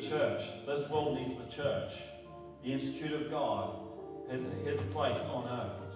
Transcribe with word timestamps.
Church. 0.00 0.42
This 0.66 0.88
world 0.90 1.18
needs 1.18 1.34
the 1.36 1.56
church. 1.56 1.92
The 2.62 2.72
Institute 2.72 3.12
of 3.12 3.30
God 3.30 3.80
has 4.30 4.42
his 4.64 4.80
place 4.92 5.18
on 5.18 5.48
earth. 5.48 5.88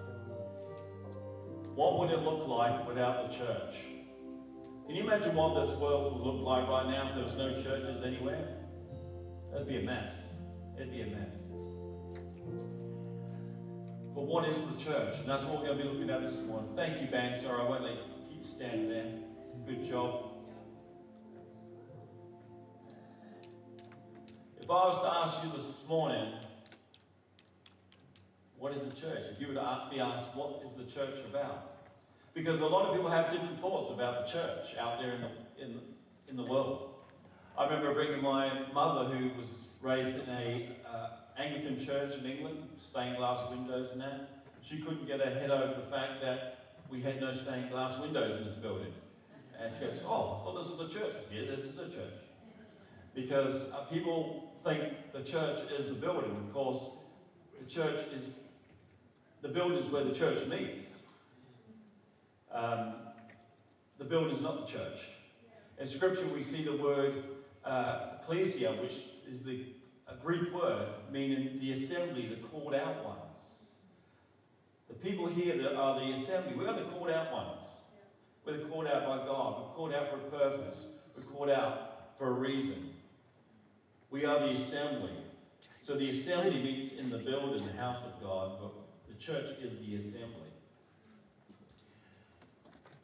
What 1.74 1.98
would 1.98 2.10
it 2.10 2.20
look 2.20 2.48
like 2.48 2.86
without 2.86 3.30
the 3.30 3.36
church? 3.36 3.74
Can 4.86 4.96
you 4.96 5.04
imagine 5.04 5.34
what 5.34 5.64
this 5.64 5.78
world 5.78 6.12
would 6.12 6.22
look 6.22 6.44
like 6.44 6.68
right 6.68 6.86
now 6.86 7.10
if 7.10 7.14
there 7.14 7.24
was 7.24 7.34
no 7.34 7.62
churches 7.62 8.02
anywhere? 8.04 8.58
It'd 9.54 9.68
be 9.68 9.78
a 9.78 9.82
mess. 9.82 10.12
It'd 10.76 10.90
be 10.90 11.02
a 11.02 11.06
mess. 11.06 11.36
But 14.14 14.26
what 14.26 14.48
is 14.48 14.56
the 14.56 14.84
church? 14.84 15.16
And 15.18 15.28
that's 15.28 15.44
what 15.44 15.60
we're 15.60 15.66
going 15.66 15.78
to 15.78 15.84
be 15.84 15.88
looking 15.88 16.10
at 16.10 16.20
this 16.20 16.34
morning. 16.46 16.70
Thank 16.76 17.00
you, 17.00 17.08
band. 17.08 17.40
Sorry, 17.42 17.60
I 17.60 17.68
won't 17.68 17.82
let 17.82 17.92
you 17.94 18.02
keep 18.28 18.46
standing 18.56 18.88
there. 18.88 19.12
Good 19.66 19.88
job. 19.88 20.31
If 24.62 24.70
I 24.70 24.86
was 24.86 25.02
to 25.02 25.10
ask 25.10 25.42
you 25.42 25.50
this 25.58 25.74
morning, 25.88 26.34
what 28.60 28.72
is 28.72 28.78
the 28.84 28.94
church? 28.94 29.34
If 29.34 29.40
you 29.40 29.48
were 29.48 29.58
to 29.58 29.88
be 29.90 29.98
asked, 29.98 30.36
what 30.36 30.62
is 30.62 30.70
the 30.78 30.86
church 30.94 31.18
about? 31.28 31.82
Because 32.32 32.60
a 32.60 32.64
lot 32.64 32.86
of 32.86 32.94
people 32.94 33.10
have 33.10 33.32
different 33.32 33.60
thoughts 33.60 33.90
about 33.92 34.24
the 34.24 34.32
church 34.32 34.78
out 34.78 35.02
there 35.02 35.14
in 35.14 35.20
the, 35.20 35.30
in, 35.58 35.80
in 36.28 36.36
the 36.36 36.44
world. 36.46 36.94
I 37.58 37.64
remember 37.64 37.92
bringing 37.92 38.22
my 38.22 38.70
mother, 38.72 39.10
who 39.10 39.34
was 39.34 39.50
raised 39.82 40.14
in 40.14 40.30
a 40.30 40.78
uh, 40.86 41.42
Anglican 41.42 41.84
church 41.84 42.14
in 42.14 42.24
England, 42.24 42.62
stained 42.88 43.16
glass 43.16 43.50
windows 43.50 43.88
and 43.90 44.00
that. 44.00 44.46
She 44.62 44.78
couldn't 44.78 45.08
get 45.08 45.18
her 45.18 45.40
head 45.40 45.50
over 45.50 45.74
the 45.74 45.90
fact 45.90 46.22
that 46.22 46.78
we 46.88 47.02
had 47.02 47.20
no 47.20 47.34
stained 47.34 47.72
glass 47.72 48.00
windows 48.00 48.38
in 48.38 48.46
this 48.46 48.54
building. 48.54 48.94
And 49.58 49.74
she 49.74 49.86
goes, 49.86 49.98
oh, 50.06 50.38
I 50.38 50.44
thought 50.46 50.62
this 50.62 50.70
was 50.70 50.88
a 50.88 50.94
church. 50.94 51.16
Yeah, 51.34 51.50
this 51.50 51.66
is 51.66 51.74
a 51.74 51.90
church. 51.90 52.14
Because 53.12 53.66
uh, 53.74 53.90
people 53.90 54.51
think 54.64 54.94
the 55.12 55.22
church 55.22 55.58
is 55.78 55.86
the 55.86 55.94
building. 55.94 56.30
Of 56.30 56.52
course, 56.52 56.82
the 57.60 57.70
church 57.70 58.06
is, 58.14 58.22
the 59.42 59.48
building 59.48 59.78
is 59.78 59.90
where 59.90 60.04
the 60.04 60.14
church 60.14 60.46
meets. 60.48 60.82
Um, 62.52 62.94
the 63.98 64.04
building 64.04 64.34
is 64.34 64.42
not 64.42 64.66
the 64.66 64.72
church. 64.72 64.98
In 65.80 65.88
Scripture, 65.88 66.28
we 66.32 66.42
see 66.42 66.64
the 66.64 66.76
word 66.76 67.24
uh, 67.64 68.18
ecclesia, 68.20 68.72
which 68.82 68.92
is 69.28 69.42
the, 69.44 69.66
a 70.08 70.16
Greek 70.22 70.52
word 70.52 70.88
meaning 71.10 71.58
the 71.60 71.72
assembly, 71.72 72.28
the 72.28 72.46
called 72.48 72.74
out 72.74 73.04
ones. 73.04 73.18
The 74.88 74.94
people 74.94 75.28
here 75.28 75.56
that 75.56 75.74
are 75.74 76.00
the 76.00 76.12
assembly, 76.12 76.54
we 76.56 76.66
are 76.66 76.74
the 76.74 76.90
called 76.90 77.10
out 77.10 77.32
ones. 77.32 77.66
We're 78.44 78.66
called 78.68 78.86
out 78.86 79.06
by 79.06 79.24
God. 79.24 79.62
We're 79.62 79.74
called 79.74 79.94
out 79.94 80.10
for 80.10 80.16
a 80.16 80.30
purpose. 80.30 80.84
We're 81.16 81.22
called 81.22 81.50
out 81.50 82.16
for 82.18 82.28
a 82.28 82.32
reason. 82.32 82.91
We 84.12 84.26
are 84.26 84.40
the 84.40 84.50
assembly. 84.50 85.16
So 85.80 85.96
the 85.96 86.10
assembly 86.10 86.62
meets 86.62 86.92
in 86.92 87.08
the 87.08 87.16
building, 87.16 87.66
the 87.66 87.72
house 87.72 88.02
of 88.04 88.22
God, 88.22 88.58
but 88.60 88.74
the 89.08 89.14
church 89.14 89.56
is 89.58 89.72
the 89.80 89.96
assembly. 89.96 90.50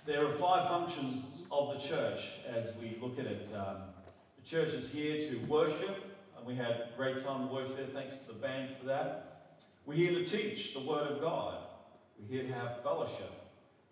There 0.04 0.26
are 0.26 0.38
five 0.38 0.68
functions 0.68 1.24
of 1.50 1.72
the 1.72 1.88
church 1.88 2.20
as 2.46 2.74
we 2.76 2.98
look 3.00 3.18
at 3.18 3.24
it. 3.24 3.48
Um, 3.54 3.84
the 4.36 4.46
church 4.46 4.68
is 4.68 4.86
here 4.90 5.30
to 5.30 5.38
worship, 5.46 5.96
and 6.36 6.46
we 6.46 6.54
had 6.54 6.70
a 6.72 6.88
great 6.94 7.24
time 7.24 7.44
of 7.44 7.50
worship 7.50 7.94
Thanks 7.94 8.16
to 8.16 8.34
the 8.34 8.38
band 8.38 8.76
for 8.78 8.86
that. 8.86 9.54
We're 9.86 9.94
here 9.94 10.12
to 10.12 10.24
teach 10.26 10.74
the 10.74 10.80
Word 10.80 11.10
of 11.10 11.22
God. 11.22 11.56
We're 12.20 12.38
here 12.38 12.48
to 12.48 12.54
have 12.54 12.82
fellowship. 12.82 13.32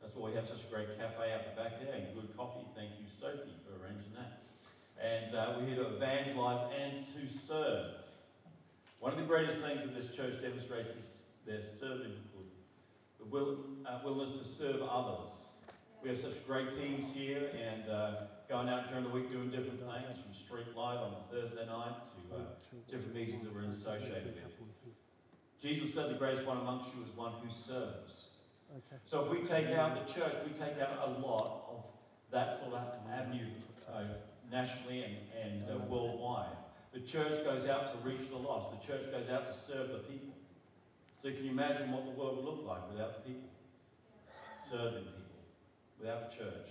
That's 0.02 0.14
why 0.14 0.28
we 0.28 0.36
have 0.36 0.46
such 0.46 0.60
a 0.68 0.70
great 0.70 0.88
cafe 0.98 1.32
out 1.32 1.40
the 1.56 1.62
back 1.62 1.80
there 1.80 1.94
and 1.94 2.14
good 2.14 2.36
coffee. 2.36 2.66
Thank 2.76 2.90
you, 3.00 3.06
Sophie, 3.18 3.56
for 3.64 3.82
arranging 3.82 4.12
that. 4.16 4.45
And 5.02 5.36
uh, 5.36 5.56
we're 5.58 5.66
here 5.66 5.76
to 5.76 5.96
evangelize 5.96 6.72
and 6.72 7.04
to 7.14 7.38
serve. 7.46 7.92
One 9.00 9.12
of 9.12 9.18
the 9.18 9.26
greatest 9.26 9.58
things 9.60 9.82
that 9.82 9.94
this 9.94 10.14
church 10.16 10.40
demonstrates 10.40 10.88
is 10.96 11.04
their 11.46 11.60
servanthood, 11.78 12.48
the 13.20 13.26
will, 13.26 13.58
uh, 13.86 14.00
willingness 14.04 14.32
to 14.40 14.56
serve 14.56 14.82
others. 14.82 15.32
We 16.02 16.10
have 16.10 16.18
such 16.18 16.46
great 16.46 16.70
teams 16.70 17.12
here 17.12 17.50
and 17.52 17.90
uh, 17.90 18.10
going 18.48 18.68
out 18.68 18.88
during 18.88 19.04
the 19.04 19.10
week 19.10 19.30
doing 19.30 19.50
different 19.50 19.80
things, 19.80 20.16
from 20.22 20.32
street 20.46 20.74
light 20.76 20.96
on 20.96 21.12
a 21.12 21.32
Thursday 21.32 21.66
night 21.66 21.96
to 22.14 22.36
uh, 22.36 22.40
different 22.90 23.14
meetings 23.14 23.44
that 23.44 23.54
we're 23.54 23.68
associated 23.68 24.34
with. 24.34 24.66
Jesus 25.60 25.94
said 25.94 26.10
the 26.10 26.18
greatest 26.18 26.46
one 26.46 26.58
amongst 26.58 26.94
you 26.94 27.02
is 27.02 27.10
one 27.16 27.32
who 27.42 27.48
serves. 27.66 28.26
Okay. 28.70 29.00
So 29.06 29.24
if 29.24 29.30
we 29.30 29.46
take 29.46 29.68
out 29.68 30.06
the 30.06 30.12
church, 30.12 30.34
we 30.44 30.52
take 30.52 30.80
out 30.80 31.08
a 31.08 31.20
lot 31.20 31.66
of 31.70 31.84
that 32.32 32.58
sort 32.60 32.74
of 32.74 32.82
avenue 33.10 33.50
uh, 33.88 34.02
nationally 34.50 35.04
and, 35.04 35.16
and 35.42 35.70
uh, 35.70 35.84
worldwide. 35.86 36.56
The 36.92 37.00
church 37.00 37.44
goes 37.44 37.68
out 37.68 37.92
to 37.92 38.08
reach 38.08 38.28
the 38.30 38.36
lost. 38.36 38.68
The 38.80 38.86
church 38.86 39.10
goes 39.10 39.28
out 39.28 39.46
to 39.46 39.54
serve 39.66 39.88
the 39.88 39.98
people. 40.08 40.34
So 41.22 41.30
can 41.30 41.44
you 41.44 41.50
imagine 41.50 41.92
what 41.92 42.04
the 42.04 42.12
world 42.12 42.36
would 42.36 42.44
look 42.44 42.64
like 42.66 42.90
without 42.90 43.16
the 43.16 43.30
people? 43.30 43.48
Serving 44.70 45.04
people, 45.04 45.42
without 45.98 46.30
the 46.30 46.36
church. 46.36 46.68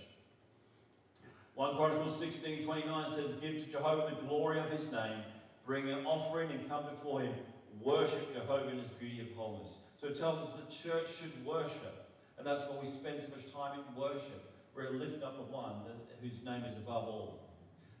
1 1.54 1.76
Chronicles 1.76 2.18
16, 2.18 2.64
29 2.64 3.10
says, 3.16 3.32
Give 3.40 3.64
to 3.64 3.70
Jehovah 3.70 4.14
the 4.14 4.26
glory 4.26 4.60
of 4.60 4.68
his 4.70 4.90
name, 4.92 5.22
bring 5.64 5.88
an 5.88 6.04
offering 6.04 6.50
and 6.50 6.68
come 6.68 6.84
before 6.90 7.22
him, 7.22 7.34
worship 7.82 8.34
Jehovah 8.34 8.68
in 8.68 8.78
his 8.78 8.88
beauty 9.00 9.20
of 9.20 9.36
holiness. 9.36 9.72
So 10.00 10.08
it 10.08 10.18
tells 10.18 10.46
us 10.46 10.52
the 10.52 10.88
church 10.88 11.08
should 11.20 11.32
worship. 11.46 12.12
And 12.36 12.46
that's 12.46 12.62
why 12.68 12.76
we 12.82 12.90
spend 12.90 13.22
so 13.22 13.28
much 13.32 13.50
time 13.52 13.80
in 13.80 14.00
worship. 14.00 14.52
We're 14.74 14.90
lifting 14.90 15.22
up 15.22 15.36
the 15.36 15.50
one 15.50 15.80
whose 16.20 16.44
name 16.44 16.64
is 16.64 16.76
above 16.76 17.08
all. 17.08 17.45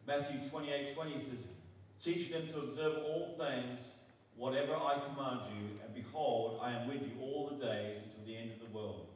Matthew 0.06 0.48
28 0.50 0.94
20 0.94 1.24
says, 1.24 1.44
Teach 2.02 2.30
them 2.30 2.46
to 2.48 2.60
observe 2.60 3.02
all 3.04 3.34
things, 3.38 3.80
whatever 4.36 4.76
I 4.76 5.00
command 5.00 5.40
you, 5.58 5.80
and 5.82 5.94
behold, 5.94 6.60
I 6.62 6.72
am 6.72 6.86
with 6.86 7.02
you 7.02 7.18
all 7.20 7.50
the 7.50 7.64
days 7.64 7.96
until 8.04 8.26
the 8.26 8.36
end 8.36 8.52
of 8.52 8.60
the 8.60 8.72
world. 8.72 9.08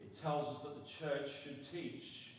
It 0.00 0.18
tells 0.22 0.56
us 0.56 0.62
that 0.62 0.72
the 0.74 0.88
church 0.88 1.28
should 1.44 1.70
teach. 1.70 2.30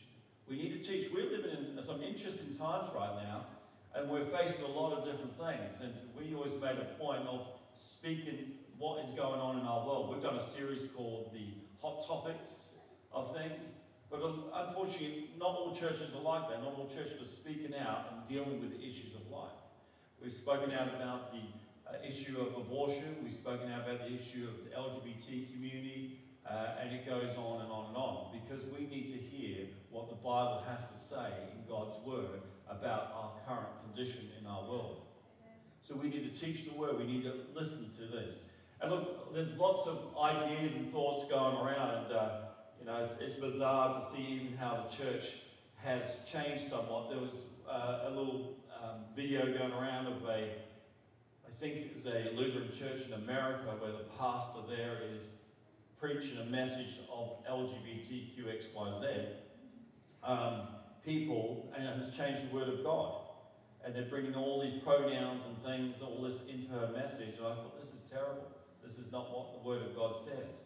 We 0.48 0.56
need 0.56 0.82
to 0.82 0.88
teach. 0.88 1.12
We're 1.14 1.30
living 1.30 1.76
in 1.76 1.84
some 1.84 2.02
interesting 2.02 2.56
times 2.58 2.90
right 2.94 3.22
now, 3.22 3.46
and 3.94 4.10
we're 4.10 4.26
facing 4.26 4.64
a 4.64 4.68
lot 4.68 4.98
of 4.98 5.04
different 5.04 5.38
things. 5.38 5.78
And 5.80 5.92
we 6.18 6.34
always 6.34 6.54
made 6.60 6.78
a 6.82 6.98
point 6.98 7.28
of 7.28 7.46
speaking 7.78 8.58
what 8.78 9.04
is 9.04 9.10
going 9.14 9.38
on 9.38 9.60
in 9.60 9.66
our 9.66 9.86
world. 9.86 10.12
We've 10.12 10.22
done 10.22 10.36
a 10.36 10.52
series 10.56 10.90
called 10.96 11.30
the 11.32 11.54
Hot 11.80 12.06
Topics 12.08 12.48
of 13.12 13.36
Things. 13.36 13.62
But 14.12 14.20
unfortunately, 14.68 15.30
not 15.40 15.56
all 15.56 15.74
churches 15.74 16.12
are 16.12 16.20
like 16.20 16.52
that. 16.52 16.60
Not 16.60 16.76
all 16.76 16.92
churches 16.92 17.16
are 17.24 17.32
speaking 17.32 17.72
out 17.72 18.12
and 18.12 18.28
dealing 18.28 18.60
with 18.60 18.76
the 18.76 18.84
issues 18.84 19.16
of 19.16 19.24
life. 19.32 19.56
We've 20.20 20.36
spoken 20.36 20.70
out 20.70 20.92
about 20.92 21.32
the 21.32 21.40
uh, 21.88 21.96
issue 22.04 22.36
of 22.36 22.52
abortion. 22.60 23.16
We've 23.24 23.32
spoken 23.32 23.72
out 23.72 23.88
about 23.88 24.04
the 24.04 24.12
issue 24.12 24.52
of 24.52 24.68
the 24.68 24.76
LGBT 24.76 25.50
community. 25.56 26.20
Uh, 26.44 26.76
and 26.82 26.92
it 26.92 27.06
goes 27.06 27.32
on 27.38 27.62
and 27.62 27.72
on 27.72 27.86
and 27.88 27.96
on 27.96 28.36
because 28.36 28.62
we 28.76 28.84
need 28.84 29.08
to 29.08 29.16
hear 29.16 29.64
what 29.90 30.10
the 30.10 30.16
Bible 30.16 30.62
has 30.68 30.80
to 30.80 30.98
say 31.08 31.32
in 31.56 31.64
God's 31.66 31.96
Word 32.04 32.44
about 32.68 33.16
our 33.16 33.32
current 33.48 33.72
condition 33.88 34.28
in 34.38 34.46
our 34.46 34.68
world. 34.68 35.06
So 35.88 35.94
we 35.96 36.10
need 36.10 36.28
to 36.28 36.38
teach 36.38 36.68
the 36.68 36.76
Word. 36.76 36.98
We 36.98 37.06
need 37.06 37.22
to 37.24 37.32
listen 37.54 37.90
to 37.96 38.06
this. 38.14 38.34
And 38.82 38.90
look, 38.90 39.32
there's 39.32 39.52
lots 39.56 39.88
of 39.88 40.18
ideas 40.20 40.72
and 40.74 40.92
thoughts 40.92 41.30
going 41.30 41.56
around. 41.56 42.04
And, 42.04 42.12
uh, 42.12 42.30
you 42.82 42.88
know, 42.88 43.08
it's, 43.08 43.14
it's, 43.20 43.40
bizarre 43.40 44.00
to 44.00 44.10
see 44.10 44.22
even 44.22 44.56
how 44.58 44.84
the 44.90 44.96
church 44.96 45.22
has 45.76 46.02
changed 46.32 46.68
somewhat. 46.68 47.10
There 47.10 47.20
was 47.20 47.30
uh, 47.70 48.08
a 48.08 48.10
little 48.10 48.56
um, 48.74 49.06
video 49.14 49.46
going 49.56 49.70
around 49.70 50.08
of 50.08 50.24
a, 50.24 50.50
I 51.46 51.52
think 51.60 51.76
it 51.76 51.94
was 51.94 52.06
a 52.06 52.34
Lutheran 52.34 52.70
church 52.76 53.06
in 53.06 53.12
America 53.12 53.70
where 53.78 53.92
the 53.92 54.10
pastor 54.18 54.66
there 54.68 54.98
is 55.14 55.22
preaching 56.00 56.38
a 56.38 56.46
message 56.46 56.98
of 57.14 57.46
LGBTQXYZ 57.48 59.26
um, 60.24 60.66
people 61.04 61.72
and 61.76 61.86
it 61.86 62.04
has 62.04 62.16
changed 62.16 62.50
the 62.50 62.54
word 62.54 62.68
of 62.68 62.82
God. 62.82 63.20
And 63.84 63.94
they're 63.94 64.10
bringing 64.10 64.34
all 64.34 64.60
these 64.60 64.82
pronouns 64.82 65.42
and 65.46 65.62
things, 65.62 66.02
all 66.02 66.20
this 66.22 66.40
into 66.50 66.66
her 66.72 66.90
message. 66.92 67.38
And 67.38 67.46
I 67.46 67.54
thought, 67.54 67.80
this 67.80 67.90
is 67.90 68.02
terrible. 68.10 68.50
This 68.84 68.94
is 68.94 69.12
not 69.12 69.30
what 69.30 69.62
the 69.62 69.68
word 69.68 69.82
of 69.82 69.94
God 69.94 70.16
says 70.26 70.62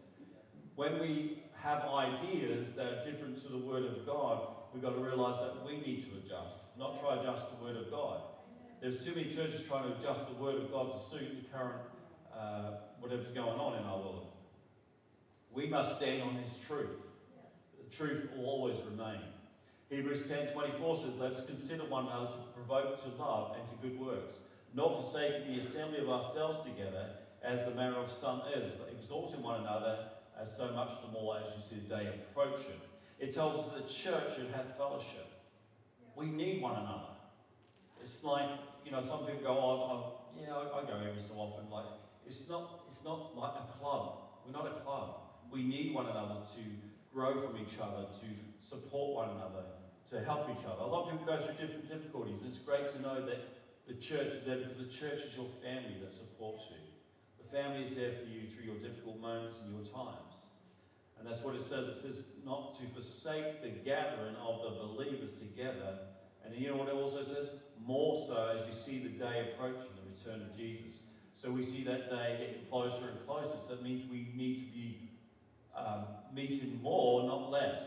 when 0.77 1.01
we 1.01 1.43
have 1.67 1.83
ideas 1.83 2.69
that 2.77 2.87
are 2.87 3.11
different 3.11 3.43
to 3.43 3.49
the 3.51 3.59
Word 3.59 3.85
of 3.85 4.07
God, 4.07 4.47
we've 4.73 4.83
got 4.83 4.95
to 4.95 5.01
realize 5.01 5.43
that 5.43 5.67
we 5.67 5.79
need 5.79 6.07
to 6.07 6.19
adjust, 6.19 6.55
not 6.79 7.01
try 7.03 7.17
to 7.17 7.23
adjust 7.23 7.43
the 7.51 7.65
Word 7.65 7.77
of 7.77 7.91
God. 7.91 8.21
There's 8.81 9.05
too 9.05 9.11
many 9.17 9.35
churches 9.35 9.63
trying 9.67 9.91
to 9.91 9.99
adjust 9.99 10.29
the 10.29 10.41
Word 10.41 10.63
of 10.63 10.71
God 10.71 10.93
to 10.95 10.99
suit 11.11 11.43
the 11.43 11.49
current, 11.51 11.83
uh, 12.33 12.87
whatever's 13.01 13.35
going 13.35 13.59
on 13.59 13.81
in 13.81 13.85
our 13.85 13.99
world. 13.99 14.29
We 15.53 15.67
must 15.67 15.97
stand 15.97 16.23
on 16.23 16.37
His 16.37 16.53
truth. 16.69 17.03
The 17.83 17.97
truth 17.97 18.31
will 18.37 18.47
always 18.47 18.77
remain. 18.89 19.23
Hebrews 19.91 20.29
10 20.29 20.53
24 20.53 20.97
says, 21.03 21.15
Let 21.19 21.33
us 21.33 21.43
consider 21.47 21.83
one 21.89 22.07
another 22.07 22.27
to 22.27 22.55
provoke 22.55 23.03
to 23.03 23.09
love 23.21 23.57
and 23.59 23.67
to 23.71 23.89
good 23.89 23.99
works, 23.99 24.35
not 24.73 25.03
forsaking 25.03 25.51
the 25.51 25.67
assembly 25.67 25.99
of 25.99 26.11
ourselves 26.11 26.59
together, 26.63 27.11
as 27.43 27.59
the 27.67 27.75
manner 27.75 27.99
of 27.99 28.11
some 28.21 28.43
is, 28.55 28.71
but 28.79 28.95
exalting 28.95 29.43
one 29.43 29.63
another 29.63 30.11
as 30.41 30.49
so 30.57 30.73
much 30.73 30.91
the 31.03 31.13
more 31.13 31.39
as 31.39 31.45
you 31.57 31.61
see 31.63 31.89
the 31.89 31.89
day 31.89 32.21
approaching. 32.31 32.81
It 33.19 33.35
tells 33.35 33.61
us 33.61 33.73
that 33.73 33.85
the 33.85 33.89
church 33.89 34.37
should 34.37 34.53
have 34.53 34.77
fellowship. 34.77 35.25
We 36.15 36.27
need 36.27 36.63
one 36.63 36.77
another. 36.77 37.17
It's 38.01 38.23
like, 38.23 38.49
you 38.85 38.93
know, 38.93 39.03
some 39.03 39.25
people 39.25 39.43
go, 39.43 39.57
oh, 39.57 39.89
oh 39.91 40.01
yeah, 40.37 40.53
I, 40.53 40.81
I 40.81 40.81
go 40.85 41.01
every 41.01 41.23
so 41.25 41.35
often. 41.35 41.71
Like, 41.71 41.89
it's 42.27 42.45
not, 42.49 42.85
it's 42.93 43.03
not 43.05 43.37
like 43.37 43.57
a 43.57 43.67
club. 43.81 44.21
We're 44.45 44.53
not 44.53 44.67
a 44.67 44.81
club. 44.85 45.33
We 45.51 45.65
need 45.65 45.95
one 45.95 46.07
another 46.07 46.45
to 46.57 46.63
grow 47.13 47.41
from 47.41 47.57
each 47.57 47.81
other, 47.81 48.05
to 48.21 48.29
support 48.61 49.17
one 49.17 49.31
another, 49.37 49.65
to 50.11 50.21
help 50.21 50.49
each 50.51 50.65
other. 50.69 50.85
A 50.85 50.87
lot 50.87 51.09
of 51.09 51.19
people 51.19 51.27
go 51.27 51.41
through 51.41 51.57
different 51.57 51.89
difficulties. 51.89 52.37
and 52.45 52.53
It's 52.53 52.61
great 52.61 52.93
to 52.93 53.01
know 53.01 53.25
that 53.25 53.41
the 53.89 53.95
church 53.95 54.35
is 54.35 54.45
there 54.45 54.59
because 54.59 54.77
the 54.77 54.93
church 54.93 55.25
is 55.25 55.33
your 55.37 55.49
family 55.63 55.97
that 56.03 56.13
supports 56.13 56.63
you. 56.71 56.77
The 57.43 57.49
family 57.57 57.87
is 57.87 57.97
there 57.97 58.13
for 58.21 58.29
you 58.29 58.49
through 58.51 58.65
your 58.65 58.81
difficult 58.83 59.21
moments 59.21 59.59
and 59.63 59.73
your 59.73 59.85
times. 59.93 60.37
And 61.19 61.27
that's 61.27 61.43
what 61.43 61.55
it 61.55 61.63
says. 61.63 61.89
It 61.89 62.03
says 62.03 62.17
not 62.45 62.79
to 62.79 62.87
forsake 62.93 63.63
the 63.63 63.71
gathering 63.85 64.37
of 64.37 64.63
the 64.63 64.71
believers 64.87 65.31
together. 65.39 65.99
And 66.45 66.55
you 66.55 66.69
know 66.69 66.77
what 66.77 66.89
it 66.89 66.95
also 66.95 67.25
says? 67.25 67.49
More 67.85 68.25
so 68.27 68.59
as 68.59 68.67
you 68.69 68.75
see 68.75 69.03
the 69.03 69.11
day 69.11 69.53
approaching, 69.53 69.91
the 69.97 70.07
return 70.13 70.47
of 70.47 70.57
Jesus. 70.57 71.01
So 71.41 71.51
we 71.51 71.65
see 71.65 71.85
that 71.85 72.11
day 72.11 72.37
getting 72.41 72.69
closer 72.69 73.11
and 73.11 73.27
closer. 73.27 73.57
So 73.69 73.77
that 73.77 73.83
means 73.83 74.09
we 74.11 74.33
need 74.35 74.67
to 74.67 74.73
be 74.73 75.11
um, 75.77 76.05
meeting 76.35 76.81
more, 76.83 77.27
not 77.27 77.51
less. 77.51 77.83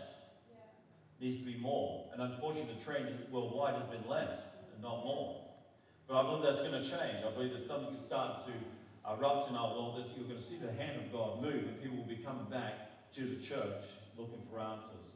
Yeah. 0.49 1.27
Needs 1.27 1.39
to 1.39 1.45
be 1.45 1.57
more. 1.57 2.05
And 2.13 2.21
unfortunately, 2.21 2.73
the 2.73 2.83
trend 2.83 3.09
worldwide 3.31 3.75
has 3.75 3.89
been 3.89 4.07
less 4.07 4.33
and 4.73 4.81
not 4.81 5.03
more. 5.03 5.45
But 6.07 6.19
I 6.19 6.23
believe 6.23 6.43
that's 6.43 6.59
going 6.59 6.71
to 6.71 6.83
change. 6.83 7.25
I 7.25 7.31
believe 7.33 7.51
there's 7.51 7.67
something 7.67 7.95
starting 8.05 8.53
to 8.53 8.59
erupt 9.07 9.49
in 9.49 9.55
our 9.55 9.73
world 9.73 10.03
you're 10.15 10.27
going 10.27 10.39
to 10.39 10.43
see 10.43 10.57
the 10.57 10.71
hand 10.73 10.99
of 11.05 11.11
God 11.11 11.41
move 11.41 11.67
and 11.67 11.81
people 11.81 11.97
will 11.97 12.07
be 12.07 12.23
coming 12.23 12.45
back 12.49 13.11
to 13.15 13.21
the 13.21 13.41
church 13.41 13.83
looking 14.17 14.41
for 14.51 14.59
answers. 14.59 15.15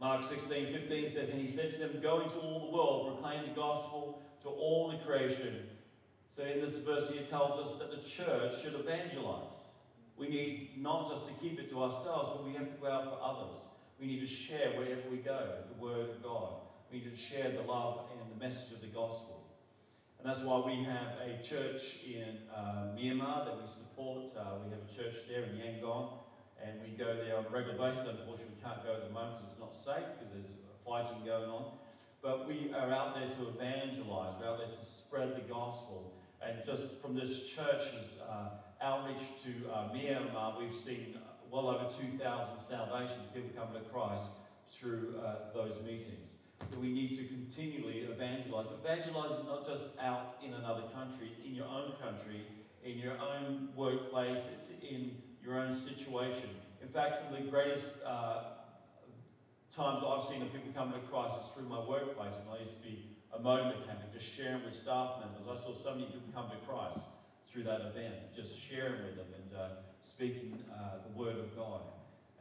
Mark 0.00 0.28
16, 0.28 0.48
15 0.48 1.14
says, 1.14 1.28
And 1.30 1.40
he 1.40 1.54
said 1.54 1.72
to 1.72 1.78
them, 1.78 2.00
Go 2.02 2.20
into 2.20 2.36
all 2.36 2.66
the 2.66 2.76
world, 2.76 3.14
proclaim 3.14 3.48
the 3.48 3.54
gospel 3.54 4.22
to 4.42 4.48
all 4.48 4.90
the 4.90 5.04
creation. 5.04 5.66
So 6.36 6.42
in 6.42 6.60
this 6.60 6.78
verse 6.84 7.10
here 7.12 7.26
tells 7.28 7.58
us 7.58 7.78
that 7.78 7.90
the 7.90 8.02
church 8.08 8.62
should 8.62 8.74
evangelize. 8.74 9.52
We 10.16 10.28
need 10.28 10.70
not 10.78 11.10
just 11.10 11.26
to 11.28 11.34
keep 11.40 11.58
it 11.58 11.70
to 11.70 11.82
ourselves, 11.82 12.30
but 12.34 12.44
we 12.44 12.52
have 12.54 12.70
to 12.70 12.80
go 12.80 12.90
out 12.90 13.04
for 13.04 13.18
others. 13.22 13.58
We 14.00 14.06
need 14.06 14.20
to 14.20 14.26
share 14.26 14.78
wherever 14.78 15.02
we 15.10 15.18
go 15.18 15.62
the 15.68 15.82
word 15.82 16.10
of 16.10 16.22
God. 16.22 16.54
We 16.90 16.98
need 16.98 17.10
to 17.10 17.16
share 17.16 17.52
the 17.52 17.62
love 17.62 18.06
and 18.12 18.30
the 18.30 18.44
message 18.44 18.72
of 18.74 18.80
the 18.80 18.88
gospel. 18.88 19.41
And 20.22 20.30
that's 20.30 20.46
why 20.46 20.62
we 20.62 20.86
have 20.86 21.18
a 21.18 21.42
church 21.42 21.82
in 22.06 22.46
uh, 22.54 22.94
Myanmar 22.94 23.42
that 23.42 23.58
we 23.58 23.66
support. 23.66 24.30
Uh, 24.38 24.62
we 24.62 24.70
have 24.70 24.78
a 24.78 24.92
church 24.94 25.18
there 25.26 25.42
in 25.42 25.58
Yangon 25.58 26.22
and 26.62 26.78
we 26.78 26.94
go 26.94 27.18
there 27.18 27.34
on 27.34 27.46
a 27.46 27.50
regular 27.50 27.74
basis. 27.74 28.06
Unfortunately, 28.06 28.54
we 28.54 28.62
can't 28.62 28.86
go 28.86 28.94
at 28.94 29.02
the 29.02 29.10
moment 29.10 29.42
it's 29.50 29.58
not 29.58 29.74
safe 29.74 30.06
because 30.14 30.30
there's 30.30 30.54
fighting 30.86 31.26
going 31.26 31.50
on. 31.50 31.74
But 32.22 32.46
we 32.46 32.70
are 32.70 32.94
out 32.94 33.18
there 33.18 33.34
to 33.34 33.50
evangelize. 33.50 34.38
We're 34.38 34.46
out 34.46 34.62
there 34.62 34.70
to 34.70 34.82
spread 34.86 35.34
the 35.34 35.42
gospel. 35.50 36.14
And 36.38 36.62
just 36.62 37.02
from 37.02 37.18
this 37.18 37.50
church's 37.58 38.22
uh, 38.22 38.62
outreach 38.78 39.26
to 39.42 39.50
uh, 39.74 39.90
Myanmar, 39.90 40.54
we've 40.54 40.78
seen 40.86 41.18
well 41.50 41.66
over 41.66 41.90
2,000 41.98 42.14
salvations, 42.70 43.26
people 43.34 43.50
coming 43.58 43.74
to 43.74 43.90
Christ 43.90 44.30
through 44.78 45.18
uh, 45.18 45.50
those 45.50 45.82
meetings. 45.82 46.30
So 46.70 46.78
we 46.78 46.92
need 46.92 47.16
to 47.18 47.24
continually 47.26 48.06
evangelize. 48.08 48.66
But 48.70 48.80
evangelize 48.84 49.40
is 49.40 49.46
not 49.46 49.66
just 49.66 49.82
out 50.00 50.36
in 50.44 50.54
another 50.54 50.84
country, 50.94 51.32
it's 51.32 51.46
in 51.46 51.54
your 51.54 51.66
own 51.66 51.92
country, 52.00 52.46
in 52.84 52.98
your 52.98 53.18
own 53.18 53.70
workplace, 53.76 54.42
it's 54.54 54.68
in 54.82 55.16
your 55.42 55.58
own 55.58 55.78
situation. 55.82 56.50
In 56.82 56.88
fact, 56.88 57.22
some 57.22 57.34
of 57.34 57.44
the 57.44 57.50
greatest 57.50 57.86
uh, 58.06 58.62
times 59.74 60.04
I've 60.04 60.28
seen 60.28 60.42
of 60.42 60.52
people 60.52 60.72
coming 60.74 61.00
to 61.00 61.06
Christ 61.08 61.34
is 61.40 61.48
through 61.54 61.68
my 61.68 61.80
workplace 61.80 62.34
when 62.44 62.58
I 62.58 62.62
used 62.62 62.76
to 62.76 62.84
be 62.84 63.16
a 63.32 63.40
motor 63.40 63.64
mechanic, 63.64 64.12
just 64.12 64.28
sharing 64.36 64.64
with 64.64 64.76
staff 64.76 65.24
members. 65.24 65.48
I 65.48 65.56
saw 65.64 65.72
so 65.72 65.94
many 65.94 66.06
people 66.06 66.28
come 66.34 66.50
to 66.50 66.60
Christ 66.68 67.00
through 67.52 67.64
that 67.64 67.80
event, 67.80 68.36
just 68.36 68.50
sharing 68.68 69.04
with 69.04 69.16
them 69.16 69.30
and 69.32 69.50
uh, 69.56 69.68
speaking 70.04 70.58
uh, 70.68 71.00
the 71.08 71.18
Word 71.18 71.36
of 71.36 71.56
God. 71.56 71.80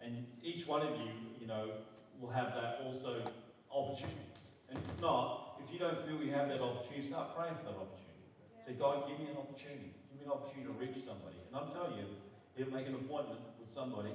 And 0.04 0.26
each 0.44 0.68
one 0.68 0.82
of 0.82 1.00
you, 1.00 1.12
you 1.40 1.48
know, 1.48 1.72
will 2.20 2.30
have 2.30 2.54
that 2.56 2.82
also 2.84 3.24
opportunities. 3.74 4.44
And 4.70 4.78
if 4.78 5.02
not, 5.02 5.60
if 5.64 5.72
you 5.74 5.80
don't 5.80 6.06
feel 6.06 6.22
you 6.22 6.32
have 6.34 6.48
that 6.50 6.62
opportunity, 6.62 7.08
start 7.08 7.36
praying 7.36 7.56
for 7.60 7.72
that 7.72 7.80
opportunity. 7.80 8.28
Say, 8.66 8.74
God, 8.74 9.08
give 9.08 9.20
me 9.20 9.32
an 9.32 9.38
opportunity. 9.38 9.96
Give 10.12 10.20
me 10.20 10.26
an 10.26 10.32
opportunity 10.32 10.68
to 10.68 10.76
reach 10.78 11.06
somebody. 11.06 11.40
And 11.48 11.54
I'm 11.56 11.72
telling 11.72 11.98
you, 11.98 12.08
he'll 12.56 12.74
make 12.74 12.88
an 12.88 12.96
appointment 12.96 13.42
with 13.60 13.74
somebody. 13.74 14.14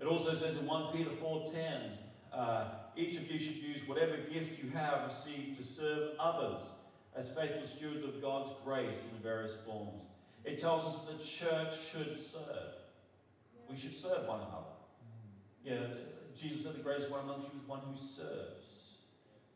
It 0.00 0.06
also 0.06 0.34
says 0.34 0.56
in 0.56 0.66
1 0.66 0.96
Peter 0.96 1.10
4.10, 1.22 1.96
uh, 2.32 2.64
each 2.96 3.16
of 3.16 3.30
you 3.30 3.38
should 3.38 3.56
use 3.56 3.86
whatever 3.86 4.16
gift 4.16 4.62
you 4.62 4.70
have 4.70 5.10
received 5.10 5.58
to 5.58 5.64
serve 5.64 6.16
others 6.18 6.62
as 7.16 7.28
faithful 7.28 7.68
stewards 7.76 8.04
of 8.04 8.20
God's 8.22 8.50
grace 8.64 8.96
in 9.12 9.22
various 9.22 9.52
forms. 9.66 10.04
It 10.44 10.60
tells 10.60 10.84
us 10.84 11.00
that 11.06 11.18
the 11.18 11.24
church 11.24 11.74
should 11.92 12.18
serve. 12.18 12.72
We 13.68 13.76
should 13.76 14.00
serve 14.00 14.26
one 14.26 14.40
another. 14.40 14.70
Yeah, 15.64 15.86
Jesus 16.40 16.64
said 16.64 16.74
the 16.74 16.82
greatest 16.82 17.10
one 17.10 17.20
amongst 17.20 17.52
you 17.52 17.60
is 17.60 17.68
one 17.68 17.80
who 17.84 18.00
serves. 18.00 18.96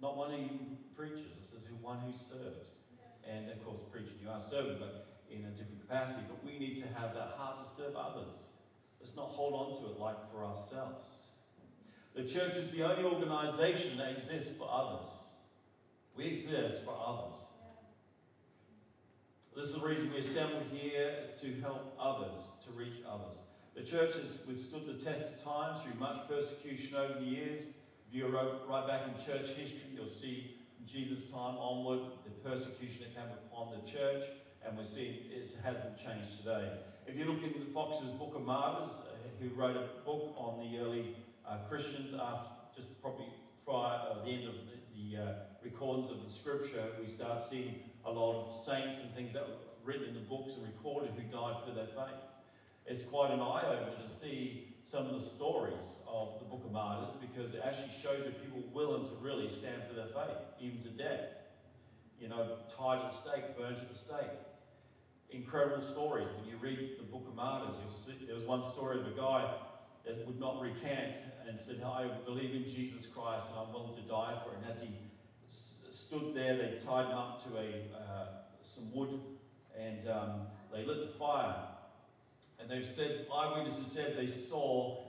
Not 0.03 0.17
one 0.17 0.31
who 0.37 0.77
preaches, 0.95 1.33
it 1.33 1.49
says 1.49 1.65
one 1.81 1.99
who 2.01 2.13
serves. 2.13 2.77
And 3.25 3.49
of 3.51 3.65
course, 3.65 3.81
preaching, 3.91 4.21
you 4.21 4.29
are 4.29 4.43
serving, 4.51 4.77
but 4.79 5.21
in 5.31 5.45
a 5.45 5.51
different 5.57 5.81
capacity. 5.81 6.21
But 6.29 6.45
we 6.45 6.59
need 6.59 6.83
to 6.83 6.89
have 6.93 7.15
that 7.15 7.37
heart 7.37 7.59
to 7.65 7.65
serve 7.77 7.97
others. 7.97 8.53
Let's 9.01 9.17
not 9.17 9.29
hold 9.29 9.55
on 9.55 9.83
to 9.83 9.93
it 9.93 9.99
like 9.99 10.17
for 10.31 10.45
ourselves. 10.45 11.05
The 12.15 12.25
church 12.25 12.55
is 12.57 12.71
the 12.71 12.85
only 12.85 13.05
organization 13.05 13.99
that 13.99 14.19
exists 14.19 14.53
for 14.59 14.69
others. 14.71 15.07
We 16.17 16.27
exist 16.27 16.85
for 16.85 16.95
others. 16.95 17.37
This 19.57 19.67
is 19.67 19.73
the 19.73 19.81
reason 19.81 20.13
we 20.13 20.19
assemble 20.19 20.63
here 20.71 21.31
to 21.41 21.61
help 21.61 21.97
others, 21.99 22.41
to 22.67 22.73
reach 22.73 23.03
others. 23.09 23.37
The 23.75 23.83
church 23.83 24.15
has 24.15 24.39
withstood 24.47 24.87
the 24.87 25.03
test 25.03 25.35
of 25.35 25.43
time 25.43 25.83
through 25.83 25.99
much 25.99 26.29
persecution 26.29 26.95
over 26.95 27.19
the 27.19 27.27
years. 27.27 27.61
If 28.07 28.15
you 28.15 28.23
go 28.31 28.61
right 28.71 28.87
back 28.87 29.03
in 29.11 29.19
church 29.27 29.49
history, 29.49 29.91
you'll 29.93 30.07
see 30.07 30.63
from 30.79 30.87
Jesus' 30.87 31.27
time 31.27 31.59
onward 31.59 31.99
the 32.23 32.31
persecution 32.49 33.03
that 33.03 33.19
came 33.19 33.35
upon 33.51 33.75
the 33.75 33.83
church, 33.91 34.23
and 34.63 34.79
we're 34.79 34.87
seeing 34.87 35.27
it 35.27 35.51
hasn't 35.65 35.99
changed 35.99 36.39
today. 36.39 36.71
If 37.09 37.19
you 37.19 37.25
look 37.25 37.43
into 37.43 37.67
Foxe's 37.75 38.15
Book 38.15 38.37
of 38.37 38.43
Martyrs, 38.43 38.95
uh, 38.95 39.43
who 39.43 39.51
wrote 39.59 39.75
a 39.75 39.91
book 40.07 40.39
on 40.39 40.63
the 40.63 40.79
early 40.79 41.17
uh, 41.43 41.67
Christians 41.69 42.15
after 42.15 42.79
just 42.79 42.87
probably 43.03 43.27
prior 43.67 43.99
at 44.07 44.23
uh, 44.23 44.25
the 44.25 44.31
end 44.31 44.47
of 44.47 44.55
the, 44.71 44.79
the 44.95 45.19
uh, 45.19 45.35
recordings 45.65 46.13
of 46.15 46.23
the 46.23 46.31
scripture, 46.31 46.95
we 47.03 47.13
start 47.13 47.43
seeing 47.51 47.75
a 48.07 48.11
lot 48.11 48.39
of 48.39 48.65
saints 48.65 49.03
and 49.03 49.13
things 49.17 49.35
that 49.35 49.43
were 49.43 49.59
written 49.83 50.07
in 50.11 50.15
the 50.15 50.27
books 50.31 50.53
and 50.55 50.63
recorded 50.63 51.11
who 51.19 51.27
died 51.27 51.59
for 51.67 51.75
their 51.75 51.91
faith 51.91 52.23
it's 52.87 53.03
quite 53.09 53.31
an 53.33 53.41
eye-opener 53.41 53.97
to 53.97 54.09
see 54.21 54.75
some 54.85 55.07
of 55.07 55.21
the 55.21 55.27
stories 55.37 55.89
of 56.07 56.39
the 56.39 56.45
Book 56.45 56.63
of 56.65 56.73
Martyrs 56.73 57.17
because 57.21 57.55
it 57.55 57.63
actually 57.65 57.91
shows 58.03 58.29
you 58.29 58.33
people 58.45 58.63
willing 58.73 59.09
to 59.09 59.17
really 59.25 59.49
stand 59.49 59.83
for 59.89 59.95
their 59.97 60.13
faith, 60.13 60.37
even 60.61 60.83
to 60.85 60.91
death. 60.91 61.33
You 62.21 62.29
know, 62.29 62.61
tied 62.77 63.05
at 63.05 63.11
the 63.11 63.17
stake, 63.25 63.57
burnt 63.57 63.79
at 63.81 63.89
the 63.89 63.99
stake. 63.99 64.37
Incredible 65.31 65.83
stories. 65.91 66.29
When 66.39 66.47
you 66.47 66.57
read 66.61 67.01
the 67.01 67.09
Book 67.09 67.25
of 67.27 67.35
Martyrs, 67.35 67.75
you'll 67.81 68.05
see 68.05 68.27
there 68.27 68.37
was 68.37 68.45
one 68.45 68.63
story 68.73 69.01
of 69.01 69.07
a 69.07 69.17
guy 69.17 69.57
that 70.07 70.27
would 70.27 70.39
not 70.39 70.61
recant 70.61 71.17
and 71.49 71.59
said, 71.61 71.83
I 71.83 72.09
believe 72.25 72.55
in 72.55 72.65
Jesus 72.65 73.09
Christ 73.17 73.47
and 73.49 73.59
I'm 73.59 73.73
willing 73.73 73.97
to 73.97 74.07
die 74.07 74.39
for 74.45 74.53
it. 74.53 74.61
And 74.63 74.77
as 74.77 74.81
he 74.85 74.93
stood 75.91 76.37
there, 76.37 76.57
they 76.57 76.85
tied 76.85 77.09
him 77.09 77.17
up 77.17 77.43
to 77.49 77.57
a, 77.57 77.69
uh, 77.97 78.27
some 78.63 78.95
wood 78.95 79.19
and 79.73 80.09
um, 80.09 80.47
they 80.73 80.85
lit 80.85 81.11
the 81.11 81.19
fire 81.19 81.74
and 82.61 82.71
they 82.71 82.87
said, 82.97 83.27
eyewitnesses 83.33 83.93
said 83.93 84.15
they 84.17 84.31
saw 84.49 85.05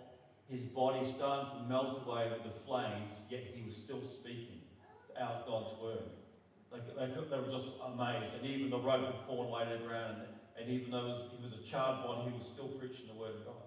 his 0.50 0.64
body 0.66 1.14
starting 1.16 1.52
to 1.58 1.70
melt 1.70 2.06
away 2.06 2.30
with 2.30 2.44
the 2.44 2.60
flames, 2.66 3.10
yet 3.30 3.44
he 3.54 3.66
was 3.66 3.76
still 3.76 4.02
speaking 4.20 4.62
out 5.20 5.48
God's 5.48 5.82
word. 5.82 6.06
They, 6.72 6.80
they, 6.94 7.08
they 7.08 7.40
were 7.40 7.52
just 7.52 7.80
amazed. 7.82 8.36
And 8.36 8.46
even 8.46 8.70
the 8.70 8.80
rope 8.80 9.06
had 9.06 9.26
fallen 9.28 9.48
away 9.48 9.66
to 9.66 9.82
the 9.82 9.88
ground. 9.88 10.22
And, 10.58 10.70
even 10.70 10.90
though 10.90 11.28
he 11.36 11.44
was 11.44 11.54
a 11.54 11.64
child 11.70 12.04
born, 12.04 12.32
he 12.32 12.38
was 12.38 12.48
still 12.48 12.70
preaching 12.80 13.06
the 13.12 13.20
word 13.20 13.36
of 13.36 13.46
God. 13.46 13.64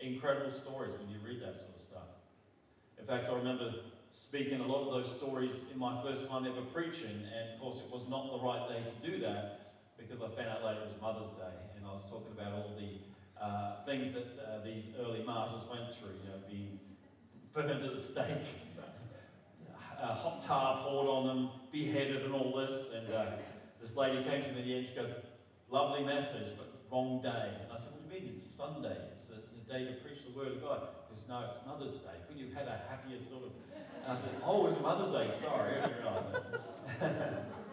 Incredible 0.00 0.52
stories 0.60 0.92
when 0.98 1.08
you 1.08 1.16
read 1.24 1.40
that 1.40 1.54
sort 1.54 1.72
of 1.72 1.80
stuff. 1.80 2.10
In 2.98 3.06
fact, 3.06 3.30
I 3.30 3.34
remember 3.34 3.72
speaking 4.12 4.60
a 4.60 4.66
lot 4.66 4.84
of 4.84 4.90
those 4.92 5.16
stories 5.16 5.54
in 5.72 5.78
my 5.78 6.02
first 6.02 6.28
time 6.28 6.44
ever 6.44 6.66
preaching, 6.74 7.24
and 7.24 7.54
of 7.54 7.60
course, 7.60 7.78
it 7.78 7.88
was 7.88 8.04
not 8.10 8.36
the 8.36 8.42
right 8.42 8.68
day 8.68 8.82
to 8.84 8.94
do 9.00 9.22
that 9.22 9.72
because 9.96 10.20
I 10.20 10.28
found 10.36 10.50
out 10.50 10.64
later 10.66 10.82
it 10.82 10.92
was 10.92 11.00
Mother's 11.00 11.32
Day, 11.40 11.56
I 11.86 11.94
was 11.94 12.04
talking 12.10 12.34
about 12.34 12.52
all 12.52 12.74
the 12.74 12.98
uh, 13.38 13.84
things 13.86 14.14
that 14.14 14.26
uh, 14.42 14.64
these 14.64 14.84
early 14.98 15.22
martyrs 15.22 15.62
went 15.70 15.94
through, 15.94 16.18
you 16.24 16.30
know, 16.30 16.42
being 16.50 16.80
burned 17.54 17.70
at 17.70 17.80
the 17.80 18.02
stake, 18.02 18.48
uh, 20.02 20.14
hot 20.14 20.44
tar 20.44 20.82
poured 20.82 21.06
on 21.06 21.26
them, 21.26 21.50
beheaded 21.70 22.22
and 22.24 22.34
all 22.34 22.56
this. 22.56 22.90
And 22.94 23.12
uh, 23.12 23.26
this 23.80 23.94
lady 23.94 24.24
came 24.24 24.42
to 24.42 24.52
me 24.52 24.60
at 24.60 24.66
the 24.66 24.74
end, 24.74 24.86
she 24.90 24.94
goes, 24.96 25.14
lovely 25.70 26.02
message, 26.02 26.58
but 26.58 26.74
wrong 26.90 27.22
day. 27.22 27.54
And 27.62 27.70
I 27.70 27.76
said, 27.76 27.94
what 27.94 28.02
do 28.02 28.14
you 28.14 28.20
mean? 28.20 28.34
It's 28.34 28.46
Sunday. 28.56 28.96
It's 29.14 29.26
the, 29.30 29.36
day 29.66 29.84
to 29.84 29.98
preach 29.98 30.22
the 30.22 30.30
word 30.30 30.54
of 30.54 30.62
God. 30.62 30.94
He 31.10 31.16
goes, 31.16 31.26
no, 31.28 31.42
it's 31.50 31.58
Mother's 31.66 31.98
Day. 31.98 32.22
Couldn't 32.28 32.38
you 32.38 32.54
have 32.54 32.66
had 32.66 32.68
a 32.68 32.78
happier 32.88 33.18
sort 33.28 33.50
of... 33.50 33.52
And 33.74 34.12
I 34.12 34.14
said, 34.14 34.30
oh, 34.44 34.66
it's 34.68 34.80
Mother's 34.80 35.10
Day. 35.10 35.26
Sorry, 35.42 35.82
I 35.82 35.88
didn't 35.88 36.02
realise 36.02 36.24
it. 37.02 37.42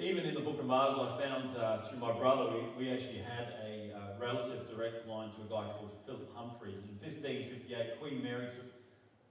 Even 0.00 0.24
in 0.24 0.32
the 0.32 0.40
book 0.40 0.56
of 0.58 0.64
Martyrs, 0.64 0.96
I 0.96 1.20
found 1.20 1.52
uh, 1.60 1.84
through 1.84 2.00
my 2.00 2.16
brother, 2.16 2.56
we, 2.56 2.88
we 2.88 2.88
actually 2.88 3.20
had 3.20 3.52
a 3.60 3.92
uh, 3.92 4.00
relative 4.16 4.64
direct 4.72 5.04
line 5.04 5.28
to 5.36 5.44
a 5.44 5.48
guy 5.52 5.68
called 5.76 5.92
Philip 6.08 6.24
Humphreys. 6.32 6.80
In 6.88 6.96
1558, 7.04 8.00
Queen 8.00 8.24
Mary 8.24 8.48
took 8.56 8.72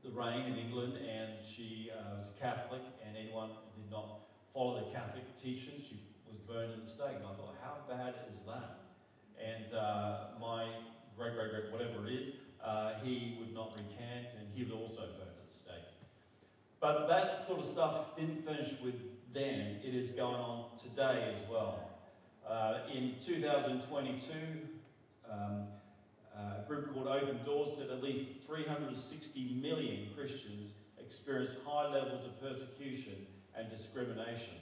the 0.05 0.13
reign 0.13 0.45
in 0.45 0.61
England 0.61 0.93
and 1.01 1.41
she 1.41 1.89
uh, 1.89 2.21
was 2.21 2.29
a 2.29 2.37
Catholic, 2.37 2.85
and 3.01 3.17
anyone 3.17 3.49
did 3.73 3.89
not 3.89 4.29
follow 4.53 4.85
the 4.85 4.93
Catholic 4.93 5.25
teachings, 5.41 5.89
she 5.89 6.05
was 6.29 6.37
burned 6.45 6.77
in 6.77 6.85
the 6.85 6.91
stake. 6.93 7.17
And 7.17 7.25
I 7.25 7.33
thought, 7.33 7.57
how 7.65 7.81
bad 7.89 8.29
is 8.29 8.37
that? 8.45 8.93
And 9.41 9.73
uh, 9.73 10.37
my 10.37 10.69
great, 11.17 11.33
great, 11.33 11.49
great, 11.49 11.73
whatever 11.73 12.05
it 12.05 12.13
is, 12.13 12.37
uh, 12.61 13.01
he 13.01 13.41
would 13.41 13.57
not 13.57 13.73
recant 13.73 14.37
and 14.37 14.45
he 14.53 14.69
would 14.69 14.77
also 14.77 15.01
burn 15.17 15.33
at 15.33 15.49
the 15.49 15.49
stake. 15.49 15.89
But 16.77 17.09
that 17.09 17.49
sort 17.49 17.57
of 17.57 17.65
stuff 17.65 18.13
didn't 18.13 18.45
finish 18.45 18.77
with 18.85 19.17
then, 19.33 19.79
it 19.83 19.93
is 19.93 20.09
going 20.11 20.35
on 20.35 20.65
today 20.81 21.35
as 21.35 21.49
well. 21.49 21.89
Uh, 22.49 22.79
in 22.93 23.15
2022, 23.25 24.33
um, 25.29 25.67
a 26.35 26.67
group 26.67 26.93
called 26.93 27.07
Open 27.07 27.39
Doors 27.45 27.69
said 27.77 27.89
at 27.89 28.01
least 28.01 28.45
360 28.47 29.59
million 29.61 30.07
Christians 30.15 30.71
experienced 30.97 31.55
high 31.65 31.93
levels 31.93 32.25
of 32.25 32.39
persecution 32.41 33.27
and 33.57 33.69
discrimination. 33.69 34.57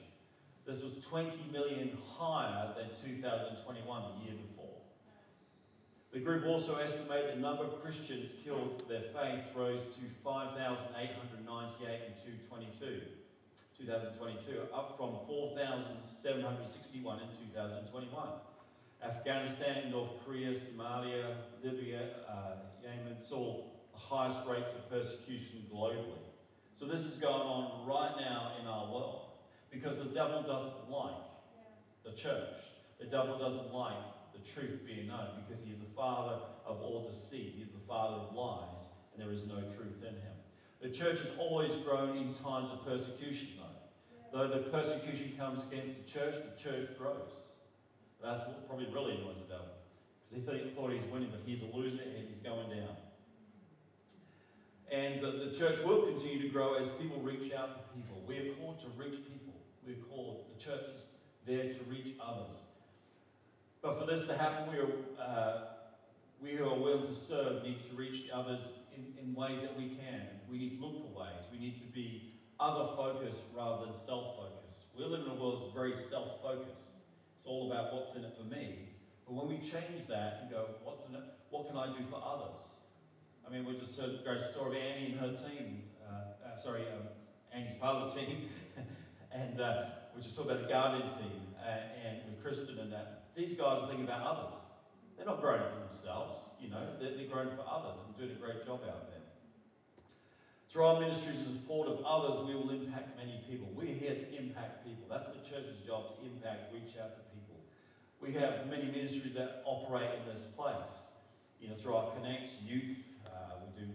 This 0.65 0.83
was 0.83 0.93
20 1.09 1.31
million 1.51 1.97
higher 2.17 2.74
than 2.75 2.89
2021, 3.07 4.03
the 4.19 4.25
year 4.25 4.36
before. 4.50 4.81
The 6.12 6.19
group 6.19 6.45
also 6.45 6.75
estimated 6.75 7.38
the 7.38 7.41
number 7.41 7.63
of 7.63 7.81
Christians 7.81 8.31
killed 8.43 8.81
for 8.81 8.89
their 8.89 9.07
faith 9.15 9.45
rose 9.55 9.79
to 9.95 10.03
5,898 10.24 12.01
in 12.03 12.36
2022. 12.51 13.26
2022, 13.79 14.74
up 14.74 14.98
from 14.98 15.22
4,761 15.27 17.19
in 17.22 17.29
2021. 17.53 18.27
Afghanistan, 19.03 19.91
North 19.91 20.12
Korea, 20.25 20.57
Somalia, 20.57 21.36
Libya, 21.63 22.10
uh, 22.27 22.55
Yemen 22.81 23.17
saw 23.24 23.65
the 23.93 24.00
highest 24.00 24.48
rates 24.50 24.74
of 24.74 24.89
persecution 24.89 25.65
globally. 25.72 26.25
So 26.79 26.86
this 26.86 27.01
is 27.01 27.15
going 27.22 27.46
on 27.46 27.88
right 27.88 28.15
now 28.19 28.53
in 28.62 28.67
our 28.67 28.91
world 28.91 29.38
because 29.72 29.98
the 29.98 30.13
devil 30.13 30.41
doesn't 30.41 30.89
like 30.89 31.22
the 32.03 32.13
church. 32.13 32.57
The 33.00 33.05
devil 33.05 33.38
doesn't 33.38 33.74
like 33.74 33.98
the 34.34 34.41
truth 34.53 34.81
being 34.86 35.07
known 35.07 35.43
because 35.46 35.63
he 35.63 35.72
is 35.72 35.79
the 35.79 35.93
father 35.96 36.39
of 36.65 36.81
all 36.81 37.12
deceit. 37.12 37.53
He 37.57 37.63
is 37.63 37.69
the 37.69 37.86
father 37.88 38.17
of 38.25 38.34
lies 38.34 38.81
and 39.13 39.22
there 39.22 39.34
is 39.34 39.46
no 39.46 39.62
truth 39.77 40.01
in 40.01 40.15
him. 40.15 40.38
The 40.81 40.89
church 40.89 41.19
has 41.19 41.29
always 41.39 41.72
grown 41.84 42.17
in 42.17 42.34
times 42.36 42.69
of 42.72 42.86
persecution 42.86 43.50
though. 43.57 43.67
Though 44.34 44.48
the 44.48 44.69
persecution 44.69 45.34
comes 45.38 45.62
against 45.72 46.05
the 46.05 46.12
church, 46.12 46.36
the 46.36 46.62
church 46.62 46.89
grows. 46.98 47.55
That's 48.22 48.39
what 48.41 48.67
probably 48.67 48.88
really 48.93 49.17
annoys 49.17 49.38
the 49.38 49.53
devil. 49.53 49.74
Because 50.29 50.62
he 50.62 50.69
thought 50.72 50.91
he's 50.91 51.05
winning, 51.12 51.29
but 51.31 51.41
he's 51.46 51.62
a 51.62 51.75
loser 51.75 52.01
and 52.03 52.27
he's 52.27 52.43
going 52.43 52.69
down. 52.69 52.96
And 54.91 55.22
the 55.22 55.53
church 55.57 55.79
will 55.84 56.03
continue 56.03 56.41
to 56.41 56.50
grow 56.50 56.75
as 56.75 56.88
people 57.00 57.19
reach 57.22 57.51
out 57.53 57.75
to 57.75 57.96
people. 57.96 58.24
We 58.27 58.38
are 58.38 58.53
called 58.55 58.79
to 58.81 58.88
reach 58.98 59.19
people. 59.27 59.53
We're 59.86 59.96
called, 60.10 60.46
the 60.57 60.63
church 60.63 60.84
is 60.96 61.01
there 61.46 61.74
to 61.74 61.79
reach 61.89 62.15
others. 62.22 62.55
But 63.81 64.00
for 64.00 64.05
this 64.05 64.25
to 64.27 64.38
happen, 64.38 64.72
we 64.72 64.79
are, 64.79 64.89
uh, 65.22 65.62
we 66.41 66.51
who 66.51 66.65
are 66.65 66.77
willing 66.77 67.07
to 67.07 67.13
serve 67.13 67.63
need 67.63 67.79
to 67.89 67.96
reach 67.96 68.29
others 68.34 68.60
in, 68.96 69.13
in 69.22 69.34
ways 69.34 69.62
that 69.62 69.77
we 69.77 69.89
can. 69.89 70.27
We 70.49 70.57
need 70.57 70.79
to 70.79 70.85
look 70.85 71.03
for 71.03 71.19
ways. 71.19 71.43
We 71.51 71.59
need 71.59 71.79
to 71.83 71.89
be 71.93 72.33
other 72.59 72.95
focused 72.95 73.43
rather 73.55 73.85
than 73.85 73.93
self 74.05 74.37
focused. 74.37 74.87
We 74.97 75.03
live 75.03 75.21
in 75.21 75.27
a 75.27 75.35
world 75.35 75.63
that's 75.63 75.75
very 75.75 75.93
self 76.09 76.41
focused. 76.41 76.95
It's 77.35 77.45
all 77.45 77.71
about 77.71 77.93
what's 77.93 78.15
in 78.15 78.23
it 78.23 78.33
for 78.37 78.47
me. 78.47 78.89
But 79.27 79.35
when 79.35 79.47
we 79.47 79.59
change 79.59 80.07
that 80.07 80.39
and 80.41 80.49
go, 80.49 80.79
what's 80.83 81.03
in 81.09 81.15
it? 81.15 81.23
What 81.49 81.67
can 81.67 81.77
I 81.77 81.87
do 81.91 82.03
for 82.09 82.17
others? 82.17 82.57
I 83.45 83.51
mean, 83.51 83.65
we 83.65 83.77
just 83.79 83.95
heard 83.95 84.19
a 84.19 84.23
great 84.23 84.41
story 84.51 84.75
of 84.75 84.83
Annie 84.83 85.11
and 85.11 85.19
her 85.19 85.33
team. 85.47 85.83
Uh, 86.03 86.47
uh, 86.47 86.63
sorry, 86.63 86.83
um, 86.91 87.07
Annie's 87.53 87.79
part 87.79 87.95
of 87.95 88.15
the 88.15 88.19
team. 88.19 88.49
and 89.31 89.61
uh, 89.61 90.11
we 90.15 90.23
just 90.23 90.37
about 90.39 90.61
the 90.63 90.67
Guardian 90.67 91.07
team 91.21 91.53
uh, 91.61 92.07
and 92.07 92.25
with 92.25 92.41
Kristen 92.43 92.79
and 92.79 92.91
that. 92.91 93.29
These 93.35 93.55
guys 93.55 93.83
are 93.83 93.87
thinking 93.87 94.05
about 94.05 94.25
others. 94.25 94.59
They're 95.15 95.25
not 95.25 95.41
growing 95.41 95.61
for 95.61 95.93
themselves, 95.93 96.49
you 96.59 96.69
know, 96.69 96.93
they're, 96.99 97.17
they're 97.17 97.27
growing 97.29 97.49
for 97.57 97.65
others 97.65 97.97
and 98.05 98.17
doing 98.17 98.31
a 98.31 98.39
great 98.39 98.65
job 98.65 98.81
out 98.85 99.09
there. 99.09 99.16
Through 100.77 100.93
our 100.93 101.01
ministries 101.01 101.41
and 101.41 101.57
support 101.57 101.89
of 101.89 102.05
others, 102.05 102.38
we 102.46 102.53
will 102.53 102.69
impact 102.69 103.17
many 103.17 103.41
people. 103.50 103.65
We're 103.74 103.98
here 103.98 104.13
to 104.13 104.27
impact 104.38 104.86
people. 104.86 105.10
That's 105.10 105.25
the 105.25 105.41
church's 105.41 105.81
job, 105.81 106.13
to 106.13 106.29
impact, 106.29 106.69
reach 106.69 106.93
out 107.01 107.17
to 107.17 107.22
people. 107.34 107.57
We 108.22 108.38
have 108.38 108.69
many 108.69 108.86
ministries 108.86 109.34
that 109.34 109.65
operate 109.65 110.05
in 110.05 110.29
this 110.29 110.46
place. 110.53 111.10
You 111.57 111.74
know, 111.74 111.81
through 111.81 111.98
our 111.98 112.13
Connects 112.13 112.62
youth, 112.62 113.01
uh, 113.25 113.57
we 113.65 113.74
do 113.74 113.89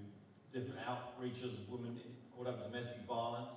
different 0.50 0.82
outreaches 0.82 1.54
of 1.54 1.70
women 1.70 2.02
caught 2.34 2.50
up 2.50 2.66
in 2.66 2.74
domestic 2.74 3.06
violence. 3.06 3.54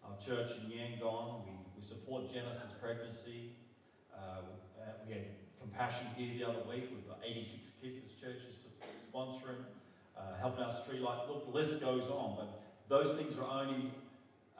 Our 0.00 0.16
church 0.24 0.56
in 0.56 0.72
Yangon, 0.72 1.44
we, 1.44 1.52
we 1.76 1.84
support 1.84 2.32
Genesis 2.32 2.72
pregnancy. 2.80 3.52
Uh, 4.16 4.48
we 5.04 5.12
had 5.12 5.28
Compassion 5.60 6.08
here 6.16 6.40
the 6.40 6.48
other 6.48 6.64
week. 6.64 6.88
We've 6.88 7.04
got 7.04 7.20
86 7.20 7.52
kids 7.84 8.00
as 8.00 8.16
churches 8.16 8.64
sponsoring 9.12 9.60
uh, 10.16 10.38
helping 10.40 10.64
out 10.64 10.86
Streetlight. 10.86 11.28
Look, 11.28 11.52
the 11.52 11.58
list 11.58 11.80
goes 11.80 12.08
on, 12.10 12.36
but 12.36 12.61
those 12.92 13.16
things 13.16 13.32
are 13.38 13.48
only 13.48 13.90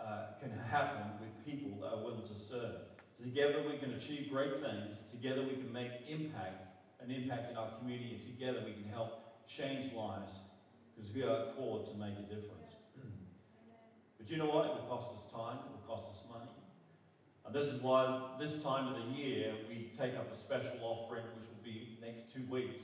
uh, 0.00 0.40
can 0.40 0.50
happen 0.72 1.04
with 1.20 1.28
people 1.44 1.76
that 1.82 1.92
are 1.92 2.02
willing 2.02 2.24
to 2.24 2.34
serve. 2.34 2.80
Together 3.20 3.62
we 3.68 3.76
can 3.76 3.92
achieve 3.92 4.32
great 4.32 4.56
things. 4.64 4.96
Together 5.12 5.42
we 5.42 5.60
can 5.60 5.70
make 5.70 5.92
impact, 6.08 6.64
an 7.04 7.10
impact 7.10 7.50
in 7.50 7.58
our 7.58 7.68
community, 7.76 8.16
and 8.16 8.24
together 8.24 8.64
we 8.64 8.72
can 8.72 8.88
help 8.88 9.44
change 9.46 9.92
lives 9.92 10.32
because 10.96 11.12
we 11.12 11.22
are 11.22 11.52
called 11.52 11.92
to 11.92 11.94
make 12.00 12.16
a 12.16 12.22
difference. 12.22 12.72
but 14.16 14.30
you 14.30 14.38
know 14.38 14.48
what? 14.48 14.64
It 14.64 14.80
will 14.80 14.88
cost 14.88 15.12
us 15.12 15.30
time. 15.30 15.58
It 15.68 15.70
will 15.76 15.84
cost 15.84 16.08
us 16.08 16.24
money. 16.32 16.50
And 17.44 17.54
this 17.54 17.66
is 17.66 17.82
why 17.82 18.32
this 18.40 18.62
time 18.62 18.88
of 18.88 18.96
the 18.96 19.12
year 19.12 19.52
we 19.68 19.92
take 19.92 20.16
up 20.16 20.32
a 20.32 20.38
special 20.40 20.80
offering, 20.80 21.28
which 21.36 21.52
will 21.52 21.62
be 21.62 21.98
next 22.00 22.32
two 22.32 22.48
weeks, 22.50 22.80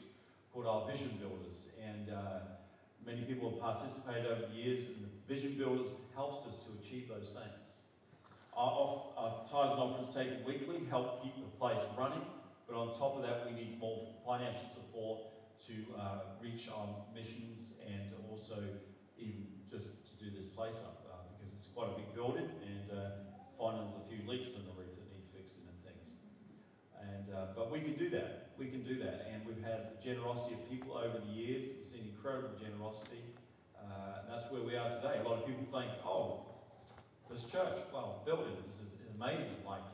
called 0.52 0.66
our 0.66 0.84
Vision 0.92 1.16
Builders. 1.18 1.72
And 1.80 2.12
uh, 2.12 2.67
Many 3.04 3.22
people 3.22 3.50
have 3.50 3.60
participated 3.60 4.26
over 4.26 4.46
the 4.46 4.54
years, 4.54 4.86
and 4.86 5.06
the 5.06 5.12
Vision 5.32 5.56
Builders 5.56 5.86
helps 6.14 6.46
us 6.46 6.56
to 6.66 6.70
achieve 6.80 7.08
those 7.08 7.30
things. 7.30 7.58
Our, 8.56 8.70
off, 8.70 9.02
our 9.16 9.32
tithes 9.46 9.72
and 9.72 9.80
offerings 9.80 10.14
taken 10.14 10.42
weekly 10.44 10.82
help 10.90 11.22
keep 11.22 11.36
the 11.38 11.50
place 11.62 11.78
running, 11.96 12.26
but 12.66 12.74
on 12.74 12.98
top 12.98 13.16
of 13.16 13.22
that, 13.22 13.46
we 13.46 13.54
need 13.54 13.78
more 13.78 14.08
financial 14.26 14.66
support 14.74 15.30
to 15.70 15.74
uh, 15.94 16.36
reach 16.42 16.66
our 16.68 16.90
missions 17.14 17.70
and 17.86 18.12
also 18.26 18.58
even 19.16 19.46
just 19.70 19.88
to 20.10 20.12
do 20.18 20.34
this 20.34 20.50
place 20.56 20.74
up 20.82 21.06
uh, 21.06 21.22
because 21.36 21.54
it's 21.54 21.68
quite 21.70 21.92
a 21.92 21.96
big 21.96 22.10
building 22.14 22.50
and 22.66 22.88
uh, 22.90 23.24
finding 23.56 23.84
there's 23.88 24.00
a 24.00 24.06
few 24.10 24.22
leaks 24.26 24.50
in 24.52 24.62
the 24.66 24.74
roof 24.74 24.90
that 24.90 25.06
need 25.12 25.26
fixing 25.30 25.64
and 25.70 25.78
things. 25.86 26.08
And, 26.98 27.30
uh, 27.30 27.54
but 27.54 27.70
we 27.70 27.80
can 27.80 27.94
do 27.94 28.10
that. 28.10 28.54
We 28.58 28.68
can 28.68 28.82
do 28.82 28.98
that. 29.06 29.28
And 29.30 29.46
we've 29.46 29.62
had 29.62 30.02
generosity 30.02 30.58
of 30.58 30.62
people 30.66 30.98
over 30.98 31.20
the 31.20 31.32
years. 31.32 31.78
Incredible 32.18 32.58
generosity. 32.58 33.22
Uh, 33.78 34.18
and 34.18 34.26
that's 34.26 34.50
where 34.50 34.66
we 34.66 34.75
are 34.75 34.90
today. 34.90 35.22
A 35.22 35.25
lot 35.25 35.38
of 35.38 35.46
people 35.46 35.62
think, 35.70 35.87
oh, 36.02 36.50
this 37.30 37.46
church, 37.46 37.78
well, 37.94 38.26
building, 38.26 38.58
this 38.58 38.75
is 38.82 38.90
amazing. 39.14 39.62
Like, 39.62 39.87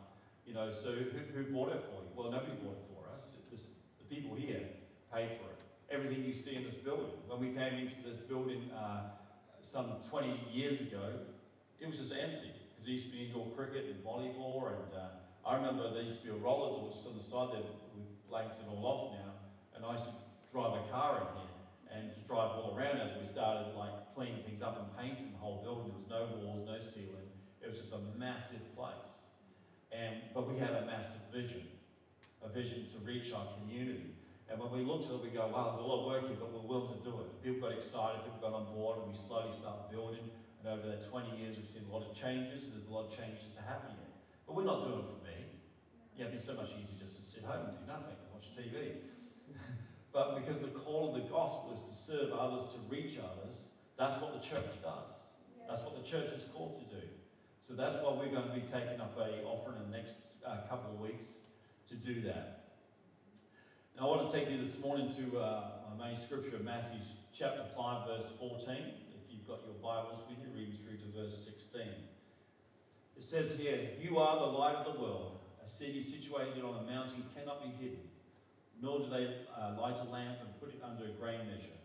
you 0.49 0.57
know, 0.57 0.73
so 0.73 0.97
who, 0.97 1.21
who 1.21 1.52
bought 1.52 1.76
it 1.76 1.85
for 1.85 2.00
you? 2.00 2.09
Well, 2.16 2.33
nobody 2.33 2.57
bought 2.64 2.81
it 2.81 2.88
for 2.97 3.04
us. 3.12 3.28
It, 3.37 3.45
this, 3.52 3.69
the 4.00 4.09
people 4.09 4.33
here 4.40 4.64
paid 5.12 5.37
for 5.37 5.52
it. 5.52 5.61
Everything 5.93 6.25
you 6.25 6.33
see 6.33 6.57
in 6.57 6.64
this 6.64 6.81
building. 6.81 7.12
When 7.28 7.45
we 7.45 7.52
came 7.52 7.76
into 7.76 8.00
this 8.00 8.25
building 8.25 8.73
uh, 8.73 9.21
some 9.69 10.00
20 10.09 10.49
years 10.49 10.81
ago, 10.81 11.28
it 11.76 11.85
was 11.85 12.00
just 12.00 12.16
empty 12.16 12.57
because 12.57 12.88
there 12.88 12.97
used 12.97 13.12
to 13.12 13.12
be 13.12 13.28
indoor 13.28 13.52
cricket 13.52 13.85
and 13.93 14.00
volleyball 14.00 14.73
and 14.73 14.97
uh, 14.97 15.21
I 15.45 15.61
remember 15.61 15.93
there 15.93 16.09
used 16.09 16.25
to 16.25 16.33
be 16.33 16.33
a 16.33 16.40
roller 16.40 16.73
door 16.73 16.88
just 16.88 17.04
on 17.04 17.21
the 17.21 17.25
side 17.28 17.52
there. 17.52 17.69
We've 17.93 18.09
blanked 18.33 18.57
it 18.57 18.66
all 18.73 18.81
off 18.81 19.12
now. 19.12 19.37
And 19.76 19.85
I 19.85 20.00
used 20.00 20.09
to 20.09 20.16
drive 20.57 20.73
a 20.73 20.88
car 20.88 21.21
in 21.21 21.28
here 21.45 21.53
and 21.95 22.11
to 22.11 22.21
drive 22.27 22.59
all 22.59 22.75
around 22.75 22.99
as 22.99 23.15
we 23.23 23.31
started 23.31 23.71
like 23.79 23.95
cleaning 24.19 24.43
things 24.43 24.61
up 24.63 24.75
and 24.83 24.91
painting 24.99 25.31
the 25.31 25.39
whole 25.39 25.63
building. 25.63 25.95
There 25.95 26.03
was 26.03 26.11
no 26.11 26.23
walls, 26.43 26.67
no 26.67 26.79
ceiling. 26.93 27.31
It 27.63 27.71
was 27.71 27.79
just 27.79 27.95
a 27.95 28.03
massive 28.19 28.63
place. 28.75 29.15
And, 29.95 30.27
but 30.35 30.51
we 30.51 30.59
had 30.59 30.75
a 30.75 30.83
massive 30.85 31.23
vision, 31.31 31.71
a 32.43 32.51
vision 32.51 32.91
to 32.93 32.99
reach 33.07 33.31
our 33.31 33.47
community. 33.63 34.11
And 34.51 34.59
when 34.59 34.75
we 34.75 34.83
looked 34.83 35.07
at 35.07 35.17
it, 35.17 35.23
we 35.23 35.31
go, 35.31 35.47
wow, 35.49 35.73
there's 35.73 35.81
a 35.81 35.89
lot 35.89 36.05
of 36.05 36.07
work 36.11 36.27
here, 36.27 36.37
but 36.37 36.51
we're 36.51 36.67
willing 36.67 36.99
to 36.99 37.03
do 37.07 37.15
it. 37.23 37.31
People 37.41 37.65
got 37.65 37.79
excited, 37.79 38.27
people 38.27 38.43
got 38.43 38.53
on 38.53 38.69
board, 38.75 39.01
and 39.01 39.15
we 39.15 39.17
slowly 39.25 39.55
started 39.57 39.89
building. 39.89 40.27
And 40.61 40.69
over 40.69 40.85
the 40.85 41.01
20 41.09 41.39
years, 41.41 41.57
we've 41.57 41.71
seen 41.71 41.87
a 41.89 41.93
lot 41.95 42.05
of 42.05 42.13
changes, 42.13 42.67
and 42.67 42.75
there's 42.75 42.91
a 42.91 42.93
lot 42.93 43.09
of 43.09 43.13
changes 43.17 43.55
to 43.57 43.63
happen 43.65 43.95
here. 43.97 44.15
But 44.45 44.59
we're 44.59 44.69
not 44.69 44.85
doing 44.85 45.01
it 45.01 45.09
for 45.09 45.23
me. 45.25 45.39
Yeah, 46.19 46.29
it'd 46.29 46.37
be 46.37 46.43
so 46.43 46.59
much 46.59 46.75
easier 46.77 46.99
just 47.01 47.17
to 47.17 47.23
sit 47.25 47.43
home 47.47 47.71
and 47.71 47.75
do 47.75 47.83
nothing 47.89 48.19
and 48.19 48.29
watch 48.35 48.47
TV. 48.53 49.13
But 50.14 50.38
because 50.38 50.62
the 50.62 50.71
call 50.87 51.11
of 51.11 51.21
the 51.21 51.26
gospel 51.26 51.75
is 51.75 51.83
to 51.90 51.94
serve 52.06 52.30
others, 52.30 52.62
to 52.71 52.78
reach 52.87 53.18
others, 53.18 53.66
that's 53.99 54.14
what 54.23 54.30
the 54.30 54.40
church 54.40 54.71
does. 54.78 55.11
That's 55.68 55.83
what 55.83 55.99
the 55.99 56.06
church 56.06 56.30
is 56.30 56.47
called 56.54 56.78
to 56.78 56.87
do. 57.02 57.02
So 57.66 57.75
that's 57.75 57.97
why 57.99 58.14
we're 58.14 58.30
going 58.30 58.47
to 58.47 58.54
be 58.54 58.62
taking 58.71 59.02
up 59.02 59.18
a 59.18 59.42
offering 59.42 59.83
in 59.83 59.90
the 59.90 59.97
next 59.97 60.14
uh, 60.47 60.71
couple 60.71 60.94
of 60.94 61.00
weeks 61.02 61.26
to 61.90 61.99
do 61.99 62.23
that. 62.30 62.78
Now, 63.99 64.06
I 64.06 64.16
want 64.16 64.30
to 64.30 64.33
take 64.38 64.50
you 64.50 64.62
this 64.62 64.78
morning 64.78 65.11
to 65.18 65.38
uh, 65.38 65.97
my 65.99 66.11
main 66.11 66.16
scripture, 66.26 66.62
Matthew 66.62 67.02
chapter 67.35 67.66
5, 67.75 68.06
verse 68.06 68.30
14. 68.38 68.71
If 68.71 69.26
you've 69.30 69.47
got 69.50 69.66
your 69.66 69.75
Bibles 69.83 70.23
with 70.30 70.38
you, 70.38 70.50
read 70.54 70.78
through 70.87 70.99
to 71.02 71.09
verse 71.11 71.42
16. 71.42 71.83
It 73.18 73.23
says 73.23 73.50
here, 73.59 73.99
You 73.99 74.18
are 74.18 74.38
the 74.38 74.52
light 74.59 74.76
of 74.76 74.94
the 74.94 75.00
world. 75.00 75.42
A 75.64 75.68
city 75.68 76.02
situated 76.02 76.62
on 76.62 76.85
a 76.85 76.90
mountain 76.90 77.25
cannot 77.35 77.62
be 77.62 77.71
hidden, 77.83 78.06
nor 78.85 79.00
do 79.00 79.09
they 79.09 79.49
uh, 79.57 79.81
light 79.81 79.97
a 79.97 80.09
lamp 80.12 80.45
and 80.45 80.53
put 80.61 80.69
it 80.69 80.81
under 80.85 81.09
a 81.09 81.17
grain 81.17 81.41
measure, 81.49 81.81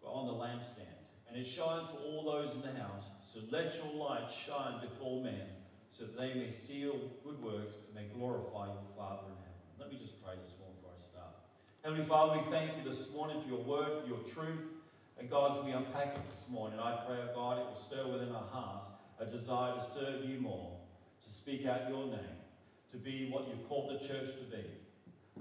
but 0.00 0.14
on 0.14 0.30
the 0.30 0.38
lampstand. 0.38 0.94
And 1.26 1.36
it 1.36 1.44
shines 1.44 1.90
for 1.90 1.98
all 1.98 2.24
those 2.24 2.54
in 2.54 2.62
the 2.62 2.72
house. 2.78 3.04
So 3.34 3.42
let 3.50 3.74
your 3.74 3.92
light 3.92 4.30
shine 4.46 4.80
before 4.80 5.20
men, 5.20 5.50
so 5.90 6.06
that 6.06 6.16
they 6.16 6.32
may 6.32 6.54
see 6.64 6.86
your 6.86 6.96
good 7.26 7.42
works 7.42 7.74
and 7.84 7.92
may 7.92 8.06
glorify 8.14 8.70
your 8.70 8.88
Father 8.96 9.26
in 9.28 9.36
heaven. 9.42 9.66
Let 9.82 9.90
me 9.90 9.98
just 9.98 10.16
pray 10.24 10.38
this 10.40 10.54
morning 10.56 10.78
before 10.80 10.94
I 10.94 11.02
start. 11.04 11.34
Heavenly 11.82 12.06
Father, 12.06 12.40
we 12.40 12.46
thank 12.54 12.78
you 12.78 12.86
this 12.86 13.10
morning 13.12 13.42
for 13.42 13.48
your 13.50 13.64
word, 13.66 14.00
for 14.00 14.08
your 14.08 14.22
truth. 14.32 14.62
And 15.18 15.28
God, 15.28 15.58
as 15.58 15.64
we 15.66 15.72
unpack 15.74 16.14
it 16.14 16.22
this 16.30 16.46
morning, 16.48 16.78
I 16.78 17.02
pray, 17.04 17.18
oh 17.18 17.34
God, 17.34 17.58
it 17.58 17.66
will 17.66 17.82
stir 17.90 18.06
within 18.06 18.32
our 18.32 18.46
hearts 18.54 18.86
a 19.18 19.26
desire 19.26 19.74
to 19.74 19.84
serve 19.98 20.24
you 20.24 20.38
more, 20.38 20.78
to 21.26 21.28
speak 21.42 21.66
out 21.66 21.90
your 21.90 22.06
name, 22.06 22.38
to 22.92 22.96
be 22.96 23.28
what 23.28 23.48
you 23.48 23.58
called 23.68 23.90
the 23.90 24.06
church 24.06 24.30
to 24.38 24.46
be. 24.56 24.64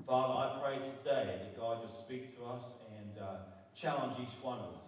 Father, 0.05 0.33
I 0.33 0.59
pray 0.61 0.75
today 0.99 1.39
that 1.41 1.57
God 1.57 1.79
will 1.81 1.95
speak 2.05 2.37
to 2.37 2.45
us 2.45 2.63
and 2.97 3.21
uh, 3.21 3.35
challenge 3.75 4.17
each 4.21 4.41
one 4.41 4.59
of 4.59 4.75
us. 4.75 4.87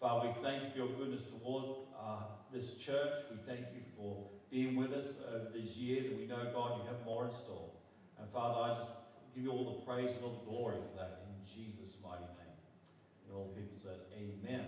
Father, 0.00 0.28
we 0.28 0.42
thank 0.42 0.62
you 0.62 0.70
for 0.70 0.78
your 0.78 0.88
goodness 0.98 1.22
towards 1.30 1.68
uh, 1.98 2.22
this 2.52 2.74
church. 2.84 3.24
We 3.30 3.38
thank 3.46 3.66
you 3.74 3.82
for 3.96 4.26
being 4.50 4.76
with 4.76 4.92
us 4.92 5.14
over 5.32 5.50
these 5.54 5.76
years, 5.76 6.06
and 6.10 6.18
we 6.18 6.26
know, 6.26 6.50
God, 6.52 6.80
you 6.82 6.86
have 6.86 7.04
more 7.04 7.26
in 7.26 7.32
store. 7.44 7.70
And 8.18 8.28
Father, 8.32 8.60
I 8.60 8.78
just 8.78 8.90
give 9.34 9.44
you 9.44 9.50
all 9.50 9.78
the 9.78 9.86
praise 9.86 10.10
and 10.14 10.24
all 10.24 10.42
the 10.44 10.50
glory 10.50 10.76
for 10.76 10.98
that 10.98 11.26
in 11.26 11.34
Jesus' 11.46 11.96
mighty 12.02 12.28
name. 12.38 12.58
And 13.26 13.36
all 13.36 13.52
the 13.54 13.60
people 13.60 13.78
said, 13.82 13.98
Amen. 14.14 14.66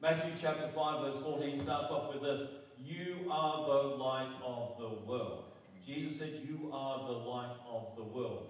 Matthew 0.00 0.32
chapter 0.40 0.68
5, 0.74 1.00
verse 1.00 1.22
14 1.22 1.62
starts 1.62 1.90
off 1.90 2.12
with 2.12 2.22
this 2.22 2.48
You 2.84 3.30
are 3.30 3.64
the 3.64 3.96
light 3.96 4.34
of 4.44 4.76
the 4.78 5.08
world. 5.08 5.53
Jesus 5.86 6.18
said, 6.18 6.40
You 6.48 6.70
are 6.72 7.06
the 7.06 7.12
light 7.12 7.56
of 7.68 7.96
the 7.96 8.02
world. 8.02 8.48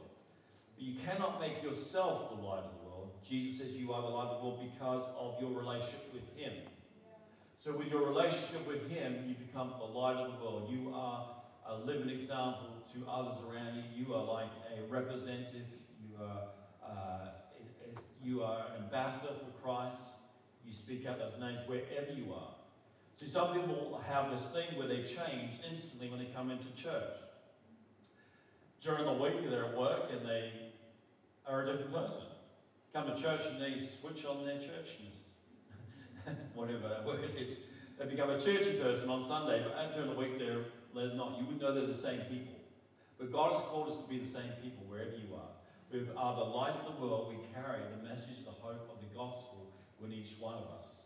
But 0.76 0.84
you 0.84 0.94
cannot 1.04 1.40
make 1.40 1.62
yourself 1.62 2.30
the 2.30 2.40
light 2.42 2.64
of 2.64 2.70
the 2.78 2.88
world. 2.88 3.10
Jesus 3.28 3.58
says, 3.58 3.72
You 3.72 3.92
are 3.92 4.02
the 4.02 4.08
light 4.08 4.28
of 4.28 4.40
the 4.40 4.44
world 4.46 4.60
because 4.72 5.04
of 5.18 5.40
your 5.40 5.58
relationship 5.58 6.12
with 6.12 6.22
Him. 6.36 6.52
So, 7.62 7.76
with 7.76 7.88
your 7.88 8.06
relationship 8.06 8.66
with 8.68 8.88
Him, 8.90 9.24
you 9.26 9.34
become 9.34 9.74
the 9.78 9.84
light 9.84 10.16
of 10.16 10.32
the 10.32 10.44
world. 10.44 10.68
You 10.70 10.92
are 10.94 11.36
a 11.66 11.76
living 11.78 12.10
example 12.10 12.84
to 12.92 13.10
others 13.10 13.36
around 13.48 13.76
you. 13.76 14.04
You 14.06 14.14
are 14.14 14.24
like 14.24 14.50
a 14.76 14.92
representative. 14.92 15.66
You 15.98 16.22
are, 16.22 16.42
uh, 16.86 17.28
you 18.22 18.42
are 18.42 18.66
an 18.76 18.84
ambassador 18.84 19.32
for 19.40 19.62
Christ. 19.62 20.02
You 20.64 20.72
speak 20.72 21.06
out 21.06 21.18
those 21.18 21.40
names 21.40 21.60
wherever. 21.66 22.12
See, 23.24 23.30
some 23.32 23.54
people 23.54 24.00
have 24.06 24.30
this 24.30 24.44
thing 24.52 24.76
where 24.76 24.88
they 24.88 25.04
change 25.04 25.56
instantly 25.64 26.10
when 26.10 26.18
they 26.18 26.28
come 26.34 26.50
into 26.50 26.68
church. 26.76 27.16
During 28.82 29.06
the 29.06 29.16
week, 29.22 29.48
they're 29.48 29.72
at 29.72 29.78
work 29.78 30.10
and 30.12 30.26
they 30.26 30.52
are 31.46 31.64
a 31.64 31.72
different 31.72 31.92
person. 31.92 32.20
Come 32.92 33.06
to 33.06 33.16
church 33.20 33.40
and 33.48 33.60
they 33.60 33.88
switch 34.00 34.24
on 34.24 34.44
their 34.44 34.60
churchiness. 34.60 35.16
Whatever 36.54 36.88
that 36.88 37.06
word 37.06 37.24
is. 37.36 37.56
They 37.98 38.06
become 38.06 38.28
a 38.28 38.44
churchy 38.44 38.76
person 38.76 39.08
on 39.08 39.28
Sunday, 39.28 39.64
but 39.64 39.94
during 39.94 40.10
the 40.10 40.18
week 40.18 40.36
they're, 40.38 40.68
they're 40.92 41.16
not. 41.16 41.38
You 41.38 41.46
wouldn't 41.46 41.62
know 41.62 41.72
they're 41.72 41.86
the 41.86 42.04
same 42.04 42.28
people. 42.28 42.60
But 43.18 43.32
God 43.32 43.56
has 43.56 43.62
called 43.70 43.88
us 43.88 43.96
to 44.02 44.08
be 44.08 44.18
the 44.18 44.32
same 44.32 44.52
people 44.60 44.84
wherever 44.84 45.16
you 45.16 45.32
are. 45.32 45.54
We 45.88 46.04
are 46.12 46.34
the 46.36 46.50
light 46.50 46.76
of 46.76 46.92
the 46.92 47.00
world. 47.00 47.32
We 47.32 47.40
carry 47.54 47.80
the 47.96 48.02
message, 48.02 48.44
the 48.44 48.58
hope 48.58 48.90
of 48.90 49.00
the 49.00 49.08
gospel 49.16 49.72
in 50.04 50.12
each 50.12 50.36
one 50.40 50.60
of 50.60 50.68
us. 50.76 51.03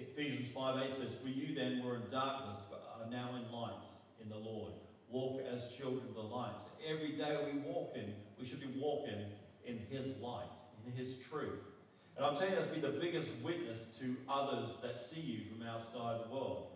Ephesians 0.00 0.48
5 0.54 0.82
8 0.82 0.90
says, 0.98 1.14
For 1.22 1.28
you 1.28 1.54
then 1.54 1.82
were 1.84 1.96
in 1.96 2.10
darkness, 2.10 2.58
but 2.70 2.78
are 2.98 3.10
now 3.10 3.36
in 3.36 3.50
light 3.52 3.82
in 4.22 4.28
the 4.28 4.36
Lord. 4.36 4.72
Walk 5.10 5.40
as 5.52 5.62
children 5.78 6.02
of 6.08 6.14
the 6.14 6.20
light. 6.20 6.54
Every 6.86 7.16
day 7.16 7.36
we 7.52 7.60
walk 7.60 7.92
in, 7.94 8.12
we 8.40 8.46
should 8.46 8.60
be 8.60 8.72
walking 8.78 9.26
in 9.66 9.78
His 9.90 10.06
light, 10.20 10.50
in 10.86 10.92
His 10.92 11.14
truth. 11.30 11.60
And 12.16 12.26
I'm 12.26 12.34
telling 12.34 12.52
you, 12.52 12.58
that's 12.58 12.74
be 12.74 12.80
the 12.80 12.98
biggest 13.00 13.28
witness 13.42 13.86
to 14.00 14.16
others 14.28 14.70
that 14.82 14.98
see 14.98 15.20
you 15.20 15.40
from 15.50 15.66
outside 15.66 16.24
the 16.24 16.34
world. 16.34 16.66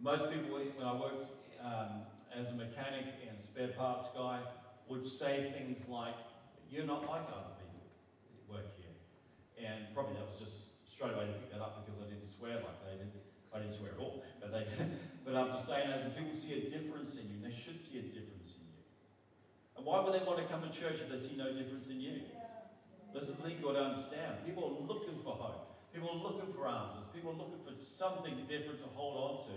Most 0.00 0.32
people, 0.32 0.58
when 0.58 0.86
I 0.86 0.94
worked 0.94 1.24
um, 1.62 2.02
as 2.34 2.48
a 2.48 2.54
mechanic 2.54 3.06
and 3.28 3.36
spare 3.44 3.68
parts 3.78 4.08
guy, 4.14 4.40
would 4.88 5.06
say 5.06 5.54
things 5.56 5.78
like, 5.88 6.14
You're 6.70 6.86
not 6.86 7.06
like 7.06 7.22
other 7.22 7.54
people 7.62 7.86
that 8.34 8.52
work 8.52 8.66
here. 8.76 9.66
And 9.66 9.94
probably 9.94 10.14
that 10.14 10.26
was 10.26 10.40
just 10.40 10.69
straight 11.00 11.16
away 11.16 11.32
to 11.32 11.36
pick 11.40 11.48
that 11.48 11.64
up 11.64 11.80
because 11.80 11.96
I 11.96 12.12
didn't 12.12 12.28
swear 12.28 12.60
like 12.60 12.76
they 12.84 13.00
did. 13.00 13.08
I 13.56 13.64
didn't 13.64 13.80
swear 13.80 13.96
at 13.96 14.00
all. 14.04 14.20
But, 14.36 14.52
they, 14.52 14.68
but 15.24 15.32
I'm 15.32 15.48
just 15.56 15.64
saying, 15.64 15.88
as 15.88 16.04
people 16.12 16.36
see 16.36 16.52
a 16.60 16.68
difference 16.68 17.16
in 17.16 17.24
you, 17.24 17.40
and 17.40 17.44
they 17.48 17.56
should 17.56 17.80
see 17.80 18.04
a 18.04 18.04
difference 18.12 18.52
in 18.52 18.68
you. 18.68 18.84
And 19.80 19.88
why 19.88 20.04
would 20.04 20.12
they 20.12 20.20
want 20.28 20.44
to 20.44 20.46
come 20.52 20.60
to 20.60 20.68
church 20.68 21.00
if 21.00 21.08
they 21.08 21.16
see 21.24 21.40
no 21.40 21.56
difference 21.56 21.88
in 21.88 22.04
you? 22.04 22.28
This 23.16 23.32
is 23.32 23.32
the 23.32 23.40
thing 23.40 23.56
you've 23.56 23.64
got 23.64 23.80
to 23.80 23.96
understand. 23.96 24.44
People 24.44 24.68
are 24.68 24.76
looking 24.84 25.16
for 25.24 25.32
hope. 25.32 25.88
People 25.88 26.12
are 26.12 26.20
looking 26.20 26.52
for 26.52 26.68
answers. 26.68 27.08
People 27.16 27.32
are 27.32 27.40
looking 27.40 27.64
for 27.64 27.72
something 27.96 28.36
different 28.44 28.84
to 28.84 28.88
hold 28.92 29.16
on 29.16 29.34
to. 29.48 29.56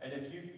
And 0.00 0.16
if 0.16 0.32
you 0.32 0.48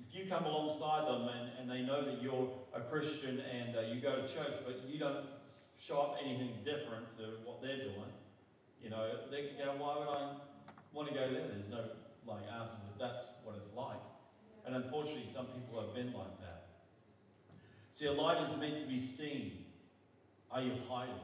if 0.00 0.08
you 0.16 0.24
come 0.24 0.48
alongside 0.48 1.04
them 1.04 1.28
and, 1.28 1.52
and 1.60 1.64
they 1.68 1.84
know 1.84 2.00
that 2.00 2.24
you're 2.24 2.48
a 2.72 2.80
Christian 2.88 3.44
and 3.44 3.76
uh, 3.76 3.92
you 3.92 4.00
go 4.00 4.24
to 4.24 4.24
church, 4.24 4.56
but 4.64 4.88
you 4.88 4.96
don't 4.96 5.28
show 5.76 6.00
up 6.00 6.16
anything 6.24 6.64
different 6.64 7.12
to 7.20 7.44
what 7.44 7.60
they're 7.60 7.84
doing, 7.92 8.12
you 8.86 8.94
know, 8.94 9.02
they 9.34 9.50
can 9.50 9.58
go, 9.58 9.74
why 9.82 9.98
would 9.98 10.06
I 10.06 10.38
want 10.94 11.10
to 11.10 11.14
go 11.18 11.26
there? 11.26 11.50
There's 11.50 11.66
no 11.66 11.90
like 12.22 12.46
answers 12.46 12.86
if 12.86 12.94
that's 13.02 13.26
what 13.42 13.58
it's 13.58 13.74
like. 13.74 13.98
And 14.62 14.78
unfortunately, 14.78 15.26
some 15.34 15.50
people 15.58 15.82
have 15.82 15.90
been 15.90 16.14
like 16.14 16.38
that. 16.38 16.86
See, 17.98 18.06
a 18.06 18.14
light 18.14 18.38
is 18.46 18.54
meant 18.62 18.78
to 18.78 18.86
be 18.86 19.02
seen. 19.18 19.66
Are 20.54 20.62
you 20.62 20.78
hiding? 20.86 21.18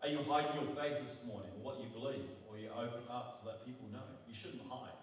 Are 0.00 0.08
you 0.08 0.24
hiding 0.24 0.64
your 0.64 0.72
faith 0.72 1.04
this 1.04 1.20
morning, 1.28 1.52
or 1.60 1.60
what 1.60 1.76
you 1.76 1.92
believe, 1.92 2.24
or 2.48 2.56
you 2.56 2.72
open 2.72 3.04
up 3.12 3.44
to 3.44 3.52
let 3.52 3.68
people 3.68 3.84
know? 3.92 4.08
You 4.24 4.32
shouldn't 4.32 4.64
hide. 4.64 4.96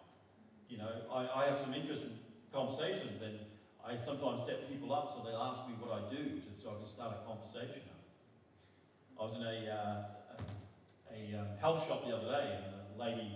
You 0.65 0.81
know, 0.81 0.89
I, 1.13 1.29
I 1.29 1.41
have 1.53 1.61
some 1.61 1.77
interesting 1.77 2.17
conversations, 2.49 3.21
and 3.21 3.45
I 3.85 4.01
sometimes 4.01 4.41
set 4.49 4.65
people 4.73 4.89
up 4.89 5.13
so 5.13 5.21
they'll 5.21 5.37
ask 5.37 5.69
me 5.69 5.77
what 5.77 5.93
I 5.93 6.09
do, 6.09 6.41
just 6.49 6.65
so 6.65 6.73
I 6.73 6.81
can 6.81 6.89
start 6.89 7.13
a 7.13 7.21
conversation. 7.29 7.85
I 9.13 9.21
was 9.21 9.37
in 9.37 9.45
a, 9.45 9.57
uh, 9.69 10.24
a, 11.13 11.33
um, 11.33 11.47
health 11.59 11.85
shop 11.85 12.03
the 12.03 12.11
other 12.11 12.25
day, 12.25 12.53
and 12.55 12.65
a 12.71 12.99
lady 12.99 13.33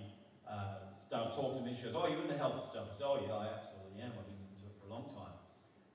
uh, 0.47 0.69
started 0.97 1.33
talking 1.35 1.57
to 1.57 1.63
me. 1.63 1.75
She 1.75 1.83
goes, 1.85 1.95
"Oh, 1.95 2.05
you're 2.05 2.25
the 2.25 2.35
health 2.37 2.61
stuff." 2.69 2.85
I 2.87 2.91
said, 2.97 3.05
"Oh, 3.05 3.17
yeah, 3.17 3.33
I 3.33 3.47
absolutely 3.47 3.99
am. 4.01 4.13
I've 4.17 4.25
been 4.25 4.41
into 4.41 4.65
it 4.65 4.73
for 4.79 4.85
a 4.85 4.89
long 4.89 5.05
time." 5.13 5.33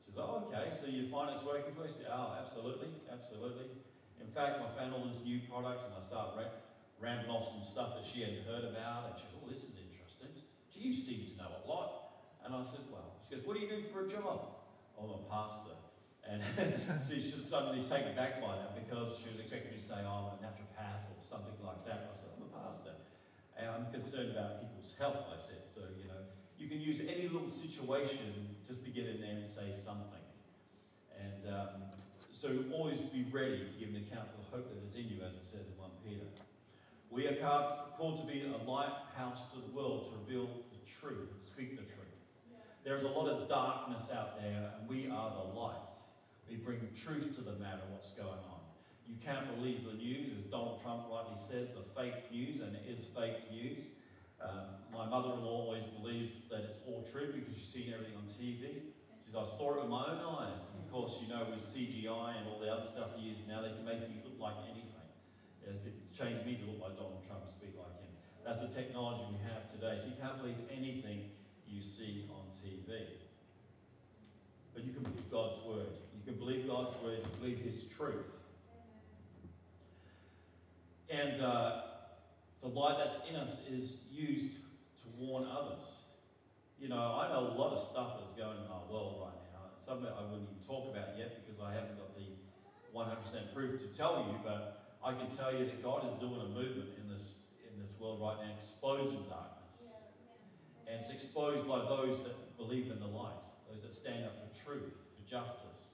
She 0.05 0.13
goes, 0.13 0.21
"Oh, 0.23 0.43
okay. 0.47 0.71
So 0.81 0.87
you 0.87 1.03
find 1.03 1.31
it's 1.31 1.43
working 1.43 1.73
for 1.73 1.83
you?" 1.83 1.91
I 1.91 1.97
said, 1.97 2.07
"Oh, 2.09 2.33
absolutely, 2.37 2.91
absolutely." 3.11 3.67
In 4.21 4.29
fact, 4.29 4.61
I 4.61 4.67
found 4.67 4.93
all 4.93 5.03
these 5.05 5.21
new 5.23 5.39
products 5.39 5.85
and 5.87 5.95
I 5.95 6.01
started 6.01 6.35
ra- 6.35 6.55
rambling 6.99 7.31
off 7.31 7.45
some 7.45 7.61
stuff 7.61 7.95
that 7.95 8.05
she 8.05 8.21
hadn't 8.21 8.41
heard 8.47 8.65
about. 8.65 9.07
And 9.07 9.19
she 9.19 9.27
goes, 9.27 9.35
Oh, 9.43 9.49
this 9.49 9.59
is 9.59 9.75
interesting. 9.77 10.29
Gee, 10.73 10.81
you 10.81 10.93
seem 10.93 11.23
to 11.23 11.37
know 11.37 11.51
a 11.51 11.63
lot. 11.67 11.89
And 12.45 12.55
I 12.55 12.63
said, 12.63 12.81
Well, 12.91 13.11
she 13.29 13.35
goes, 13.35 13.45
What 13.45 13.55
do 13.55 13.61
you 13.61 13.67
do 13.67 13.81
for 13.91 14.01
a 14.01 14.07
job? 14.07 14.39
Oh, 14.97 15.03
I'm 15.03 15.11
a 15.11 15.19
pastor. 15.29 15.75
And 16.25 16.41
she's 17.09 17.33
just 17.33 17.51
suddenly 17.51 17.85
taken 17.85 18.17
back 18.17 18.41
by 18.41 18.57
that 18.57 18.73
because 18.75 19.17
she 19.21 19.29
was 19.29 19.39
expecting 19.39 19.73
me 19.73 19.79
to 19.81 19.87
say, 19.87 20.01
oh, 20.03 20.33
I'm 20.33 20.41
a 20.41 20.45
naturopath 20.45 21.05
or 21.13 21.19
something 21.21 21.57
like 21.61 21.85
that. 21.85 22.09
I 22.09 22.15
said, 22.17 22.33
I'm 22.37 22.49
a 22.49 22.53
pastor. 22.53 22.97
And 23.61 23.67
I'm 23.71 23.87
concerned 23.93 24.33
about 24.33 24.65
people's 24.65 24.93
health, 24.97 25.29
I 25.31 25.39
said. 25.39 25.63
So, 25.77 25.85
you 26.01 26.09
know, 26.09 26.23
you 26.57 26.67
can 26.67 26.81
use 26.81 26.99
any 27.05 27.29
little 27.29 27.51
situation 27.51 28.57
just 28.67 28.83
to 28.85 28.91
get 28.91 29.05
in 29.07 29.21
there 29.21 29.37
and 29.37 29.49
say 29.53 29.77
something. 29.85 30.25
And 31.15 31.43
um, 31.53 31.93
so 32.33 32.51
always 32.73 32.99
be 33.13 33.29
ready 33.31 33.63
to 33.63 33.73
give 33.79 33.93
an 33.95 34.01
account 34.05 34.33
for 34.33 34.41
the 34.43 34.49
hope 34.51 34.67
that 34.73 34.81
is 34.81 34.97
in 34.97 35.07
you, 35.13 35.23
as 35.23 35.33
it 35.37 35.45
says 35.49 35.69
in 35.69 35.77
1 35.77 35.91
Peter. 36.03 36.27
We 37.13 37.31
are 37.31 37.39
called 37.95 38.19
to 38.21 38.27
be 38.27 38.43
a 38.43 38.59
lighthouse 38.69 39.45
to 39.55 39.63
the 39.63 39.71
world 39.71 40.11
to 40.11 40.19
reveal 40.25 40.51
the 40.73 40.81
truth 40.99 41.31
speak 41.55 41.79
the 41.79 41.87
truth. 41.87 42.19
There's 42.83 43.05
a 43.05 43.09
lot 43.09 43.29
of 43.29 43.49
darkness 43.49 44.03
out 44.13 44.41
there, 44.41 44.73
and 44.75 44.89
we 44.89 45.09
are 45.09 45.31
the 45.31 45.59
light. 45.59 45.94
We 46.49 46.57
bring 46.57 46.81
truth 47.05 47.37
to 47.37 47.43
the 47.43 47.57
matter, 47.59 47.83
what's 47.93 48.13
going 48.15 48.45
on. 48.45 48.63
You 49.05 49.17
can't 49.21 49.45
believe 49.57 49.85
the 49.85 49.97
news, 49.97 50.33
as 50.33 50.49
Donald 50.49 50.81
Trump 50.81 51.09
rightly 51.13 51.37
says, 51.49 51.69
the 51.77 51.85
fake 51.93 52.33
news, 52.33 52.65
and 52.65 52.73
it 52.73 52.85
is 52.89 53.05
fake 53.13 53.53
news. 53.53 53.85
Um, 54.41 54.81
my 54.93 55.09
mother-in-law 55.09 55.69
always 55.69 55.85
believes 56.01 56.33
that 56.49 56.65
it's 56.69 56.81
all 56.89 57.05
true 57.13 57.33
because 57.33 57.53
she's 57.57 57.73
seen 57.73 57.93
everything 57.93 58.17
on 58.17 58.29
TV. 58.37 58.93
because 59.25 59.49
I 59.49 59.57
saw 59.57 59.77
it 59.77 59.85
with 59.85 59.93
my 59.93 60.05
own 60.09 60.21
eyes. 60.21 60.61
And 60.73 60.85
of 60.85 60.89
course, 60.93 61.17
you 61.21 61.29
know, 61.29 61.49
with 61.49 61.65
CGI 61.73 62.39
and 62.39 62.45
all 62.49 62.61
the 62.61 62.69
other 62.69 62.89
stuff 62.89 63.17
they 63.17 63.25
use 63.25 63.41
now, 63.49 63.65
they 63.65 63.73
can 63.73 63.85
make 63.85 64.05
you 64.05 64.21
look 64.25 64.39
like 64.41 64.57
anything. 64.69 65.09
It 65.65 65.81
could 65.81 65.97
change 66.13 66.45
me 66.45 66.61
to 66.61 66.65
look 66.69 66.81
like 66.81 66.97
Donald 67.01 67.25
Trump, 67.25 67.49
speak 67.49 67.73
like 67.75 67.93
him. 67.99 68.13
That's 68.45 68.61
the 68.61 68.69
technology 68.71 69.25
we 69.33 69.41
have 69.49 69.65
today. 69.73 69.97
So 70.01 70.13
you 70.13 70.17
can't 70.21 70.37
believe 70.37 70.61
anything 70.69 71.33
you 71.65 71.81
see 71.81 72.29
on 72.29 72.53
TV. 72.61 73.25
But 74.77 74.85
you 74.85 74.93
can 74.93 75.03
believe 75.09 75.27
God's 75.33 75.65
word. 75.65 76.05
You 76.25 76.33
can 76.33 76.41
believe 76.41 76.67
God's 76.67 76.97
word, 77.05 77.19
you 77.21 77.39
believe 77.39 77.59
His 77.59 77.85
truth. 77.99 78.25
And 81.13 81.45
uh, 81.45 81.83
the 82.63 82.69
light 82.69 82.97
that's 82.97 83.21
in 83.29 83.37
us 83.37 83.53
is 83.69 83.93
used 84.09 84.57
to 85.05 85.07
warn 85.21 85.45
others. 85.45 85.85
You 86.81 86.89
know, 86.89 87.21
I 87.21 87.29
know 87.29 87.53
a 87.53 87.57
lot 87.61 87.77
of 87.77 87.85
stuff 87.93 88.17
that's 88.17 88.33
going 88.41 88.57
in 88.57 88.73
our 88.73 88.89
world 88.89 89.21
right 89.21 89.37
now. 89.53 89.69
Some 89.85 90.01
of 90.01 90.05
it 90.09 90.17
I 90.17 90.25
wouldn't 90.25 90.49
even 90.49 90.65
talk 90.65 90.89
about 90.89 91.13
yet 91.21 91.45
because 91.45 91.61
I 91.61 91.77
haven't 91.77 92.01
got 92.01 92.17
the 92.17 92.25
100% 92.97 93.53
proof 93.53 93.85
to 93.85 93.89
tell 93.93 94.25
you, 94.25 94.41
but 94.41 94.97
I 95.05 95.13
can 95.13 95.29
tell 95.37 95.53
you 95.53 95.69
that 95.69 95.85
God 95.85 96.09
is 96.09 96.17
doing 96.25 96.41
a 96.41 96.49
movement 96.57 96.97
in 96.97 97.05
this, 97.05 97.37
in 97.69 97.77
this 97.77 97.93
world 98.01 98.25
right 98.25 98.41
now, 98.41 98.57
exposing 98.65 99.29
darkness. 99.29 99.93
And 100.89 101.05
it's 101.05 101.13
exposed 101.13 101.69
by 101.69 101.85
those 101.85 102.17
that 102.25 102.57
believe 102.57 102.89
in 102.89 102.97
the 102.97 103.13
light, 103.13 103.45
those 103.69 103.85
that 103.85 103.93
stand 103.93 104.25
up 104.25 104.41
for 104.41 104.49
truth, 104.65 104.97
for 104.97 105.25
justice. 105.29 105.94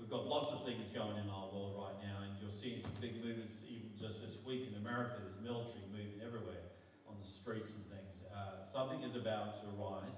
We've 0.00 0.08
got 0.08 0.24
lots 0.24 0.48
of 0.56 0.64
things 0.64 0.80
going 0.96 1.20
in 1.20 1.28
our 1.28 1.52
world 1.52 1.76
right 1.76 2.00
now, 2.00 2.24
and 2.24 2.32
you're 2.40 2.56
seeing 2.56 2.80
some 2.80 2.96
big 3.04 3.20
movements 3.20 3.60
even 3.68 3.92
just 4.00 4.24
this 4.24 4.40
week 4.48 4.64
in 4.64 4.80
America. 4.80 5.20
There's 5.20 5.36
military 5.44 5.84
moving 5.92 6.24
everywhere 6.24 6.72
on 7.04 7.20
the 7.20 7.28
streets 7.28 7.68
and 7.68 7.84
things. 7.92 8.16
Uh, 8.32 8.64
something 8.72 9.04
is 9.04 9.12
about 9.12 9.60
to 9.60 9.68
arise, 9.76 10.16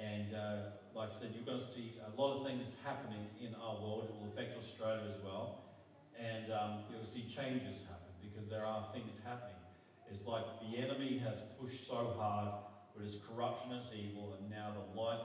and 0.00 0.32
uh, 0.32 0.72
like 0.96 1.12
I 1.12 1.16
said, 1.20 1.36
you're 1.36 1.44
going 1.44 1.60
to 1.60 1.68
see 1.76 2.00
a 2.00 2.16
lot 2.16 2.40
of 2.40 2.48
things 2.48 2.64
happening 2.80 3.28
in 3.44 3.52
our 3.60 3.76
world. 3.84 4.08
It 4.08 4.16
will 4.16 4.32
affect 4.32 4.56
Australia 4.56 5.04
as 5.12 5.20
well, 5.20 5.68
and 6.16 6.48
um, 6.48 6.72
you'll 6.88 7.04
see 7.04 7.28
changes 7.28 7.84
happen 7.92 8.16
because 8.24 8.48
there 8.48 8.64
are 8.64 8.88
things 8.96 9.12
happening. 9.20 9.60
It's 10.08 10.24
like 10.24 10.48
the 10.64 10.80
enemy 10.80 11.20
has 11.20 11.36
pushed 11.60 11.84
so 11.84 12.16
hard 12.16 12.56
but 12.96 13.04
it's 13.06 13.20
corruption, 13.28 13.70
it's 13.78 13.94
evil, 13.94 14.34
and 14.40 14.50
now 14.50 14.74
the 14.74 14.98
light 14.98 15.22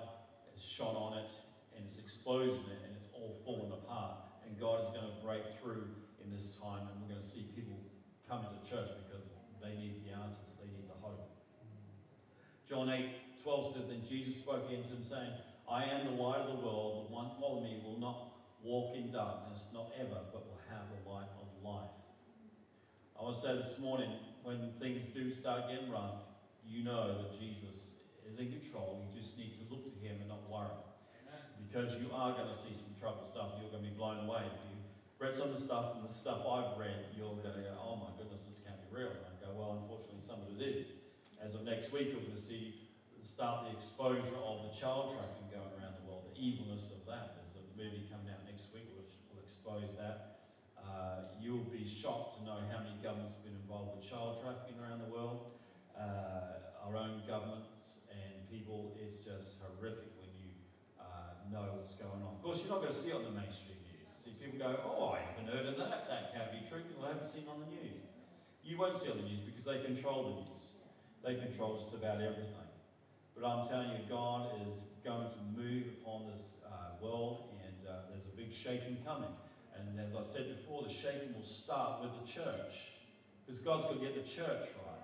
has 0.54 0.62
shone 0.78 0.94
on 0.94 1.18
it 1.18 1.28
and 1.76 1.86
it's 1.86 2.00
exposing 2.00 2.66
it 2.72 2.82
and 2.88 2.92
it's 2.96 3.12
all 3.14 3.38
fallen 3.44 3.72
apart. 3.72 4.42
And 4.48 4.56
God 4.58 4.88
is 4.88 4.90
going 4.96 5.08
to 5.08 5.20
break 5.22 5.44
through 5.60 5.86
in 6.24 6.32
this 6.32 6.56
time 6.58 6.88
and 6.88 6.96
we're 7.04 7.12
going 7.12 7.24
to 7.24 7.32
see 7.32 7.52
people 7.54 7.78
come 8.26 8.48
into 8.48 8.64
church 8.66 8.90
because 9.06 9.24
they 9.62 9.78
need 9.78 10.02
the 10.08 10.16
answers, 10.16 10.56
they 10.58 10.72
need 10.72 10.88
the 10.90 11.00
hope. 11.04 11.30
John 12.66 12.90
8 12.90 13.44
12 13.46 13.78
says, 13.78 13.86
Then 13.94 14.02
Jesus 14.10 14.42
spoke 14.42 14.66
again 14.66 14.82
to 14.82 14.90
them, 14.90 15.06
saying, 15.06 15.30
I 15.70 15.86
am 15.86 16.10
the 16.10 16.18
light 16.18 16.42
of 16.42 16.58
the 16.58 16.66
world. 16.66 17.06
The 17.06 17.14
one 17.14 17.38
following 17.38 17.70
me 17.70 17.78
will 17.86 18.02
not 18.02 18.42
walk 18.66 18.98
in 18.98 19.14
darkness, 19.14 19.62
not 19.70 19.94
ever, 20.02 20.18
but 20.34 20.50
will 20.50 20.62
have 20.74 20.90
the 20.90 21.02
light 21.06 21.30
of 21.38 21.46
life. 21.62 21.94
I 23.14 23.22
want 23.22 23.38
to 23.38 23.42
say 23.46 23.54
this 23.62 23.78
morning, 23.78 24.10
when 24.42 24.74
things 24.82 25.06
do 25.14 25.30
start 25.38 25.70
getting 25.70 25.94
rough, 25.94 26.26
you 26.66 26.82
know 26.82 27.22
that 27.22 27.38
Jesus 27.38 27.94
is 28.26 28.34
in 28.42 28.50
control. 28.50 29.06
You 29.14 29.22
just 29.22 29.38
need 29.38 29.62
to 29.62 29.70
look 29.70 29.86
to 29.86 29.94
him 30.02 30.18
and 30.26 30.30
not 30.34 30.50
worry. 30.50 30.74
Because 31.64 31.96
you 32.00 32.12
are 32.12 32.32
going 32.36 32.48
to 32.48 32.60
see 32.64 32.76
some 32.76 32.92
trouble 33.00 33.28
stuff. 33.28 33.56
You're 33.60 33.72
going 33.72 33.84
to 33.84 33.90
be 33.92 33.96
blown 33.96 34.24
away. 34.28 34.48
If 34.48 34.60
you 34.72 34.76
read 35.20 35.36
some 35.36 35.52
of 35.52 35.60
the 35.60 35.64
stuff 35.64 36.00
and 36.00 36.08
the 36.08 36.16
stuff 36.16 36.44
I've 36.44 36.76
read, 36.80 37.12
you're 37.16 37.36
going 37.40 37.60
to 37.60 37.66
go, 37.68 37.76
oh 37.80 38.00
my 38.00 38.12
goodness, 38.16 38.44
this 38.48 38.60
can't 38.64 38.80
be 38.80 38.90
real. 38.92 39.12
And 39.12 39.26
I 39.28 39.34
go, 39.44 39.52
well, 39.56 39.80
unfortunately, 39.84 40.24
some 40.24 40.40
of 40.40 40.50
it 40.52 40.62
is. 40.62 40.88
As 41.44 41.54
of 41.54 41.68
next 41.68 41.92
week, 41.92 42.16
you're 42.16 42.24
going 42.24 42.36
to 42.36 42.48
see 42.48 42.86
start 43.26 43.68
the 43.68 43.76
exposure 43.76 44.38
of 44.46 44.70
the 44.70 44.72
child 44.78 45.18
trafficking 45.18 45.50
going 45.52 45.68
around 45.76 45.98
the 46.00 46.06
world, 46.08 46.24
the 46.32 46.38
evilness 46.40 46.88
of 46.94 47.04
that. 47.10 47.36
There's 47.36 47.58
a 47.60 47.66
movie 47.76 48.08
coming 48.08 48.32
out 48.32 48.40
next 48.48 48.72
week 48.72 48.88
which 48.96 49.12
will 49.28 49.44
expose 49.44 49.92
that. 50.00 50.46
Uh, 50.80 51.36
you'll 51.42 51.68
be 51.68 51.84
shocked 51.84 52.40
to 52.40 52.48
know 52.48 52.62
how 52.72 52.86
many 52.86 52.96
governments 53.04 53.36
have 53.36 53.44
been 53.44 53.58
involved 53.60 53.98
with 53.98 54.08
child 54.08 54.40
trafficking 54.40 54.80
around 54.80 55.04
the 55.04 55.12
world 55.12 55.56
uh, 56.00 56.86
our 56.86 56.96
own 56.96 57.24
governments 57.28 57.98
and 58.12 58.46
people, 58.52 58.96
it's 59.00 59.24
just 59.24 59.58
horrific 59.64 60.15
know 61.56 61.80
what's 61.80 61.96
going 61.96 62.20
on. 62.20 62.36
Of 62.36 62.44
course, 62.44 62.60
you're 62.60 62.68
not 62.68 62.84
going 62.84 62.92
to 62.92 63.00
see 63.00 63.16
it 63.16 63.18
on 63.18 63.24
the 63.24 63.32
mainstream 63.32 63.80
news. 63.88 64.04
See 64.20 64.36
people 64.36 64.60
go, 64.60 64.76
oh, 64.84 65.16
I 65.16 65.24
haven't 65.24 65.48
heard 65.48 65.64
of 65.72 65.80
that. 65.80 66.12
That 66.12 66.36
can't 66.36 66.52
be 66.52 66.68
true 66.68 66.84
because 66.84 67.00
I 67.00 67.16
haven't 67.16 67.32
seen 67.32 67.48
on 67.48 67.64
the 67.64 67.72
news. 67.72 68.04
You 68.68 68.76
won't 68.76 69.00
see 69.00 69.08
on 69.08 69.24
the 69.24 69.28
news 69.28 69.48
because 69.48 69.64
they 69.64 69.80
control 69.88 70.36
the 70.36 70.36
news. 70.44 70.64
They 71.24 71.40
control 71.40 71.80
just 71.80 71.96
about 71.96 72.20
everything. 72.20 72.68
But 73.32 73.48
I'm 73.48 73.72
telling 73.72 73.96
you, 73.96 74.04
God 74.12 74.52
is 74.68 74.84
going 75.04 75.32
to 75.32 75.42
move 75.56 75.96
upon 76.02 76.28
this 76.28 76.44
uh, 76.68 77.00
world, 77.00 77.52
and 77.64 77.80
uh, 77.88 78.12
there's 78.12 78.28
a 78.28 78.36
big 78.36 78.52
shaking 78.52 79.00
coming. 79.08 79.32
And 79.76 80.00
as 80.00 80.12
I 80.16 80.24
said 80.34 80.60
before, 80.60 80.84
the 80.84 80.94
shaking 80.94 81.36
will 81.36 81.46
start 81.46 82.04
with 82.04 82.12
the 82.20 82.26
church, 82.28 82.74
because 83.44 83.60
God's 83.62 83.86
going 83.92 84.00
to 84.00 84.06
get 84.06 84.16
the 84.16 84.28
church 84.28 84.72
right. 84.82 85.04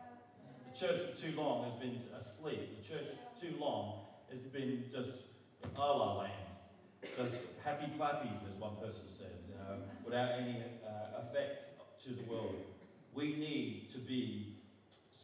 The 0.72 0.76
church 0.80 0.98
for 1.00 1.14
too 1.22 1.36
long 1.36 1.70
has 1.70 1.76
been 1.80 2.00
asleep. 2.18 2.82
The 2.82 2.86
church 2.88 3.08
for 3.12 3.42
too 3.42 3.54
long 3.60 4.08
has 4.32 4.40
been 4.56 4.86
just 4.90 5.31
la 5.78 5.96
la 5.96 6.18
land. 6.20 6.32
Just 7.18 7.36
happy 7.64 7.92
clappies, 7.98 8.40
as 8.48 8.56
one 8.60 8.76
person 8.78 9.08
says, 9.08 9.42
uh, 9.60 9.76
without 10.06 10.32
any 10.40 10.64
uh, 10.86 11.22
effect 11.22 11.80
to 12.04 12.14
the 12.14 12.24
world. 12.30 12.56
We 13.14 13.36
need 13.36 13.90
to 13.94 14.00
be 14.00 14.56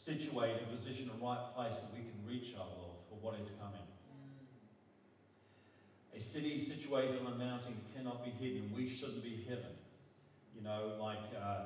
situated 0.06 0.70
positioned 0.70 1.10
in 1.12 1.20
the 1.20 1.26
right 1.26 1.54
place 1.56 1.74
that 1.74 1.92
we 1.94 2.00
can 2.00 2.20
reach 2.26 2.56
our 2.58 2.68
Lord 2.80 2.98
for 3.10 3.16
what 3.22 3.40
is 3.40 3.48
coming. 3.60 3.82
A 6.16 6.20
city 6.20 6.66
situated 6.68 7.22
on 7.22 7.34
a 7.34 7.36
mountain 7.36 7.76
cannot 7.96 8.24
be 8.24 8.32
hidden. 8.32 8.72
We 8.76 8.90
shouldn't 8.90 9.24
be 9.24 9.44
hidden. 9.48 9.78
You 10.56 10.64
know, 10.64 10.98
like 11.00 11.30
uh, 11.40 11.66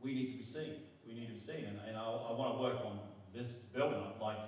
we 0.00 0.14
need 0.14 0.32
to 0.32 0.38
be 0.38 0.44
seen. 0.44 0.80
We 1.06 1.14
need 1.14 1.26
to 1.26 1.34
be 1.34 1.40
seen. 1.40 1.66
And, 1.66 1.78
and 1.86 1.96
I, 1.96 2.02
I 2.02 2.32
want 2.32 2.56
to 2.56 2.62
work 2.62 2.80
on 2.84 2.98
this 3.34 3.46
building. 3.74 3.98
up 3.98 4.20
Like, 4.20 4.38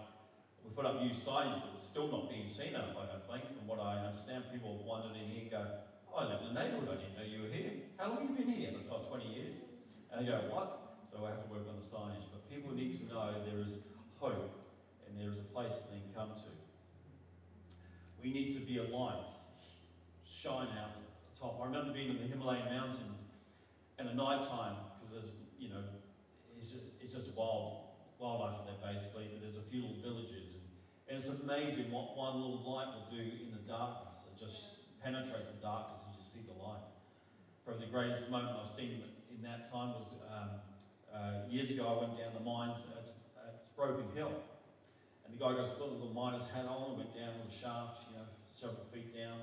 we 0.66 0.74
put 0.74 0.82
up 0.82 0.98
new 0.98 1.14
signs, 1.14 1.62
but 1.62 1.78
it's 1.78 1.86
still 1.86 2.10
not 2.10 2.26
being 2.26 2.50
seen 2.50 2.74
enough, 2.74 2.98
I 2.98 3.22
think. 3.30 3.46
From 3.54 3.70
what 3.70 3.78
I 3.78 4.02
understand, 4.02 4.50
people 4.50 4.74
have 4.74 4.82
wandered 4.82 5.14
in 5.14 5.30
here 5.30 5.46
and 5.46 5.50
go, 5.54 5.62
oh, 6.10 6.18
I 6.18 6.34
live 6.34 6.42
in 6.42 6.50
the 6.50 6.58
neighbourhood, 6.58 6.90
I 6.90 6.98
didn't 6.98 7.14
know 7.14 7.22
you 7.22 7.46
were 7.46 7.54
here. 7.54 7.86
How 7.94 8.10
long 8.10 8.26
have 8.26 8.34
you 8.34 8.34
been 8.34 8.50
here? 8.50 8.74
And 8.74 8.82
I 8.82 8.82
said, 8.82 8.90
oh, 8.90 9.06
20 9.06 9.30
years. 9.30 9.54
And 10.10 10.18
they 10.18 10.26
go, 10.26 10.50
what? 10.50 11.06
So 11.14 11.22
I 11.22 11.30
have 11.30 11.46
to 11.46 11.50
work 11.54 11.70
on 11.70 11.78
the 11.78 11.86
signage. 11.86 12.26
But 12.34 12.42
people 12.50 12.74
need 12.74 12.98
to 12.98 13.04
know 13.06 13.30
there 13.46 13.62
is 13.62 13.78
hope 14.18 14.50
and 15.06 15.14
there 15.14 15.30
is 15.30 15.38
a 15.38 15.48
place 15.54 15.70
that 15.70 15.86
they 15.86 16.02
can 16.02 16.10
come 16.10 16.34
to. 16.34 16.50
We 18.18 18.34
need 18.34 18.58
to 18.58 18.66
be 18.66 18.82
a 18.82 18.86
light, 18.90 19.30
shine 20.26 20.74
out 20.74 20.98
at 20.98 21.06
the 21.06 21.32
top. 21.38 21.62
I 21.62 21.70
remember 21.70 21.94
being 21.94 22.10
in 22.10 22.18
the 22.18 22.26
Himalayan 22.26 22.66
mountains 22.74 23.22
and 24.02 24.08
at 24.08 24.16
night 24.16 24.42
time, 24.50 24.82
because 24.98 25.14
there's 25.14 25.32
you 25.58 25.70
know, 25.70 25.82
it's 26.58 26.68
just, 26.68 26.84
it's 27.00 27.12
just 27.12 27.28
wild, 27.36 27.85
wildlife 28.18 28.64
in 28.64 28.64
there 28.72 28.80
basically, 28.80 29.28
but 29.32 29.40
there's 29.44 29.60
a 29.60 29.66
few 29.68 29.84
little 29.84 30.00
villages. 30.00 30.56
And, 30.56 30.64
and 31.08 31.12
it's 31.20 31.28
amazing 31.28 31.92
what 31.92 32.16
one 32.16 32.40
little 32.40 32.64
light 32.64 32.90
will 32.92 33.08
do 33.12 33.22
in 33.22 33.52
the 33.52 33.62
darkness. 33.68 34.16
It 34.28 34.36
just 34.40 34.76
penetrates 35.04 35.52
the 35.52 35.60
darkness 35.60 36.02
and 36.04 36.14
you 36.14 36.20
just 36.20 36.32
see 36.32 36.42
the 36.44 36.56
light. 36.56 36.82
Probably 37.62 37.86
the 37.86 37.92
greatest 37.92 38.30
moment 38.30 38.56
I've 38.56 38.72
seen 38.74 39.02
in 39.30 39.40
that 39.44 39.70
time 39.70 39.92
was 39.92 40.06
um, 40.32 40.50
uh, 41.12 41.48
years 41.50 41.70
ago 41.70 41.84
I 41.86 41.96
went 42.06 42.16
down 42.18 42.32
the 42.32 42.44
mines 42.44 42.82
at, 42.94 43.14
at 43.42 43.64
Broken 43.76 44.08
Hill. 44.14 44.32
And 45.26 45.34
the 45.34 45.40
guy 45.42 45.58
goes, 45.58 45.74
put 45.74 45.90
a 45.90 45.92
little 45.92 46.14
miner's 46.14 46.46
hat 46.54 46.70
on 46.70 46.94
and 46.94 46.96
went 47.02 47.12
down 47.12 47.34
with 47.42 47.50
a 47.50 47.56
shaft, 47.58 48.06
you 48.06 48.14
know, 48.14 48.26
several 48.54 48.86
feet 48.94 49.10
down. 49.10 49.42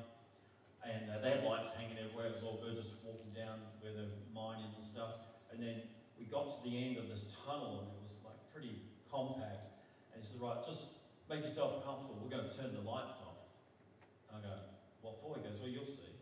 And 0.83 1.12
uh, 1.12 1.19
they 1.19 1.39
had 1.39 1.43
lights 1.43 1.71
hanging 1.75 1.99
everywhere. 1.99 2.31
It 2.31 2.39
was 2.39 2.43
all 2.43 2.59
good, 2.63 2.75
just 2.79 2.95
walking 3.03 3.31
down 3.36 3.59
where 3.83 3.91
they're 3.91 4.15
mining 4.31 4.71
and 4.71 4.83
stuff. 4.83 5.19
And 5.51 5.59
then 5.59 5.83
we 6.15 6.27
got 6.31 6.55
to 6.55 6.59
the 6.63 6.71
end 6.71 6.99
of 6.99 7.12
this 7.12 7.27
tunnel 7.43 7.83
and 7.83 8.03
pretty 8.54 8.78
compact. 9.10 9.82
And 10.13 10.22
he 10.22 10.30
said, 10.30 10.38
right, 10.38 10.62
just 10.62 10.94
make 11.26 11.42
yourself 11.42 11.82
comfortable. 11.82 12.22
We're 12.22 12.30
going 12.30 12.46
to 12.46 12.54
turn 12.54 12.78
the 12.78 12.86
lights 12.86 13.18
off. 13.26 13.50
And 14.30 14.38
I 14.38 14.39
go, 14.46 14.56
what 15.02 15.18
for? 15.26 15.42
He 15.42 15.42
goes, 15.42 15.58
well, 15.58 15.74
you'll 15.74 15.89
see. 15.89 16.13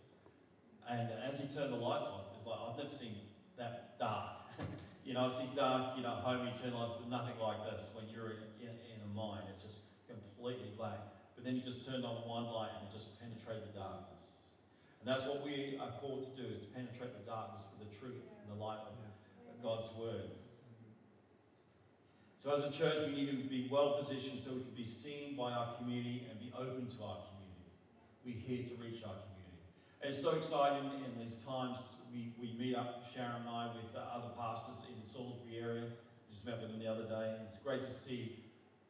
And 0.87 1.11
as 1.19 1.35
he 1.37 1.51
turned 1.51 1.75
the 1.75 1.83
lights 1.83 2.07
off, 2.07 2.31
it's 2.31 2.47
like, 2.47 2.57
I've 2.57 2.79
never 2.79 2.95
seen 2.95 3.19
that 3.59 3.99
dark. 3.99 4.47
you 5.05 5.13
know, 5.13 5.27
I 5.27 5.29
see 5.35 5.51
dark, 5.53 5.99
you 5.99 6.03
know, 6.07 6.23
home 6.23 6.47
lights, 6.47 6.95
but 6.97 7.11
nothing 7.11 7.35
like 7.37 7.59
this. 7.67 7.91
When 7.91 8.07
you're 8.07 8.39
in, 8.39 8.41
in, 8.63 8.73
in 8.73 8.97
a 9.03 9.11
mine, 9.11 9.43
it's 9.51 9.61
just 9.61 9.83
completely 10.07 10.71
black. 10.79 11.03
But 11.35 11.43
then 11.43 11.59
you 11.59 11.63
just 11.67 11.83
turned 11.83 12.07
on 12.07 12.23
one 12.23 12.47
light 12.47 12.71
and 12.79 12.87
it 12.87 12.91
just 12.95 13.11
penetrated 13.19 13.75
the 13.75 13.75
darkness. 13.75 14.23
And 15.03 15.05
that's 15.09 15.25
what 15.25 15.43
we 15.43 15.81
are 15.81 15.91
called 15.99 16.29
to 16.29 16.33
do, 16.37 16.45
is 16.47 16.61
to 16.63 16.69
penetrate 16.71 17.17
the 17.17 17.25
darkness 17.25 17.65
with 17.73 17.89
the 17.89 17.91
truth 17.97 18.21
and 18.41 18.47
the 18.53 18.59
light 18.59 18.81
of 18.85 18.93
God's 19.61 19.93
word. 19.93 20.40
So 22.41 22.49
as 22.57 22.65
a 22.65 22.73
church, 22.73 23.05
we 23.05 23.13
need 23.13 23.29
to 23.29 23.45
be 23.45 23.69
well 23.69 24.01
positioned 24.01 24.41
so 24.41 24.57
we 24.57 24.65
can 24.65 24.73
be 24.73 24.89
seen 24.89 25.37
by 25.37 25.53
our 25.53 25.77
community 25.77 26.25
and 26.25 26.41
be 26.41 26.49
open 26.57 26.89
to 26.89 26.99
our 27.05 27.21
community. 27.29 27.69
We're 28.25 28.41
here 28.41 28.65
to 28.65 28.75
reach 28.81 29.05
our 29.05 29.13
community. 29.13 29.61
And 30.01 30.09
it's 30.09 30.25
so 30.25 30.33
exciting 30.33 30.89
in 31.05 31.13
these 31.21 31.37
times. 31.45 31.77
We, 32.09 32.33
we 32.41 32.57
meet 32.57 32.73
up, 32.73 33.05
Sharon 33.13 33.45
and 33.45 33.49
I, 33.49 33.69
with 33.77 33.93
other 33.93 34.33
pastors 34.33 34.81
in 34.89 34.97
the 34.97 35.05
Salisbury 35.05 35.61
area. 35.61 35.85
I 35.85 36.25
just 36.33 36.41
met 36.41 36.57
with 36.57 36.73
them 36.73 36.81
the 36.81 36.89
other 36.89 37.05
day. 37.05 37.37
And 37.37 37.45
it's 37.45 37.61
great 37.61 37.85
to 37.85 37.93
see 38.09 38.41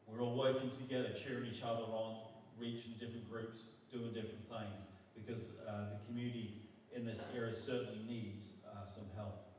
we're 0.08 0.24
all 0.24 0.40
working 0.40 0.72
together, 0.72 1.12
cheering 1.12 1.52
each 1.52 1.60
other 1.60 1.84
on, 1.92 2.32
reaching 2.56 2.96
different 3.04 3.28
groups, 3.28 3.68
doing 3.92 4.16
different 4.16 4.48
things, 4.48 4.80
because 5.12 5.44
uh, 5.68 6.00
the 6.00 6.00
community 6.08 6.56
in 6.96 7.04
this 7.04 7.20
area 7.36 7.52
certainly 7.52 8.00
needs 8.08 8.56
uh, 8.64 8.88
some 8.88 9.12
help. 9.20 9.51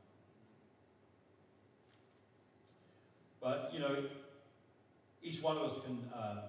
But, 3.43 3.75
you 3.75 3.83
know, 3.83 4.07
each 5.19 5.43
one 5.43 5.59
of 5.59 5.67
us 5.67 5.83
can 5.83 6.07
uh, 6.15 6.47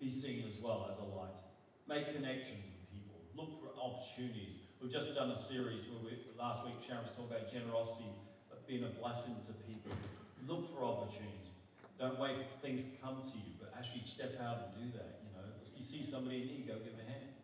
be 0.00 0.08
seen 0.08 0.48
as 0.48 0.56
well 0.64 0.88
as 0.88 0.96
a 0.96 1.04
light. 1.04 1.36
Make 1.84 2.16
connections 2.16 2.64
with 2.64 2.80
people. 2.88 3.20
Look 3.36 3.60
for 3.60 3.76
opportunities. 3.76 4.56
We've 4.80 4.88
just 4.88 5.12
done 5.12 5.36
a 5.36 5.40
series 5.52 5.84
where 5.92 6.00
we, 6.00 6.16
last 6.40 6.64
week 6.64 6.80
Sharon 6.80 7.04
was 7.04 7.12
talking 7.12 7.36
about 7.36 7.52
generosity, 7.52 8.08
being 8.64 8.88
a 8.88 8.92
blessing 8.96 9.36
to 9.44 9.52
people. 9.68 9.92
Look 10.48 10.72
for 10.72 10.80
opportunities. 10.80 11.52
Don't 12.00 12.16
wait 12.16 12.40
for 12.40 12.56
things 12.64 12.88
to 12.88 12.92
come 13.04 13.20
to 13.28 13.36
you, 13.36 13.52
but 13.60 13.76
actually 13.76 14.08
step 14.08 14.40
out 14.40 14.64
and 14.64 14.72
do 14.72 14.96
that. 14.96 15.20
You 15.28 15.30
know, 15.36 15.44
if 15.60 15.76
you 15.76 15.84
see 15.84 16.08
somebody 16.08 16.40
in 16.40 16.44
need, 16.48 16.72
go 16.72 16.80
give 16.80 16.96
them 16.96 17.04
a 17.04 17.08
hand. 17.12 17.36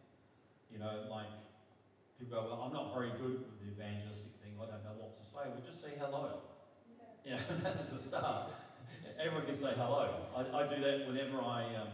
You 0.72 0.80
know, 0.80 1.04
like 1.12 1.28
people 2.16 2.32
go, 2.32 2.48
well, 2.48 2.64
I'm 2.64 2.72
not 2.72 2.96
very 2.96 3.12
good 3.20 3.44
with 3.44 3.60
the 3.60 3.76
evangelistic 3.76 4.32
thing. 4.40 4.56
I 4.56 4.72
don't 4.72 4.82
know 4.88 4.96
what 4.96 5.20
to 5.20 5.24
say. 5.28 5.44
Well, 5.52 5.60
just 5.68 5.84
say 5.84 6.00
hello. 6.00 6.57
Yeah, 7.28 7.36
that's 7.62 7.92
the 7.92 8.08
start. 8.08 8.48
Everyone 9.20 9.44
can 9.44 9.60
say 9.60 9.76
hello. 9.76 10.16
I, 10.32 10.64
I 10.64 10.72
do 10.72 10.80
that 10.80 11.04
whenever 11.04 11.44
I. 11.44 11.76
Um, 11.76 11.92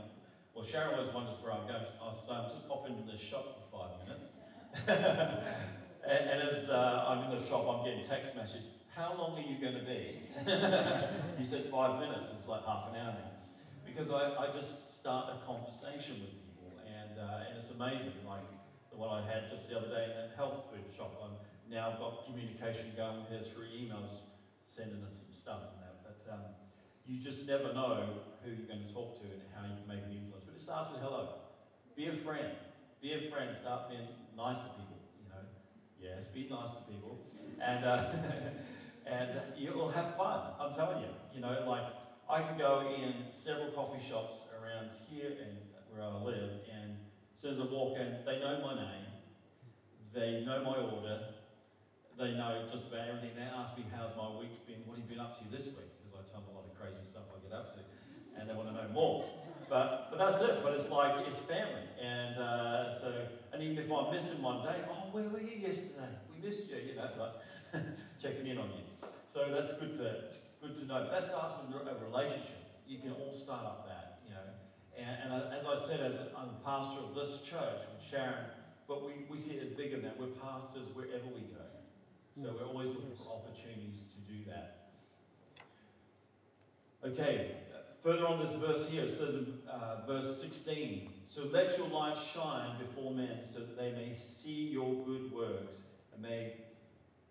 well, 0.55 0.62
Sharon 0.70 0.94
always 0.94 1.11
wonders 1.11 1.42
where 1.42 1.51
I'm 1.51 1.66
going. 1.66 1.90
I'll 1.99 2.14
say, 2.14 2.31
I'm 2.31 2.55
just 2.55 2.70
popping 2.70 2.94
into 2.94 3.11
the 3.11 3.18
shop 3.18 3.42
for 3.51 3.66
five 3.75 3.99
minutes. 3.99 4.31
and, 6.07 6.23
and, 6.31 6.38
as 6.38 6.70
uh, 6.70 7.11
I'm 7.11 7.27
in 7.27 7.35
the 7.35 7.42
shop, 7.51 7.66
I'm 7.66 7.83
getting 7.83 8.07
text 8.07 8.31
messages. 8.38 8.70
How 8.94 9.11
long 9.18 9.35
are 9.35 9.42
you 9.42 9.59
going 9.59 9.75
to 9.75 9.83
be? 9.83 10.23
you 11.42 11.51
said 11.51 11.66
five 11.66 11.99
minutes. 11.99 12.31
It's 12.31 12.47
like 12.47 12.62
half 12.62 12.87
an 12.87 12.94
hour 12.94 13.18
now. 13.18 13.35
Because 13.83 14.14
I, 14.14 14.38
I 14.38 14.55
just 14.55 14.87
start 15.03 15.35
a 15.35 15.42
conversation 15.42 16.23
with 16.23 16.31
people, 16.47 16.70
and 16.87 17.18
uh, 17.18 17.51
and 17.51 17.59
it's 17.59 17.75
amazing. 17.75 18.23
Like 18.23 18.47
the 18.94 19.03
one 19.03 19.11
I 19.11 19.27
had 19.27 19.51
just 19.51 19.66
the 19.66 19.75
other 19.75 19.90
day 19.90 20.07
in 20.07 20.14
that 20.14 20.31
health 20.38 20.62
food 20.70 20.87
shop. 20.94 21.18
I'm 21.18 21.35
now 21.66 21.99
got 21.99 22.23
communication 22.23 22.94
going 22.94 23.18
with 23.18 23.35
her 23.35 23.42
through 23.51 23.66
emails, 23.75 24.23
sending 24.66 25.03
us 25.05 25.20
some 25.20 25.35
stuff 25.35 25.61
and 25.72 25.77
that. 25.83 25.94
But 26.03 26.18
um, 26.33 26.42
you 27.07 27.22
just 27.22 27.46
never 27.46 27.72
know 27.72 28.09
who 28.42 28.50
you're 28.50 28.68
going 28.68 28.81
to 28.81 28.92
talk 28.92 29.20
to 29.20 29.24
and 29.24 29.40
how 29.55 29.64
you 29.64 29.74
can 29.77 29.87
make 29.87 30.03
an 30.03 30.11
influence. 30.11 30.44
But 30.44 30.55
it 30.55 30.61
starts 30.61 30.90
with 30.90 31.00
hello. 31.00 31.24
Be 31.96 32.09
a 32.09 32.12
friend. 32.12 32.48
Be 33.00 33.12
a 33.12 33.20
friend. 33.31 33.50
Start 33.61 33.88
being 33.88 34.09
nice 34.37 34.59
to 34.64 34.68
people. 34.68 34.98
You 35.22 35.29
know, 35.29 35.44
yes, 36.00 36.27
be 36.33 36.44
nice 36.48 36.70
to 36.70 36.83
people, 36.90 37.18
and 37.61 37.85
uh, 37.85 37.98
and 39.07 39.31
you'll 39.55 39.88
have 39.88 40.16
fun. 40.16 40.40
I'm 40.59 40.70
telling 40.70 40.98
you. 40.98 41.09
You 41.33 41.40
know, 41.40 41.61
like 41.66 41.85
I 42.29 42.40
can 42.40 42.57
go 42.57 42.81
in 42.81 43.24
several 43.31 43.68
coffee 43.68 44.00
shops 44.00 44.44
around 44.53 44.88
here 45.07 45.33
and 45.40 45.53
where 45.88 46.03
I 46.03 46.09
live, 46.11 46.50
and 46.66 46.96
as 47.35 47.40
soon 47.40 47.53
as 47.53 47.59
I 47.59 47.64
walk 47.64 47.96
in, 47.96 48.14
they 48.24 48.37
know 48.38 48.57
my 48.57 48.74
name, 48.74 49.05
they 50.12 50.42
know 50.46 50.59
my 50.61 50.79
order, 50.79 51.18
they 52.18 52.38
know 52.38 52.66
just 52.70 52.87
about 52.87 53.11
everything. 53.11 53.35
They 53.35 53.46
ask 53.46 53.74
me 53.74 53.85
how's 53.90 54.14
my 54.14 54.31
week's 54.38 54.59
been, 54.62 54.87
what 54.87 54.98
have 54.98 55.03
you 55.03 55.11
been 55.11 55.22
up 55.22 55.38
to 55.42 55.44
this 55.50 55.66
week? 55.74 55.90
Because 55.98 56.14
I 56.14 56.22
tell 56.31 56.46
them 56.46 56.55
a 56.55 56.62
lot 56.62 56.66
of 56.70 56.74
crazy 56.79 57.03
stuff 57.11 57.27
I 57.35 57.42
get 57.42 57.50
up 57.50 57.74
to, 57.74 57.81
and 58.38 58.46
they 58.46 58.55
want 58.55 58.70
to 58.70 58.74
know 58.74 58.88
more. 58.94 59.27
But 59.66 60.14
but 60.14 60.18
that's 60.22 60.38
it. 60.38 60.62
But 60.62 60.79
it's 60.79 60.90
like 60.90 61.27
it's 61.27 61.40
family, 61.50 61.83
and 61.98 62.38
uh, 62.38 63.00
so 63.00 63.09
and 63.50 63.62
even 63.62 63.83
if 63.83 63.90
I'm 63.90 64.14
missing 64.14 64.38
one 64.42 64.62
day, 64.62 64.79
oh 64.87 65.11
where 65.11 65.27
were 65.27 65.42
you 65.42 65.59
yesterday? 65.59 66.11
We 66.31 66.38
missed 66.38 66.70
you, 66.70 66.79
you 66.79 66.94
know, 66.94 67.11
like 67.18 67.35
checking 68.22 68.46
in 68.46 68.59
on 68.59 68.70
you. 68.70 68.85
So 69.33 69.50
that's 69.50 69.74
good 69.81 69.98
to 69.98 70.38
good 70.62 70.79
to 70.79 70.85
know. 70.87 71.11
But 71.11 71.18
that 71.18 71.24
starts 71.27 71.59
with 71.66 71.74
a 71.74 71.98
relationship. 71.98 72.62
You 72.87 73.03
can 73.03 73.16
all 73.18 73.35
start 73.35 73.64
up 73.64 73.88
that, 73.88 74.20
you 74.22 74.37
know. 74.37 74.46
And, 74.94 75.33
and 75.33 75.50
as 75.50 75.66
I 75.66 75.74
said, 75.88 75.98
as 75.98 76.31
I'm 76.37 76.55
a 76.55 76.61
pastor 76.62 77.00
of 77.00 77.16
this 77.16 77.40
church 77.42 77.81
with 77.90 78.05
Sharon, 78.05 78.53
but 78.87 79.03
we, 79.03 79.24
we 79.33 79.40
see 79.40 79.57
it 79.57 79.64
as 79.64 79.72
bigger 79.72 79.96
than 79.96 80.05
that. 80.05 80.20
We're 80.20 80.37
pastors 80.37 80.87
wherever 80.92 81.24
we 81.33 81.48
go. 81.50 81.64
So 82.35 82.51
we're 82.53 82.66
always 82.66 82.88
looking 82.88 83.14
for 83.16 83.31
opportunities 83.31 84.03
to 84.11 84.33
do 84.33 84.51
that. 84.51 84.90
Okay, 87.07 87.59
further 88.03 88.27
on 88.27 88.44
this 88.44 88.55
verse 88.57 88.90
here, 88.90 89.05
it 89.05 89.16
says 89.16 89.35
in 89.35 89.55
uh, 89.70 90.05
verse 90.05 90.40
16 90.40 91.11
So 91.29 91.42
let 91.53 91.79
your 91.79 91.87
light 91.87 92.18
shine 92.35 92.77
before 92.85 93.14
men 93.14 93.38
so 93.53 93.61
that 93.61 93.77
they 93.77 93.92
may 93.92 94.18
see 94.42 94.68
your 94.73 95.05
good 95.05 95.33
works 95.33 95.77
and 96.12 96.23
may, 96.23 96.55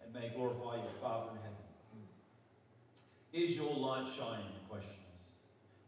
and 0.01 0.13
may 0.13 0.31
glorify 0.33 0.75
your 0.77 0.95
Father 1.01 1.31
in 1.31 1.37
heaven. 1.41 1.53
Is 3.33 3.57
your 3.57 3.75
light 3.75 4.07
shining? 4.15 4.53
The 4.61 4.69
question 4.69 5.03
is. 5.17 5.23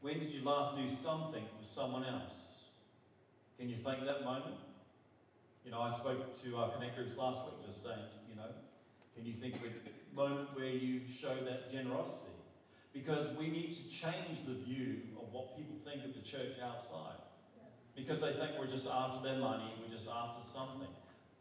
When 0.01 0.19
did 0.19 0.31
you 0.31 0.43
last 0.43 0.75
do 0.75 0.89
something 1.01 1.43
for 1.57 1.65
someone 1.65 2.03
else? 2.03 2.33
Can 3.57 3.69
you 3.69 3.77
think 3.77 4.03
that 4.03 4.25
moment? 4.25 4.55
You 5.63 5.71
know, 5.71 5.79
I 5.79 5.97
spoke 5.99 6.41
to 6.43 6.57
our 6.57 6.73
Connect 6.73 6.97
groups 6.97 7.15
last 7.17 7.39
week 7.45 7.65
just 7.65 7.81
saying, 7.81 8.03
you 8.29 8.35
know, 8.35 8.49
can 9.15 9.25
you 9.25 9.33
think 9.39 9.55
of 9.55 9.63
a 9.63 10.15
moment 10.15 10.49
where 10.55 10.67
you 10.67 10.99
show 11.07 11.39
that 11.47 11.71
generosity? 11.71 12.35
Because 12.91 13.31
we 13.39 13.47
need 13.47 13.79
to 13.79 13.83
change 13.87 14.43
the 14.43 14.59
view 14.67 15.15
of 15.15 15.31
what 15.31 15.55
people 15.55 15.79
think 15.87 16.03
of 16.03 16.11
the 16.11 16.19
church 16.19 16.59
outside. 16.59 17.23
Because 17.95 18.19
they 18.19 18.35
think 18.35 18.59
we're 18.59 18.67
just 18.67 18.87
after 18.87 19.23
their 19.23 19.39
money, 19.39 19.71
we're 19.79 19.95
just 19.95 20.11
after 20.11 20.43
something. 20.51 20.91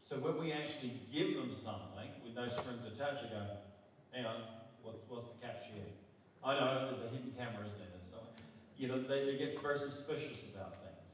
So 0.07 0.15
when 0.23 0.39
we 0.39 0.55
actually 0.55 1.03
give 1.11 1.35
them 1.35 1.51
something 1.51 2.15
with 2.23 2.31
no 2.31 2.47
strings 2.47 2.87
attached, 2.87 3.27
they 3.27 3.35
go, 3.35 3.43
hang 4.15 4.23
on, 4.23 4.39
what's, 4.79 5.03
what's 5.11 5.27
the 5.27 5.35
catch 5.43 5.67
here? 5.75 5.91
I 6.39 6.55
know 6.55 6.95
there's 6.95 7.03
a 7.03 7.11
hidden 7.11 7.35
camera, 7.35 7.67
isn't 7.67 7.75
there? 7.75 8.03
So, 8.07 8.23
you 8.79 8.87
know, 8.87 9.03
they, 9.03 9.27
they 9.27 9.35
get 9.35 9.59
very 9.59 9.79
suspicious 9.79 10.47
about 10.55 10.79
things. 10.79 11.11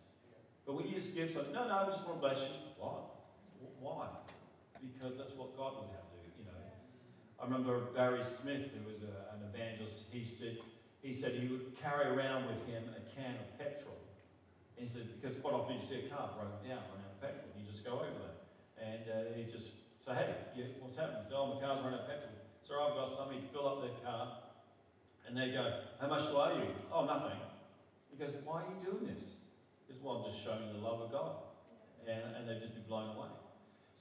But 0.65 0.77
when 0.77 0.85
you 0.85 0.93
just 0.93 1.17
give 1.17 1.33
something, 1.33 1.57
no, 1.57 1.65
no, 1.65 1.73
I 1.73 1.85
just 1.89 2.05
want 2.05 2.21
to 2.21 2.21
bless 2.21 2.37
you. 2.37 2.53
What? 2.77 3.17
Why? 3.81 4.13
Because 4.77 5.17
that's 5.17 5.33
what 5.33 5.57
God 5.57 5.81
would 5.81 5.89
have 5.97 6.10
I 7.41 7.49
remember 7.49 7.89
Barry 7.97 8.21
Smith, 8.37 8.69
who 8.69 8.85
was 8.85 9.01
a, 9.01 9.33
an 9.33 9.41
evangelist, 9.49 10.05
he 10.13 10.21
said, 10.21 10.61
he 11.01 11.17
said 11.17 11.33
he 11.33 11.49
would 11.49 11.73
carry 11.81 12.13
around 12.13 12.45
with 12.45 12.61
him 12.69 12.85
a 12.93 13.01
can 13.17 13.33
of 13.33 13.49
petrol. 13.57 13.97
He 14.77 14.85
said, 14.85 15.09
because 15.17 15.41
quite 15.41 15.57
often 15.57 15.81
you 15.81 15.85
see 15.89 16.05
a 16.05 16.07
car 16.13 16.37
broken 16.37 16.61
down, 16.61 16.85
run 16.93 17.01
out 17.01 17.17
of 17.17 17.21
petrol, 17.21 17.49
you 17.57 17.65
just 17.65 17.81
go 17.81 17.97
over 17.97 18.13
there. 18.13 18.37
And 18.77 19.03
uh, 19.09 19.33
he 19.33 19.49
just 19.49 19.73
say, 20.05 20.13
hey, 20.13 20.29
what's 20.85 20.93
happening? 20.93 21.25
He 21.25 21.33
said, 21.33 21.37
oh, 21.41 21.57
my 21.57 21.65
car's 21.65 21.81
running 21.81 21.97
out 21.97 22.05
of 22.05 22.13
petrol. 22.13 22.37
So 22.61 22.77
I've 22.77 22.93
got 22.93 23.17
somebody 23.17 23.41
to 23.41 23.49
fill 23.49 23.65
up 23.65 23.81
their 23.81 23.97
car. 24.05 24.53
And 25.25 25.33
they 25.33 25.49
go, 25.49 25.65
how 25.97 26.13
much 26.13 26.29
do 26.29 26.37
I 26.37 26.45
owe 26.53 26.61
you? 26.61 26.69
Oh, 26.93 27.09
nothing. 27.09 27.41
He 28.13 28.21
goes, 28.21 28.37
why 28.45 28.61
are 28.61 28.69
you 28.69 28.77
doing 28.85 29.09
this? 29.09 29.33
He 29.81 29.89
says, 29.89 29.97
well, 29.97 30.21
I'm 30.21 30.29
just 30.29 30.45
showing 30.45 30.69
the 30.77 30.77
love 30.77 31.01
of 31.01 31.09
God. 31.09 31.41
And, 32.05 32.37
and 32.37 32.45
they'd 32.45 32.61
just 32.61 32.77
be 32.77 32.85
blown 32.85 33.17
away. 33.17 33.33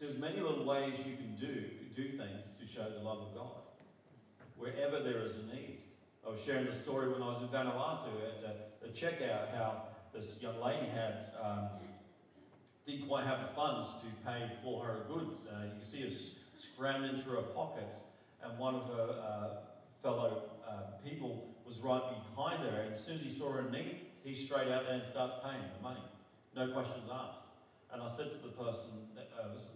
So 0.00 0.06
there's 0.06 0.18
many 0.18 0.40
little 0.40 0.64
ways 0.64 0.94
you 1.04 1.14
can 1.14 1.36
do, 1.36 1.60
do 1.94 2.16
things 2.16 2.48
to 2.56 2.64
show 2.66 2.88
the 2.88 3.04
love 3.04 3.18
of 3.20 3.34
God. 3.34 3.60
Wherever 4.56 5.04
there 5.04 5.20
is 5.20 5.36
a 5.36 5.54
need. 5.54 5.80
I 6.26 6.30
was 6.30 6.40
sharing 6.46 6.64
the 6.64 6.80
story 6.80 7.12
when 7.12 7.20
I 7.22 7.26
was 7.26 7.42
in 7.42 7.48
Vanuatu 7.48 8.08
at 8.24 8.48
uh, 8.48 8.52
the 8.80 8.88
checkout, 8.88 9.52
how 9.54 9.88
this 10.14 10.24
young 10.40 10.58
lady 10.64 10.88
had 10.88 11.36
um, 11.36 11.68
didn't 12.86 13.08
quite 13.08 13.26
have 13.26 13.40
the 13.40 13.54
funds 13.54 13.88
to 14.00 14.08
pay 14.24 14.50
for 14.64 14.82
her 14.86 15.04
goods. 15.06 15.40
Uh, 15.44 15.64
you 15.64 15.72
can 15.78 15.90
see 15.90 16.00
her 16.00 16.16
scrambling 16.72 17.22
through 17.22 17.36
her 17.36 17.52
pockets, 17.52 17.98
and 18.42 18.58
one 18.58 18.76
of 18.76 18.86
her 18.86 19.20
uh, 19.20 19.48
fellow 20.02 20.44
uh, 20.66 20.96
people 21.04 21.44
was 21.66 21.76
right 21.84 22.00
behind 22.34 22.62
her. 22.62 22.80
And 22.80 22.94
as 22.94 23.04
soon 23.04 23.16
as 23.16 23.22
he 23.22 23.38
saw 23.38 23.52
her 23.52 23.70
need, 23.70 24.00
he 24.24 24.34
straight 24.34 24.72
out 24.72 24.84
there 24.88 24.94
and 24.94 25.06
starts 25.06 25.34
paying 25.44 25.60
the 25.76 25.82
money, 25.82 26.04
no 26.56 26.72
questions 26.72 27.04
asked. 27.12 27.48
And 27.92 28.00
I 28.00 28.08
said 28.16 28.30
to 28.30 28.38
the 28.38 28.54
person 28.54 29.10
that 29.18 29.28
uh, 29.34 29.50
was 29.52 29.68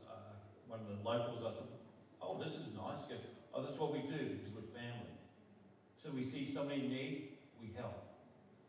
one 0.75 0.83
of 0.83 0.91
the 0.91 1.03
locals, 1.07 1.47
I 1.47 1.55
said, 1.55 1.71
oh, 2.19 2.35
this 2.43 2.59
is 2.59 2.75
nice. 2.75 3.07
He 3.07 3.15
goes, 3.15 3.23
oh, 3.55 3.63
that's 3.63 3.79
what 3.79 3.95
we 3.95 4.03
do 4.11 4.35
because 4.35 4.51
we're 4.51 4.67
family. 4.75 5.15
So 6.03 6.11
we 6.11 6.27
see 6.27 6.51
somebody 6.51 6.83
in 6.83 6.91
need, 6.91 7.39
we 7.63 7.71
help. 7.79 8.03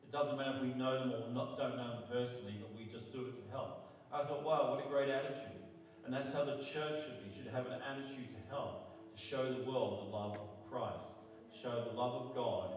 It 0.06 0.12
doesn't 0.13 0.38
matter 0.38 0.62
if 0.62 0.62
we 0.62 0.74
know 0.78 1.00
them 1.02 1.10
or 1.18 1.34
not, 1.34 1.58
don't 1.58 1.78
know 1.78 1.98
them 1.98 2.06
personally, 2.12 2.62
but 2.62 2.70
we 2.78 2.86
just 2.86 3.12
do 3.12 3.26
it 3.26 3.34
to 3.41 3.46
help. 3.50 3.89
I 4.13 4.22
thought, 4.24 4.46
wow, 4.46 4.78
what 4.78 4.86
a 4.86 4.88
great 4.88 5.10
attitude. 5.10 5.65
And 6.06 6.13
that's 6.13 6.32
how 6.32 6.46
the 6.46 6.62
church 6.62 7.02
should 7.02 7.18
be. 7.26 7.34
should 7.34 7.50
have 7.52 7.65
an 7.65 7.82
attitude 7.82 8.30
to 8.38 8.41
help, 8.54 8.94
to 9.10 9.18
show 9.18 9.41
the 9.41 9.65
world 9.65 10.06
the 10.06 10.15
love 10.15 10.38
of 10.38 10.70
Christ, 10.70 11.18
show 11.58 11.89
the 11.89 11.98
love 11.98 12.30
of 12.30 12.36
God 12.36 12.70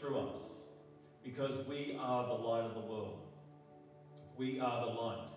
through 0.00 0.18
us. 0.18 0.40
Because 1.22 1.66
we 1.68 1.98
are 2.00 2.26
the 2.26 2.34
light 2.34 2.64
of 2.64 2.74
the 2.74 2.88
world. 2.88 3.20
We 4.36 4.58
are 4.58 4.86
the 4.86 4.92
light. 4.92 5.28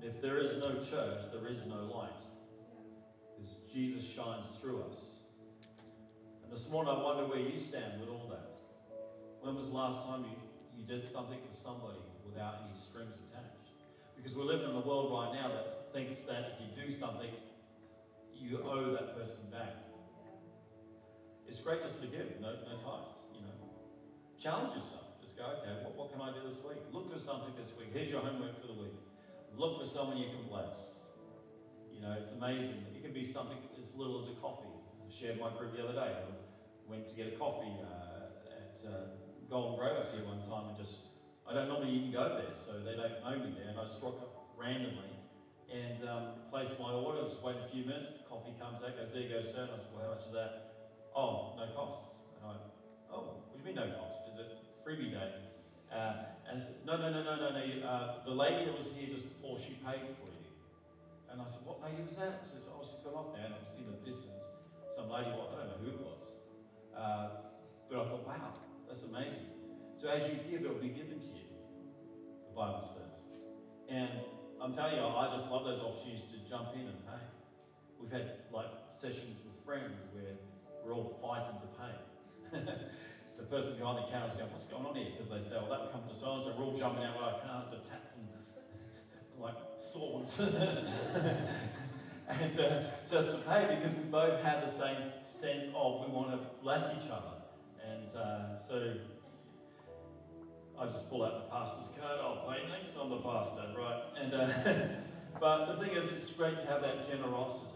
And 0.00 0.10
if 0.10 0.20
there 0.22 0.38
is 0.38 0.56
no 0.56 0.82
church, 0.84 1.20
there 1.32 1.46
is 1.48 1.60
no 1.66 1.84
light. 1.94 2.10
Jesus 3.72 4.02
shines 4.02 4.46
through 4.60 4.82
us. 4.82 4.98
And 6.42 6.50
this 6.50 6.66
morning 6.66 6.90
I 6.90 6.98
wonder 6.98 7.30
where 7.30 7.38
you 7.38 7.62
stand 7.62 8.02
with 8.02 8.10
all 8.10 8.26
that. 8.34 8.50
When 9.46 9.54
was 9.54 9.70
the 9.70 9.76
last 9.78 10.02
time 10.10 10.26
you, 10.26 10.34
you 10.74 10.82
did 10.82 11.06
something 11.14 11.38
for 11.38 11.54
somebody 11.54 12.02
without 12.26 12.66
any 12.66 12.74
strings 12.90 13.14
attached? 13.30 13.70
Because 14.18 14.34
we're 14.34 14.50
living 14.50 14.68
in 14.68 14.74
a 14.74 14.82
world 14.82 15.14
right 15.14 15.38
now 15.38 15.54
that 15.54 15.94
thinks 15.94 16.18
that 16.26 16.50
if 16.50 16.54
you 16.58 16.68
do 16.74 16.98
something, 16.98 17.30
you 18.34 18.58
owe 18.58 18.90
that 18.90 19.14
person 19.14 19.38
back. 19.54 19.86
It's 21.46 21.62
great 21.62 21.82
just 21.82 22.02
to 22.02 22.10
give, 22.10 22.42
no, 22.42 22.58
no 22.66 22.74
ties, 22.82 23.22
you 23.30 23.42
know. 23.46 23.54
Challenge 24.42 24.82
yourself. 24.82 25.14
Just 25.22 25.38
go, 25.38 25.46
okay, 25.62 25.86
what, 25.86 25.94
what 25.94 26.06
can 26.10 26.18
I 26.18 26.34
do 26.34 26.42
this 26.42 26.58
week? 26.66 26.82
Look 26.90 27.06
for 27.06 27.22
something 27.22 27.54
this 27.54 27.70
week. 27.78 27.94
Here's 27.94 28.10
your 28.10 28.20
homework 28.20 28.58
for 28.58 28.66
the 28.66 28.78
week. 28.78 28.98
Look 29.54 29.78
for 29.78 29.86
someone 29.86 30.18
you 30.18 30.34
can 30.34 30.50
bless. 30.50 30.99
You 32.00 32.08
know, 32.08 32.16
it's 32.16 32.32
amazing. 32.32 32.80
It 32.96 33.04
can 33.04 33.12
be 33.12 33.28
something 33.28 33.60
as 33.76 33.92
little 33.92 34.24
as 34.24 34.32
a 34.32 34.36
coffee. 34.40 34.72
I 34.72 35.12
shared 35.12 35.36
my 35.36 35.52
group 35.52 35.76
the 35.76 35.84
other 35.84 35.92
day. 35.92 36.16
I 36.16 36.32
went 36.88 37.04
to 37.04 37.12
get 37.12 37.28
a 37.28 37.36
coffee 37.36 37.76
uh, 37.76 38.56
at 38.56 38.80
uh, 38.88 39.20
Golden 39.52 39.76
Grove 39.76 40.00
up 40.00 40.08
here 40.16 40.24
one 40.24 40.40
time 40.48 40.72
and 40.72 40.80
just, 40.80 40.96
I 41.44 41.52
don't 41.52 41.68
normally 41.68 41.92
even 41.92 42.08
go 42.08 42.40
there, 42.40 42.56
so 42.56 42.80
they 42.80 42.96
don't 42.96 43.20
know 43.20 43.36
me 43.36 43.52
there, 43.52 43.68
and 43.68 43.76
I 43.76 43.84
just 43.84 44.00
rock 44.00 44.16
up 44.16 44.32
randomly 44.56 45.12
and 45.68 46.00
um, 46.08 46.40
place 46.48 46.72
my 46.80 46.88
order, 46.88 47.20
just 47.28 47.44
wait 47.44 47.60
a 47.60 47.68
few 47.68 47.84
minutes, 47.84 48.08
the 48.16 48.24
coffee 48.32 48.56
comes 48.56 48.80
out, 48.80 48.96
goes, 48.96 49.12
there 49.12 49.20
you 49.20 49.36
go, 49.36 49.44
sir. 49.44 49.68
And 49.68 49.76
I 49.76 49.84
said, 49.84 49.92
well, 49.92 50.08
how 50.08 50.16
much 50.16 50.24
is 50.24 50.32
that? 50.32 50.72
Oh, 51.12 51.52
no 51.60 51.68
cost. 51.76 52.00
And 52.40 52.48
I 52.48 52.56
oh, 53.12 53.44
what 53.52 53.52
do 53.52 53.60
you 53.60 53.64
mean 53.68 53.76
no 53.76 53.92
cost? 54.00 54.24
Is 54.32 54.40
it 54.40 54.48
freebie 54.88 55.12
day? 55.12 55.36
Uh, 55.92 56.48
and 56.48 56.56
I 56.56 56.60
said, 56.64 56.80
no, 56.88 56.96
no, 56.96 57.12
no, 57.12 57.20
no, 57.20 57.34
no, 57.36 57.48
no. 57.52 57.62
Uh, 57.84 58.24
the 58.24 58.32
lady 58.32 58.64
that 58.64 58.72
was 58.72 58.88
here 58.96 59.12
just 59.12 59.28
before, 59.36 59.60
she 59.60 59.76
paid 59.84 60.16
for 60.16 60.32
you. 60.32 60.39
And 61.30 61.38
I 61.38 61.46
said, 61.46 61.62
what 61.62 61.78
lady 61.78 62.02
was 62.02 62.18
that? 62.18 62.42
She 62.42 62.58
says, 62.58 62.66
oh, 62.66 62.82
she's 62.82 62.98
gone 63.06 63.14
off 63.14 63.30
now. 63.38 63.46
And 63.46 63.54
I 63.54 63.58
can 63.62 63.70
see 63.70 63.86
the 63.86 64.02
distance. 64.02 64.42
Some 64.98 65.06
lady, 65.06 65.30
well, 65.30 65.54
I 65.54 65.62
don't 65.62 65.70
know 65.78 65.80
who 65.86 65.90
it 65.94 66.02
was. 66.02 66.22
Uh, 66.90 67.26
but 67.86 68.02
I 68.02 68.04
thought, 68.10 68.26
wow, 68.26 68.50
that's 68.90 69.06
amazing. 69.06 69.46
So 69.94 70.10
as 70.10 70.26
you 70.26 70.42
give, 70.50 70.66
it 70.66 70.68
will 70.68 70.82
be 70.82 70.90
given 70.90 71.22
to 71.22 71.30
you, 71.30 71.46
the 72.50 72.54
Bible 72.54 72.82
says. 72.82 73.22
And 73.86 74.10
I'm 74.58 74.74
telling 74.74 74.98
you, 74.98 75.06
I 75.06 75.30
just 75.30 75.46
love 75.46 75.62
those 75.62 75.78
opportunities 75.78 76.26
to 76.34 76.38
jump 76.50 76.74
in 76.74 76.90
and 76.90 76.98
pay. 77.06 77.22
We've 78.02 78.10
had 78.10 78.50
like 78.50 78.70
sessions 78.98 79.38
with 79.46 79.54
friends 79.62 80.02
where 80.10 80.34
we're 80.82 80.98
all 80.98 81.14
fighting 81.22 81.62
to 81.62 81.70
pay. 81.78 81.94
the 83.38 83.46
person 83.46 83.78
behind 83.78 84.02
the 84.02 84.08
counter 84.10 84.34
is 84.34 84.36
going, 84.36 84.50
what's 84.50 84.66
going 84.66 84.82
on 84.82 84.98
here? 84.98 85.14
Because 85.14 85.30
they 85.30 85.42
say, 85.46 85.56
well, 85.62 85.70
that 85.70 85.80
would 85.86 85.92
come 85.94 86.02
to 86.10 86.14
so 86.16 86.38
and 86.38 86.42
so. 86.42 86.50
We're 86.58 86.66
all 86.66 86.74
jumping 86.74 87.06
out 87.06 87.14
with 87.14 87.26
our 87.30 87.38
cars 87.46 87.70
to 87.70 87.78
tap 87.86 88.02
them 88.18 88.20
like 89.40 89.56
swords. 89.92 90.30
and 90.38 90.88
uh, 92.60 92.82
just 93.10 93.26
to 93.26 93.38
pay 93.48 93.80
because 93.80 93.96
we 93.96 94.04
both 94.04 94.40
have 94.42 94.62
the 94.62 94.70
same 94.78 95.10
sense 95.40 95.74
of 95.74 96.06
we 96.06 96.12
want 96.14 96.30
to 96.30 96.38
bless 96.62 96.84
each 96.96 97.10
other. 97.10 97.42
And 97.84 98.16
uh, 98.16 98.62
so 98.68 98.94
I 100.78 100.86
just 100.86 101.10
pull 101.10 101.24
out 101.24 101.44
the 101.44 101.50
pastor's 101.50 101.88
card. 101.98 102.20
I'll 102.20 102.46
pay 102.48 102.60
thanks. 102.68 102.94
I'm 103.00 103.10
the 103.10 103.20
pastor, 103.20 103.74
right? 103.76 104.02
And 104.20 104.34
uh, 104.34 104.46
but 105.40 105.72
the 105.72 105.78
thing 105.84 105.96
is, 105.96 106.08
it's 106.16 106.30
great 106.32 106.56
to 106.56 106.66
have 106.66 106.82
that 106.82 107.08
generosity. 107.10 107.66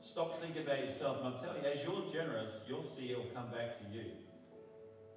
Stop 0.00 0.40
thinking 0.40 0.62
about 0.62 0.78
yourself. 0.78 1.18
And 1.18 1.26
I'm 1.34 1.40
telling 1.40 1.62
you, 1.62 1.68
as 1.68 1.82
you're 1.82 2.06
generous, 2.12 2.60
you'll 2.68 2.86
see 2.96 3.10
it 3.10 3.18
will 3.18 3.34
come 3.34 3.50
back 3.50 3.78
to 3.82 3.88
you. 3.90 4.12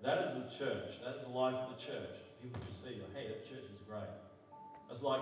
That 0.04 0.25
is 0.25 0.34
the 0.34 0.49
church. 0.58 0.97
That 1.06 1.21
is 1.21 1.30
the 1.30 1.32
life 1.32 1.54
of 1.54 1.77
the 1.77 1.80
church. 1.80 2.17
People 2.41 2.65
will 2.65 2.73
see, 2.82 2.97
hey, 3.13 3.30
that 3.30 3.45
church 3.45 3.69
is 3.69 3.77
great. 3.86 4.10
It's 4.89 5.04
like 5.04 5.21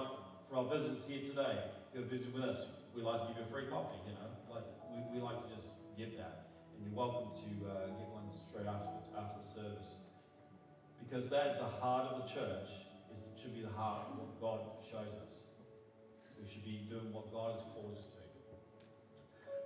for 0.50 0.66
our 0.66 0.68
visitors 0.74 1.06
here 1.06 1.22
today 1.22 1.70
who 1.94 2.02
are 2.02 2.10
visiting 2.10 2.34
with 2.34 2.50
us, 2.50 2.58
we 2.98 3.06
like 3.06 3.22
to 3.22 3.28
give 3.30 3.38
you 3.38 3.46
a 3.46 3.52
free 3.54 3.70
coffee, 3.70 4.02
you 4.10 4.18
know. 4.18 4.34
Like 4.50 4.66
we, 4.90 4.98
we 5.14 5.18
like 5.22 5.38
to 5.46 5.48
just 5.54 5.70
give 5.94 6.18
that. 6.18 6.50
And 6.74 6.90
you're 6.90 6.98
welcome 6.98 7.38
to 7.38 7.50
uh, 7.70 7.94
get 7.94 8.10
one 8.10 8.26
straight 8.50 8.66
after, 8.66 8.90
after 9.14 9.38
the 9.38 9.50
service. 9.54 10.02
Because 10.98 11.30
that 11.30 11.54
is 11.54 11.56
the 11.62 11.70
heart 11.78 12.10
of 12.10 12.26
the 12.26 12.28
church, 12.34 12.66
is, 13.14 13.30
should 13.38 13.54
be 13.54 13.62
the 13.62 13.74
heart 13.78 14.10
of 14.10 14.26
what 14.26 14.42
God 14.42 14.60
shows 14.90 15.14
us. 15.22 15.34
We 16.42 16.50
should 16.50 16.66
be 16.66 16.90
doing 16.90 17.14
what 17.14 17.30
God 17.30 17.54
has 17.54 17.62
called 17.78 17.94
us 17.94 18.04
to. 18.10 18.20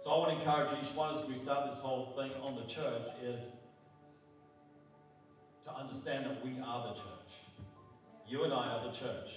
So 0.03 0.11
I 0.11 0.17
want 0.19 0.35
to 0.35 0.37
encourage 0.43 0.83
each 0.83 0.91
one 0.99 1.15
as 1.15 1.23
we 1.31 1.39
start 1.47 1.71
this 1.71 1.79
whole 1.79 2.11
thing 2.19 2.35
on 2.43 2.59
the 2.59 2.67
church 2.67 3.07
is 3.23 3.39
to 5.63 5.71
understand 5.71 6.25
that 6.27 6.43
we 6.43 6.59
are 6.59 6.91
the 6.91 6.99
church. 6.99 7.31
You 8.27 8.43
and 8.43 8.51
I 8.51 8.67
are 8.67 8.91
the 8.91 8.99
church. 8.99 9.31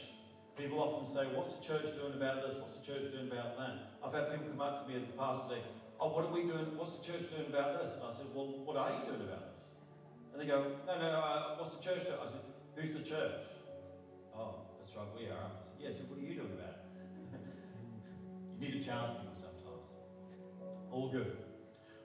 People 0.56 0.80
often 0.80 1.12
say, 1.12 1.28
What's 1.36 1.52
the 1.52 1.60
church 1.60 1.84
doing 2.00 2.16
about 2.16 2.40
this? 2.40 2.56
What's 2.56 2.80
the 2.80 2.84
church 2.84 3.12
doing 3.12 3.28
about 3.28 3.60
that? 3.60 3.92
I've 4.00 4.16
had 4.16 4.32
people 4.32 4.48
come 4.56 4.64
up 4.64 4.82
to 4.82 4.88
me 4.88 4.96
as 4.96 5.04
a 5.04 5.12
pastor 5.12 5.52
say, 5.52 5.60
Oh, 6.00 6.08
what 6.16 6.24
are 6.24 6.32
we 6.32 6.48
doing? 6.48 6.72
What's 6.80 6.96
the 6.96 7.04
church 7.04 7.28
doing 7.28 7.52
about 7.52 7.76
this? 7.76 7.92
And 7.92 8.08
I 8.08 8.12
said, 8.16 8.32
Well, 8.32 8.64
what 8.64 8.80
are 8.80 8.88
you 8.96 9.04
doing 9.04 9.20
about 9.20 9.52
this? 9.52 9.76
And 10.32 10.40
they 10.40 10.48
go, 10.48 10.80
No, 10.88 10.92
no, 10.96 11.06
no, 11.12 11.20
uh, 11.20 11.60
what's 11.60 11.76
the 11.76 11.84
church 11.84 12.08
doing? 12.08 12.16
I 12.16 12.28
said, 12.32 12.44
Who's 12.72 12.96
the 12.96 13.04
church? 13.04 13.44
Oh, 14.32 14.64
that's 14.80 14.96
right, 14.96 15.08
we 15.12 15.28
are. 15.28 15.44
I 15.44 15.52
said, 15.60 15.76
Yeah, 15.76 15.92
so 15.92 16.08
what 16.08 16.16
are 16.16 16.24
you 16.24 16.40
doing 16.40 16.56
about 16.56 16.72
it? 16.72 16.80
you 18.56 18.60
need 18.64 18.80
to 18.80 18.82
challenge 18.84 19.20
people 19.20 19.36
sometimes. 19.36 19.84
All 20.88 21.12
good. 21.12 21.36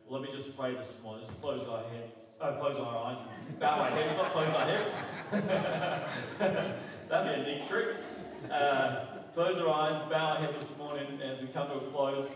Well, 0.04 0.20
let 0.20 0.28
me 0.28 0.36
just 0.36 0.52
pray 0.60 0.76
this 0.76 0.92
morning. 1.00 1.24
Just 1.24 1.40
close 1.40 1.64
our 1.72 1.88
heads. 1.88 2.20
Oh, 2.44 2.60
close 2.60 2.76
our 2.76 3.16
eyes. 3.16 3.22
Bow 3.64 3.80
our 3.80 3.92
heads, 3.96 4.12
not 4.20 4.36
close 4.36 4.52
our 4.52 4.68
heads. 4.68 4.92
That'd 7.08 7.32
be 7.32 7.40
a 7.40 7.44
neat 7.48 7.70
trick. 7.70 8.11
Uh, 8.50 9.06
close 9.36 9.56
our 9.60 9.70
eyes, 9.70 10.10
bow 10.10 10.18
our 10.18 10.38
head 10.38 10.56
this 10.60 10.68
morning 10.78 11.22
as 11.22 11.40
we 11.42 11.48
come 11.54 11.68
to 11.68 11.76
a 11.76 11.92
close. 11.92 12.28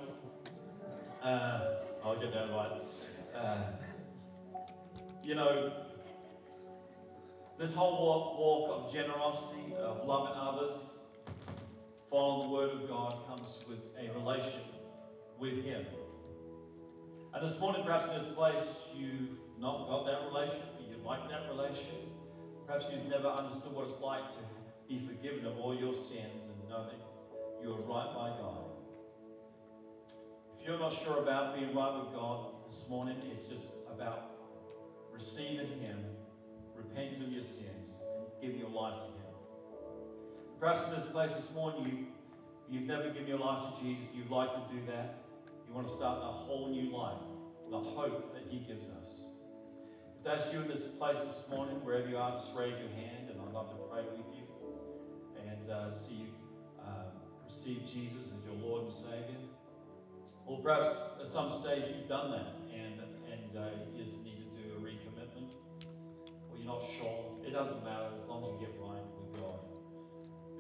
Uh, 1.24 1.78
I'll 2.04 2.20
get 2.20 2.32
that 2.32 2.52
right. 2.52 2.82
Uh, 3.36 3.64
you 5.24 5.34
know, 5.34 5.74
this 7.60 7.74
whole 7.74 8.06
walk, 8.06 8.38
walk 8.38 8.86
of 8.86 8.94
generosity, 8.94 9.74
of 9.80 10.06
loving 10.06 10.36
others, 10.38 10.76
following 12.12 12.50
the 12.50 12.54
Word 12.54 12.70
of 12.70 12.88
God, 12.88 13.28
comes 13.28 13.50
with 13.68 13.80
a 14.00 14.14
relationship 14.14 14.76
with 15.40 15.66
Him. 15.66 15.86
And 17.34 17.50
this 17.50 17.60
morning, 17.60 17.82
perhaps 17.84 18.06
in 18.14 18.24
this 18.24 18.34
place, 18.36 18.64
you've 18.94 19.40
not 19.60 19.88
got 19.88 20.06
that 20.06 20.28
relationship, 20.28 20.70
but 20.78 20.88
you'd 20.88 21.04
like 21.04 21.28
that 21.30 21.50
relationship. 21.50 22.08
Perhaps 22.68 22.86
you've 22.94 23.10
never 23.10 23.28
understood 23.28 23.74
what 23.74 23.90
it's 23.90 24.02
like 24.02 24.22
to 24.22 24.56
be 24.88 25.02
forgiven 25.08 25.46
of 25.46 25.58
all 25.58 25.76
your 25.76 25.94
sins 25.94 26.46
and 26.46 26.70
know 26.70 26.86
that 26.86 27.02
you 27.62 27.74
are 27.74 27.82
right 27.82 28.14
by 28.14 28.30
God. 28.38 28.66
If 30.60 30.68
you're 30.68 30.80
not 30.80 30.94
sure 31.04 31.24
about 31.24 31.56
being 31.56 31.74
right 31.76 32.04
with 32.04 32.14
God 32.14 32.54
this 32.70 32.82
morning, 32.88 33.18
it's 33.32 33.50
just 33.50 33.64
about 33.92 34.38
receiving 35.12 35.80
Him, 35.82 36.06
repenting 36.76 37.24
of 37.24 37.32
your 37.32 37.44
sins, 37.44 37.98
and 37.98 38.28
giving 38.42 38.60
your 38.60 38.70
life 38.70 38.94
to 38.94 39.10
Him. 39.10 39.34
Perhaps 40.60 40.86
in 40.86 41.00
this 41.00 41.12
place 41.12 41.32
this 41.34 41.50
morning, 41.56 41.86
you, 41.90 42.06
you've 42.70 42.88
never 42.88 43.10
given 43.10 43.28
your 43.28 43.40
life 43.40 43.74
to 43.74 43.84
Jesus, 43.84 44.06
you'd 44.14 44.30
like 44.30 44.54
to 44.54 44.62
do 44.74 44.86
that. 44.86 45.26
You 45.68 45.74
want 45.74 45.88
to 45.88 45.96
start 45.96 46.20
a 46.22 46.46
whole 46.46 46.70
new 46.70 46.96
life, 46.96 47.26
the 47.72 47.80
hope 47.80 48.34
that 48.36 48.44
He 48.50 48.60
gives 48.60 48.86
us. 48.86 49.10
If 50.18 50.24
that's 50.24 50.54
you 50.54 50.62
in 50.62 50.68
this 50.68 50.94
place 51.00 51.18
this 51.18 51.42
morning, 51.50 51.82
wherever 51.84 52.08
you 52.08 52.18
are, 52.18 52.38
just 52.38 52.54
raise 52.56 52.78
your 52.78 52.94
hand 52.94 53.30
and 53.34 53.42
I'd 53.42 53.54
love 53.54 53.70
to 53.70 53.78
pray 53.90 54.02
with 54.06 54.30
you 54.38 54.45
and 55.66 55.74
uh, 55.74 55.98
see 56.06 56.14
you 56.14 56.32
uh, 56.78 57.10
receive 57.50 57.82
Jesus 57.90 58.30
as 58.30 58.42
your 58.46 58.54
Lord 58.62 58.86
and 58.86 58.94
Savior. 58.94 59.42
Or 60.46 60.62
perhaps 60.62 60.94
at 61.18 61.26
some 61.34 61.50
stage 61.62 61.90
you've 61.90 62.10
done 62.10 62.30
that 62.38 62.54
and, 62.70 63.02
and 63.02 63.50
uh, 63.58 63.74
you 63.74 63.98
just 63.98 64.14
need 64.22 64.38
to 64.46 64.50
do 64.54 64.78
a 64.78 64.80
recommitment 64.80 65.50
or 66.50 66.58
you're 66.58 66.70
not 66.70 66.86
sure. 67.02 67.42
It 67.42 67.50
doesn't 67.50 67.82
matter 67.82 68.14
as 68.14 68.30
long 68.30 68.46
as 68.46 68.62
you 68.62 68.70
get 68.70 68.78
right 68.78 69.02
with 69.18 69.42
God. 69.42 69.58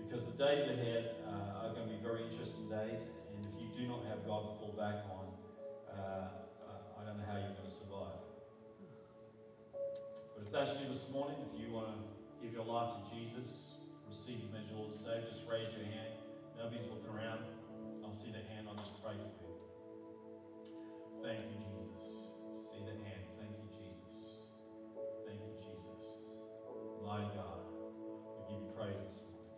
Because 0.01 0.25
the 0.25 0.37
days 0.41 0.65
ahead 0.73 1.21
uh, 1.29 1.69
are 1.69 1.73
going 1.77 1.85
to 1.85 1.93
be 1.93 2.01
very 2.01 2.25
interesting 2.25 2.65
days 2.65 2.97
and 2.97 3.45
if 3.45 3.53
you 3.61 3.69
do 3.77 3.85
not 3.85 4.09
have 4.09 4.25
God 4.25 4.49
to 4.49 4.51
fall 4.57 4.73
back 4.73 5.05
on, 5.05 5.29
uh, 5.93 6.33
I 6.97 7.05
don't 7.05 7.21
know 7.21 7.29
how 7.29 7.37
you're 7.37 7.53
going 7.53 7.69
to 7.69 7.77
survive. 7.77 8.25
But 10.33 10.41
if 10.41 10.49
that's 10.49 10.81
you 10.81 10.89
this 10.89 11.05
morning, 11.13 11.37
if 11.45 11.53
you 11.62 11.69
want 11.69 11.93
to 11.93 12.01
give 12.41 12.58
your 12.58 12.65
life 12.65 12.89
to 12.97 13.01
Jesus, 13.13 13.75
as 14.26 14.65
your 14.73 14.82
Lord 14.82 14.90
and 14.90 15.21
just 15.30 15.46
raise 15.46 15.69
your 15.78 15.86
hand. 15.86 16.17
Nobody's 16.58 16.90
looking 16.90 17.13
around. 17.13 17.46
I'll 18.02 18.17
see 18.17 18.34
the 18.34 18.42
hand. 18.50 18.65
I'll 18.65 18.73
just 18.73 18.98
pray 19.06 19.13
for 19.13 19.54
you. 19.54 19.62
Thank 21.21 21.46
you, 21.46 21.62
Jesus. 21.62 22.34
See 22.73 22.82
the 22.90 22.98
hand. 23.06 23.21
Thank 23.38 23.54
you, 23.54 23.69
Jesus. 23.69 24.50
Thank 25.30 25.46
you, 25.46 25.54
Jesus. 25.62 26.17
Mighty 27.06 27.30
God, 27.38 27.69
we 28.34 28.50
give 28.50 28.65
you 28.65 28.71
praise 28.73 28.98
this 28.98 29.21
morning. 29.30 29.54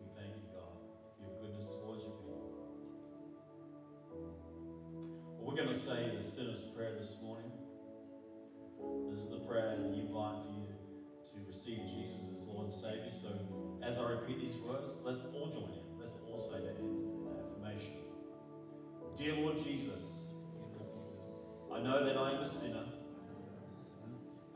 We 0.00 0.08
thank 0.16 0.32
you, 0.32 0.48
God, 0.56 0.80
for 0.80 1.28
your 1.28 1.36
goodness 1.44 1.68
towards 1.76 2.00
your 2.00 2.16
people. 2.24 2.56
Well, 5.36 5.44
we're 5.44 5.60
going 5.60 5.76
to 5.76 5.82
say 5.84 6.08
the 6.16 6.24
sinner's 6.24 6.72
prayer 6.72 6.96
this 6.96 7.20
morning. 7.20 7.49
I 21.80 21.82
know 21.82 22.04
that 22.04 22.14
I 22.14 22.32
am 22.32 22.42
a 22.42 22.46
sinner 22.46 22.84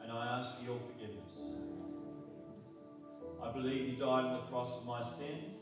and 0.03 0.13
I 0.13 0.39
ask 0.39 0.59
for 0.59 0.63
your 0.63 0.79
forgiveness. 0.79 1.33
I 3.43 3.51
believe 3.51 3.89
you 3.89 3.97
died 3.97 4.27
on 4.27 4.33
the 4.35 4.47
cross 4.51 4.79
for 4.79 4.85
my 4.85 5.03
sins 5.17 5.57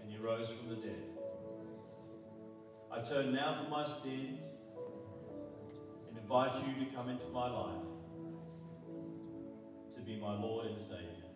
and 0.00 0.10
you 0.10 0.18
rose 0.20 0.48
from 0.48 0.70
the 0.70 0.74
dead. 0.74 1.04
I 2.90 3.08
turn 3.08 3.32
now 3.32 3.62
from 3.62 3.70
my 3.70 3.84
sins 4.02 4.40
and 6.08 6.18
invite 6.18 6.66
you 6.66 6.84
to 6.84 6.90
come 6.92 7.08
into 7.08 7.26
my 7.28 7.48
life. 7.48 7.84
To 9.94 10.02
be 10.02 10.18
my 10.20 10.34
Lord 10.36 10.66
and 10.66 10.80
Savior. 10.80 11.30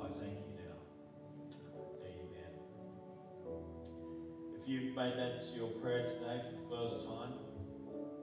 I 0.00 0.08
thank 0.18 0.38
you 0.38 0.53
If 4.64 4.70
you've 4.70 4.96
made 4.96 5.12
that 5.20 5.44
your 5.54 5.68
prayer 5.84 6.16
today 6.16 6.40
for 6.40 6.56
the 6.56 6.64
first 6.72 7.04
time, 7.04 7.36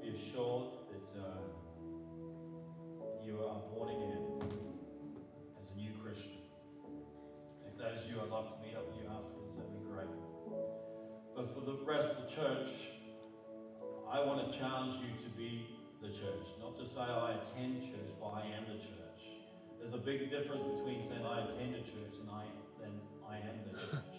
be 0.01 0.09
assured 0.09 0.73
that 0.89 1.21
uh, 1.21 1.37
you 3.23 3.37
are 3.45 3.61
born 3.69 3.93
again 3.93 4.49
as 5.61 5.69
a 5.69 5.75
new 5.77 5.93
Christian. 6.01 6.41
If 7.69 7.77
that 7.77 7.93
is 7.93 8.09
you, 8.09 8.17
I'd 8.17 8.33
love 8.33 8.57
to 8.57 8.65
meet 8.65 8.73
up 8.73 8.89
with 8.89 8.97
you 8.97 9.05
afterwards. 9.05 9.53
That'd 9.53 9.69
be 9.69 9.85
great. 9.85 10.09
But 11.37 11.53
for 11.53 11.61
the 11.61 11.77
rest 11.85 12.09
of 12.09 12.25
the 12.25 12.33
church, 12.33 12.73
I 14.09 14.25
want 14.25 14.41
to 14.41 14.57
challenge 14.57 14.97
you 14.97 15.13
to 15.21 15.29
be 15.37 15.69
the 16.01 16.09
church. 16.09 16.49
Not 16.57 16.73
to 16.81 16.85
say 16.89 17.05
I 17.05 17.37
attend 17.37 17.85
church, 17.85 18.17
but 18.17 18.33
I 18.33 18.49
am 18.49 18.65
the 18.65 18.81
church. 18.81 19.21
There's 19.77 19.93
a 19.93 20.01
big 20.01 20.31
difference 20.33 20.65
between 20.73 21.05
saying 21.05 21.21
I 21.21 21.45
attend 21.45 21.75
a 21.77 21.85
church 21.85 22.17
and 22.17 22.33
I 22.33 22.49
then 22.81 22.97
I 23.29 23.37
am 23.37 23.61
the 23.69 23.77
church 23.77 24.10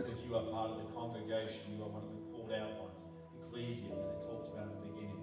because 0.00 0.24
you 0.24 0.32
are 0.32 0.48
part 0.48 0.72
of 0.72 0.76
the 0.80 0.88
congregation, 0.96 1.60
you 1.76 1.84
are 1.84 1.92
one 1.92 2.00
of 2.00 2.12
the 2.16 2.24
called 2.32 2.48
out 2.56 2.72
ones, 2.80 3.04
ecclesia 3.36 3.92
that 3.92 4.08
I 4.08 4.16
talked 4.24 4.48
about 4.48 4.72
at 4.72 4.80
the 4.80 4.88
beginning. 4.88 5.20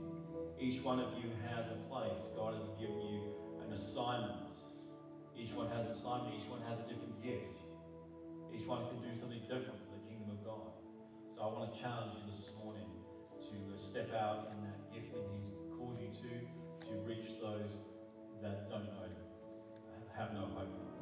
Each 0.61 0.85
one 0.85 1.01
of 1.01 1.17
you 1.17 1.33
has 1.49 1.65
a 1.73 1.81
place. 1.89 2.29
God 2.37 2.53
has 2.61 2.69
given 2.77 3.01
you 3.01 3.33
an 3.65 3.73
assignment. 3.73 4.53
Each 5.33 5.49
one 5.57 5.65
has 5.73 5.81
an 5.89 5.97
assignment, 5.97 6.37
each 6.37 6.49
one 6.49 6.61
has 6.69 6.77
a 6.77 6.85
different 6.85 7.17
gift. 7.25 7.57
Each 8.53 8.69
one 8.69 8.85
can 8.85 9.01
do 9.01 9.09
something 9.17 9.41
different 9.49 9.81
for 9.81 9.97
the 9.97 10.03
kingdom 10.05 10.37
of 10.37 10.45
God. 10.45 10.69
So 11.33 11.41
I 11.41 11.47
want 11.49 11.73
to 11.73 11.75
challenge 11.81 12.13
you 12.21 12.23
this 12.29 12.53
morning 12.61 12.89
to 13.49 13.55
uh, 13.73 13.81
step 13.81 14.13
out 14.13 14.53
in 14.53 14.61
that 14.61 14.77
gift 14.93 15.09
that 15.13 15.25
He's 15.33 15.49
called 15.73 15.97
you 15.97 16.09
to, 16.09 16.29
to 16.85 16.91
reach 17.01 17.37
those 17.41 17.81
that 18.45 18.69
don't 18.69 18.85
know, 18.93 19.09
have 20.13 20.33
no 20.33 20.49
hope. 20.53 20.96